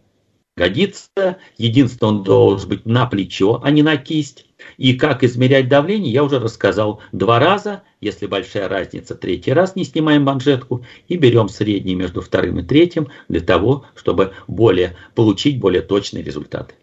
годится. 0.59 1.37
Единственное, 1.57 2.11
он 2.11 2.23
должен 2.23 2.69
быть 2.69 2.85
на 2.85 3.05
плечо, 3.05 3.61
а 3.63 3.71
не 3.71 3.81
на 3.81 3.95
кисть. 3.95 4.45
И 4.77 4.93
как 4.93 5.23
измерять 5.23 5.69
давление, 5.69 6.11
я 6.11 6.23
уже 6.23 6.37
рассказал 6.37 7.01
два 7.13 7.39
раза. 7.39 7.83
Если 8.01 8.27
большая 8.27 8.67
разница, 8.67 9.15
третий 9.15 9.53
раз 9.53 9.75
не 9.75 9.85
снимаем 9.85 10.23
манжетку 10.23 10.85
и 11.07 11.15
берем 11.15 11.47
средний 11.47 11.95
между 11.95 12.21
вторым 12.21 12.59
и 12.59 12.63
третьим 12.63 13.07
для 13.29 13.39
того, 13.39 13.85
чтобы 13.95 14.33
более, 14.47 14.97
получить 15.15 15.59
более 15.59 15.81
точные 15.81 16.23
результаты. 16.23 16.75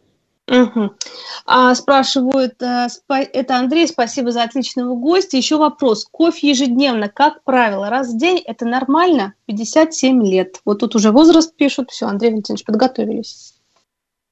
Угу. 0.48 0.92
А, 1.46 1.74
спрашивают, 1.74 2.62
э, 2.62 2.86
это 3.08 3.56
Андрей, 3.56 3.88
спасибо 3.88 4.30
за 4.30 4.44
отличного 4.44 4.94
гостя. 4.94 5.36
Еще 5.36 5.56
вопрос. 5.56 6.06
Кофе 6.10 6.50
ежедневно, 6.50 7.08
как 7.08 7.42
правило, 7.42 7.90
раз 7.90 8.14
в 8.14 8.18
день, 8.18 8.38
это 8.38 8.64
нормально? 8.64 9.34
57 9.46 10.24
лет. 10.24 10.60
Вот 10.64 10.78
тут 10.78 10.94
уже 10.94 11.10
возраст 11.10 11.54
пишут. 11.56 11.90
Все, 11.90 12.06
Андрей 12.06 12.30
Валентинович, 12.30 12.64
подготовились. 12.64 13.55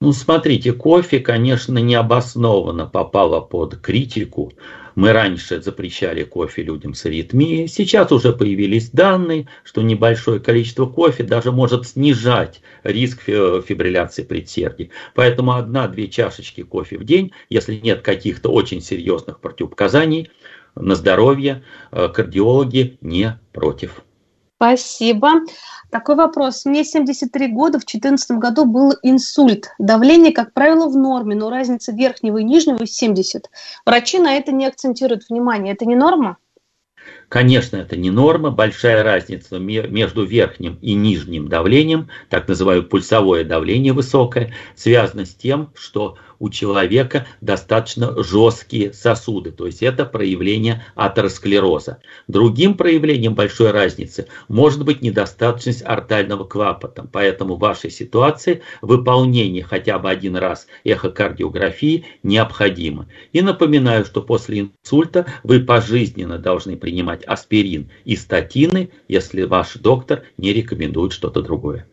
Ну, 0.01 0.13
смотрите, 0.13 0.73
кофе, 0.73 1.21
конечно, 1.21 1.79
необоснованно 1.79 2.87
попало 2.87 3.41
под 3.41 3.77
критику. 3.77 4.53
Мы 4.97 5.13
раньше 5.13 5.63
запрещали 5.63 6.25
кофе 6.25 6.63
людям 6.63 6.95
с 6.95 7.07
аритмией. 7.07 7.69
Сейчас 7.69 8.13
уже 8.13 8.33
появились 8.33 8.91
данные, 8.91 9.49
что 9.63 9.83
небольшое 9.83 10.41
количество 10.41 10.87
кофе 10.87 11.25
даже 11.25 11.53
может 11.53 11.87
снижать 11.87 12.61
риск 12.83 13.23
фибрилляции 13.23 14.25
предсердий. 14.25 14.91
Поэтому 15.15 15.53
одна-две 15.53 16.09
чашечки 16.09 16.63
кофе 16.63 16.99
в 16.99 17.05
день, 17.05 17.33
если 17.49 17.77
нет 17.77 18.03
каких-то 18.03 18.51
очень 18.51 18.83
серьезных 18.83 19.41
противопоказаний 19.41 20.31
на 20.75 20.97
здоровье, 20.97 21.65
э, 21.93 22.09
кардиологи 22.09 22.99
не 23.01 23.39
против. 23.53 24.05
Спасибо. 24.65 25.43
Такой 25.91 26.15
вопрос. 26.15 26.65
Мне 26.65 26.85
73 26.85 27.49
года, 27.49 27.79
в 27.79 27.85
2014 27.85 28.31
году 28.39 28.65
был 28.65 28.95
инсульт. 29.03 29.71
Давление, 29.79 30.33
как 30.33 30.55
правило, 30.55 30.89
в 30.89 30.97
норме, 30.97 31.35
но 31.35 31.51
разница 31.51 31.93
верхнего 31.93 32.39
и 32.39 32.45
нижнего 32.45 32.87
70. 32.87 33.51
Врачи 33.85 34.19
на 34.19 34.37
это 34.37 34.53
не 34.53 34.67
акцентируют 34.67 35.29
внимание. 35.29 35.75
Это 35.75 35.85
не 35.85 35.97
норма? 35.97 36.39
Конечно, 37.35 37.79
это 37.79 37.97
не 37.97 38.13
норма, 38.13 38.53
большая 38.53 39.03
разница 39.03 39.59
между 39.59 40.25
верхним 40.25 40.79
и 40.81 40.95
нижним 40.95 41.49
давлением, 41.49 42.09
так 42.31 42.47
называемое 42.47 42.87
пульсовое 42.87 43.43
давление 43.43 43.93
высокое, 43.93 44.55
связано 44.77 45.25
с 45.25 45.35
тем, 45.35 45.73
что 45.75 46.17
у 46.39 46.51
человека 46.51 47.27
достаточно 47.41 48.23
жесткие 48.23 48.93
сосуды, 48.93 49.51
то 49.51 49.67
есть 49.67 49.83
это 49.83 50.05
проявление 50.05 50.85
атеросклероза. 50.95 51.99
Другим 52.29 52.75
проявлением 52.75 53.35
большой 53.35 53.71
разницы 53.71 54.29
может 54.49 54.85
быть 54.85 55.03
недостаточность 55.03 55.83
артального 55.85 56.45
клапана, 56.45 57.09
поэтому 57.11 57.57
в 57.57 57.61
вашей 57.61 57.91
ситуации 57.91 58.63
выполнение 58.83 59.65
хотя 59.65 59.99
бы 59.99 60.11
один 60.11 60.37
раз 60.37 60.67
эхокардиографии 60.85 62.05
необходимо. 62.23 63.09
И 63.33 63.41
напоминаю, 63.41 64.05
что 64.05 64.23
после 64.23 64.61
инсульта 64.61 65.27
вы 65.43 65.61
пожизненно 65.61 66.39
должны 66.39 66.77
принимать 66.77 67.24
аспирин 67.27 67.91
и 68.05 68.17
статины, 68.17 68.91
если 69.09 69.43
ваш 69.43 69.75
доктор 69.75 70.25
не 70.39 70.53
рекомендует 70.53 71.13
что-то 71.13 71.43
другое. 71.43 71.87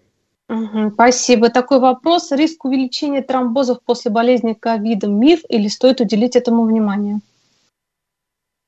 Угу, 0.50 0.92
спасибо. 0.94 1.50
Такой 1.50 1.80
вопрос. 1.80 2.32
Риск 2.32 2.66
увеличения 2.66 3.22
тромбозов 3.22 3.80
после 3.86 4.12
болезни 4.12 4.54
ковида– 4.54 5.08
миф 5.08 5.42
или 5.48 5.70
стоит 5.70 6.02
уделить 6.02 6.36
этому 6.36 6.66
внимание? 6.66 7.22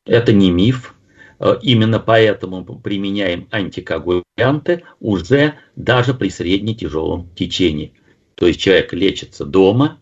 Это 0.05 0.31
не 0.31 0.49
миф. 0.49 0.95
Э, 1.39 1.57
именно 1.61 1.99
поэтому 1.99 2.65
мы 2.65 2.79
применяем 2.79 3.49
антикоагулянты 3.51 4.83
уже 5.01 5.55
даже 5.75 6.13
при 6.13 6.29
средне-тяжелом 6.29 7.29
течении. 7.35 7.93
То 8.35 8.47
есть 8.47 8.61
человек 8.61 8.93
лечится 8.93 9.45
дома, 9.45 9.99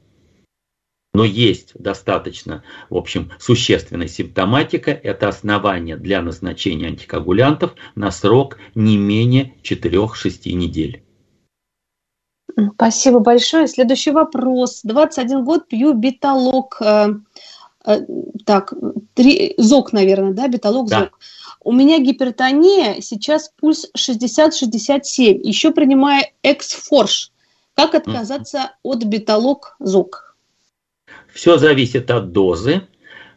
но 1.14 1.26
есть 1.26 1.74
достаточно, 1.76 2.64
в 2.89 2.95
общем, 2.95 3.32
существенная 3.39 4.07
симптоматика. 4.07 4.91
Это 4.91 5.28
основание 5.28 5.97
для 5.97 6.22
назначения 6.22 6.88
антикоагулянтов 6.88 7.74
на 7.95 8.12
срок 8.12 8.57
не 8.76 8.97
менее 8.97 9.55
4-6 9.64 10.51
недель. 10.53 11.03
Спасибо 12.76 13.20
большое. 13.20 13.68
Следующий 13.68 14.12
вопрос. 14.12 14.82
21 14.84 15.43
год 15.43 15.68
пью 15.68 15.93
беталог. 15.93 16.78
Э, 16.82 17.09
э, 17.86 17.99
так, 18.45 18.74
три, 19.14 19.53
ЗОК, 19.57 19.93
наверное, 19.93 20.34
да, 20.34 20.47
беталог 20.47 20.89
да. 20.89 20.99
ЗОК. 21.01 21.20
У 21.64 21.72
меня 21.74 21.99
гипертония, 21.99 23.01
сейчас 23.01 23.51
пульс 23.59 23.89
60-67. 23.97 25.41
Еще 25.43 25.72
принимаю 25.72 26.26
эксфорш. 26.41 27.32
Как 27.76 27.95
отказаться 27.95 28.57
mm. 28.57 28.70
от 28.84 29.03
беталог 29.03 29.76
ЗОК? 29.80 30.30
Все 31.34 31.57
зависит 31.57 32.11
от 32.11 32.32
дозы. 32.32 32.82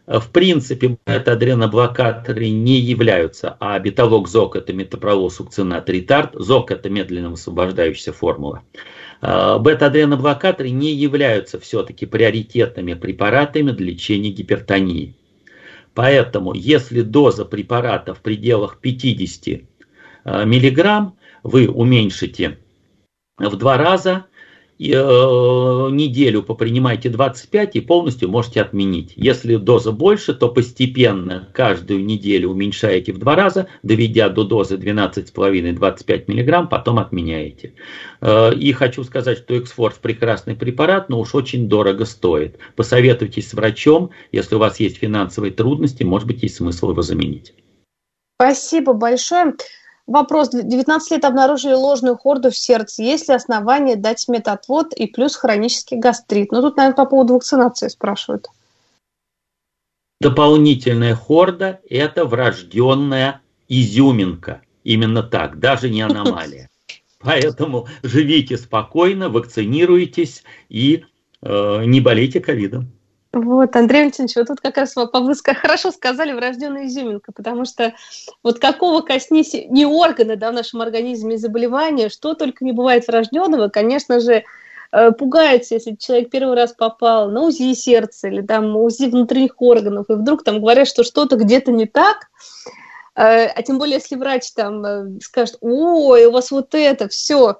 В 0.06 0.30
принципе, 0.30 0.98
это 1.06 1.32
адреноблокаторы 1.32 2.50
не 2.50 2.78
являются, 2.78 3.56
а 3.58 3.78
беталог 3.78 4.28
ЗОК– 4.28 4.56
это 4.56 4.74
метапролол 4.74 5.30
сукцинат 5.30 5.88
ретард, 5.88 6.34
ЗОК– 6.34 6.70
это 6.72 6.90
медленно 6.90 7.30
высвобождающаяся 7.30 8.12
формула. 8.12 8.62
А, 9.22 9.58
бета-адреноблокаторы 9.58 10.68
не 10.68 10.92
являются 10.92 11.58
все-таки 11.58 12.04
приоритетными 12.04 12.92
препаратами 12.92 13.70
для 13.70 13.86
лечения 13.92 14.28
гипертонии. 14.28 15.16
Поэтому, 15.94 16.52
если 16.52 17.00
доза 17.00 17.46
препарата 17.46 18.12
в 18.12 18.20
пределах 18.20 18.80
50 18.80 19.62
а, 20.24 20.44
миллиграмм, 20.44 21.16
вы 21.42 21.66
уменьшите 21.66 22.58
в 23.38 23.56
два 23.56 23.78
раза 23.78 24.26
неделю 24.78 26.42
попринимайте 26.42 27.08
25 27.08 27.76
и 27.76 27.80
полностью 27.80 28.28
можете 28.28 28.60
отменить. 28.60 29.12
Если 29.16 29.56
доза 29.56 29.92
больше, 29.92 30.34
то 30.34 30.48
постепенно 30.48 31.48
каждую 31.52 32.04
неделю 32.04 32.50
уменьшаете 32.50 33.12
в 33.12 33.18
два 33.18 33.36
раза, 33.36 33.68
доведя 33.82 34.28
до 34.28 34.44
дозы 34.44 34.76
12,5-25 34.76 36.24
мг, 36.26 36.68
потом 36.68 36.98
отменяете. 36.98 37.74
Э, 38.20 38.52
и 38.54 38.72
хочу 38.72 39.04
сказать, 39.04 39.38
что 39.38 39.56
Эксфорс 39.56 39.98
прекрасный 39.98 40.56
препарат, 40.56 41.08
но 41.08 41.20
уж 41.20 41.34
очень 41.34 41.68
дорого 41.68 42.04
стоит. 42.04 42.58
Посоветуйтесь 42.76 43.50
с 43.50 43.54
врачом, 43.54 44.10
если 44.32 44.56
у 44.56 44.58
вас 44.58 44.80
есть 44.80 44.98
финансовые 44.98 45.52
трудности, 45.52 46.02
может 46.02 46.26
быть, 46.26 46.42
есть 46.42 46.56
смысл 46.56 46.90
его 46.90 47.02
заменить. 47.02 47.54
Спасибо 48.36 48.92
большое. 48.92 49.54
Вопрос. 50.06 50.50
19 50.50 51.10
лет 51.12 51.24
обнаружили 51.24 51.72
ложную 51.72 52.16
хорду 52.16 52.50
в 52.50 52.56
сердце. 52.56 53.02
Есть 53.02 53.28
ли 53.28 53.34
основания 53.34 53.96
дать 53.96 54.28
метатвод 54.28 54.92
и 54.92 55.06
плюс 55.06 55.34
хронический 55.34 55.96
гастрит? 55.96 56.52
Ну, 56.52 56.60
тут, 56.60 56.76
наверное, 56.76 56.96
по 56.96 57.06
поводу 57.06 57.34
вакцинации 57.34 57.88
спрашивают. 57.88 58.48
Дополнительная 60.20 61.14
хорда– 61.14 61.80
это 61.90 62.26
врожденная 62.26 63.40
изюминка. 63.68 64.62
Именно 64.82 65.22
так, 65.22 65.58
даже 65.58 65.88
не 65.88 66.02
аномалия. 66.02 66.68
Поэтому 67.20 67.88
живите 68.02 68.58
спокойно, 68.58 69.30
вакцинируйтесь 69.30 70.44
и 70.68 71.04
э, 71.40 71.84
не 71.86 72.00
болейте 72.02 72.40
ковидом. 72.40 72.92
Вот, 73.34 73.74
Андрей 73.74 74.02
Валентинович, 74.02 74.36
вы 74.36 74.44
тут 74.44 74.60
как 74.60 74.76
раз 74.76 74.94
вы 74.94 75.34
хорошо 75.56 75.90
сказали 75.90 76.32
врожденная 76.32 76.86
изюминка, 76.86 77.32
потому 77.32 77.64
что 77.64 77.92
вот 78.44 78.60
какого 78.60 79.00
коснись 79.00 79.54
не 79.54 79.86
органы 79.86 80.36
да, 80.36 80.52
в 80.52 80.54
нашем 80.54 80.82
организме 80.82 81.36
заболевания, 81.36 82.10
что 82.10 82.34
только 82.34 82.64
не 82.64 82.70
бывает 82.70 83.08
врожденного, 83.08 83.68
конечно 83.70 84.20
же, 84.20 84.44
э, 84.92 85.10
пугается, 85.10 85.74
если 85.74 85.96
человек 85.96 86.30
первый 86.30 86.54
раз 86.54 86.74
попал 86.74 87.28
на 87.28 87.42
УЗИ 87.42 87.74
сердца 87.74 88.28
или 88.28 88.40
там 88.40 88.76
УЗИ 88.76 89.06
внутренних 89.06 89.60
органов, 89.60 90.06
и 90.10 90.14
вдруг 90.14 90.44
там 90.44 90.60
говорят, 90.60 90.86
что 90.86 91.02
что-то 91.02 91.34
где-то 91.34 91.72
не 91.72 91.86
так, 91.86 92.28
э, 93.16 93.46
а 93.46 93.62
тем 93.64 93.78
более, 93.78 93.96
если 93.96 94.14
врач 94.14 94.52
там 94.52 94.84
э, 94.84 95.20
скажет, 95.20 95.58
ой, 95.60 96.26
у 96.26 96.30
вас 96.30 96.52
вот 96.52 96.72
это, 96.72 97.08
все, 97.08 97.56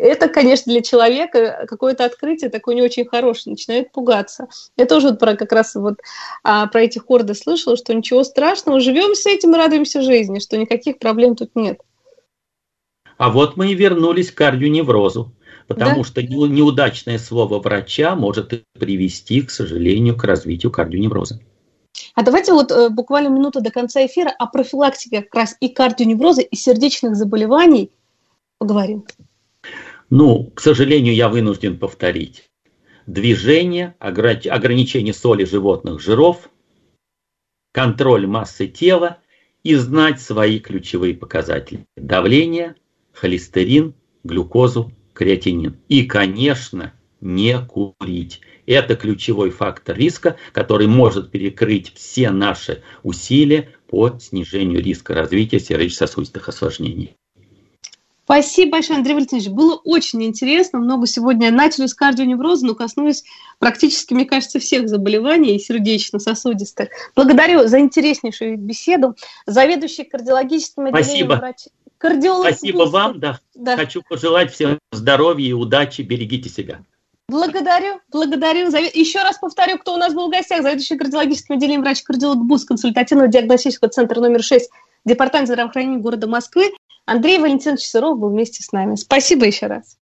это, 0.00 0.28
конечно, 0.28 0.72
для 0.72 0.82
человека 0.82 1.66
какое-то 1.68 2.04
открытие 2.04 2.50
такое 2.50 2.74
не 2.74 2.82
очень 2.82 3.06
хорошее, 3.06 3.52
начинает 3.52 3.92
пугаться. 3.92 4.48
Я 4.76 4.86
тоже 4.86 5.08
вот 5.08 5.18
про 5.18 5.36
как 5.36 5.52
раз 5.52 5.74
вот 5.74 6.00
а, 6.42 6.66
про 6.66 6.82
эти 6.82 6.98
хорды 6.98 7.34
слышала, 7.34 7.76
что 7.76 7.94
ничего 7.94 8.24
страшного, 8.24 8.80
живем 8.80 9.14
с 9.14 9.26
этим 9.26 9.54
и 9.54 9.58
радуемся 9.58 10.02
жизни, 10.02 10.38
что 10.38 10.56
никаких 10.56 10.98
проблем 10.98 11.36
тут 11.36 11.50
нет. 11.54 11.80
А 13.16 13.30
вот 13.30 13.56
мы 13.56 13.70
и 13.70 13.74
вернулись 13.74 14.30
к 14.30 14.36
кардионеврозу, 14.36 15.34
потому 15.66 15.96
да? 15.96 16.04
что 16.04 16.22
неудачное 16.22 17.18
слово 17.18 17.58
врача 17.58 18.16
может 18.16 18.64
привести, 18.78 19.42
к 19.42 19.50
сожалению, 19.50 20.16
к 20.16 20.24
развитию 20.24 20.72
кардионевроза. 20.72 21.38
А 22.14 22.22
давайте 22.22 22.52
вот 22.52 22.70
э, 22.70 22.88
буквально 22.88 23.28
минуту 23.28 23.60
до 23.60 23.70
конца 23.70 24.04
эфира 24.04 24.30
о 24.30 24.46
профилактике 24.46 25.22
как 25.22 25.34
раз 25.34 25.56
и 25.60 25.68
кардионевроза, 25.68 26.40
и 26.40 26.56
сердечных 26.56 27.14
заболеваний 27.14 27.90
поговорим. 28.58 29.04
Ну, 30.10 30.50
к 30.54 30.60
сожалению, 30.60 31.14
я 31.14 31.28
вынужден 31.28 31.78
повторить. 31.78 32.50
Движение, 33.06 33.94
ограничение 34.00 35.14
соли 35.14 35.44
животных 35.44 36.00
жиров, 36.00 36.50
контроль 37.72 38.26
массы 38.26 38.66
тела 38.66 39.18
и 39.62 39.76
знать 39.76 40.20
свои 40.20 40.58
ключевые 40.58 41.14
показатели. 41.14 41.86
Давление, 41.96 42.74
холестерин, 43.12 43.94
глюкозу, 44.24 44.92
креатинин. 45.12 45.76
И, 45.88 46.04
конечно, 46.04 46.92
не 47.20 47.58
курить. 47.64 48.40
Это 48.66 48.96
ключевой 48.96 49.50
фактор 49.50 49.96
риска, 49.96 50.36
который 50.52 50.88
может 50.88 51.30
перекрыть 51.30 51.92
все 51.94 52.30
наши 52.30 52.82
усилия 53.02 53.70
по 53.88 54.18
снижению 54.18 54.82
риска 54.82 55.14
развития 55.14 55.60
сердечно-сосудистых 55.60 56.48
осложнений. 56.48 57.16
Спасибо 58.30 58.70
большое, 58.70 58.98
Андрей 58.98 59.14
Валентинович. 59.14 59.48
Было 59.48 59.74
очень 59.74 60.22
интересно. 60.22 60.78
Много 60.78 61.08
сегодня 61.08 61.50
начали 61.50 61.86
с 61.86 61.94
кардионевроза, 61.94 62.64
но 62.64 62.76
коснулись 62.76 63.24
практически, 63.58 64.14
мне 64.14 64.24
кажется, 64.24 64.60
всех 64.60 64.88
заболеваний 64.88 65.58
сердечно-сосудистых. 65.58 66.90
Благодарю 67.16 67.66
за 67.66 67.80
интереснейшую 67.80 68.56
беседу. 68.56 69.16
Заведующий 69.46 70.04
кардиологическим 70.04 70.86
отделением 70.86 71.26
врач... 71.26 71.56
Кардиолог 71.98 72.46
Спасибо 72.46 72.84
вам. 72.84 73.18
Да. 73.18 73.40
да. 73.56 73.76
Хочу 73.76 74.00
пожелать 74.08 74.52
всем 74.52 74.78
здоровья 74.92 75.48
и 75.48 75.52
удачи. 75.52 76.02
Берегите 76.02 76.48
себя. 76.48 76.82
Благодарю, 77.28 78.00
благодарю. 78.12 78.68
Еще 78.68 79.22
раз 79.22 79.38
повторю, 79.38 79.76
кто 79.78 79.94
у 79.94 79.96
нас 79.96 80.14
был 80.14 80.28
в 80.28 80.30
гостях. 80.30 80.62
Заведующий 80.62 80.96
кардиологическим 80.96 81.56
отделением 81.56 81.82
врач-кардиолог 81.82 82.38
БУС 82.38 82.64
консультативного 82.64 83.26
диагностического 83.26 83.90
центра 83.90 84.20
номер 84.20 84.44
6 84.44 84.70
Департамент 85.04 85.48
здравоохранения 85.48 85.98
города 85.98 86.28
Москвы 86.28 86.70
Андрей 87.10 87.40
Валентинович 87.40 87.88
Сыров 87.88 88.20
был 88.20 88.30
вместе 88.30 88.62
с 88.62 88.70
нами. 88.70 88.94
Спасибо 88.94 89.44
еще 89.44 89.66
раз. 89.66 89.96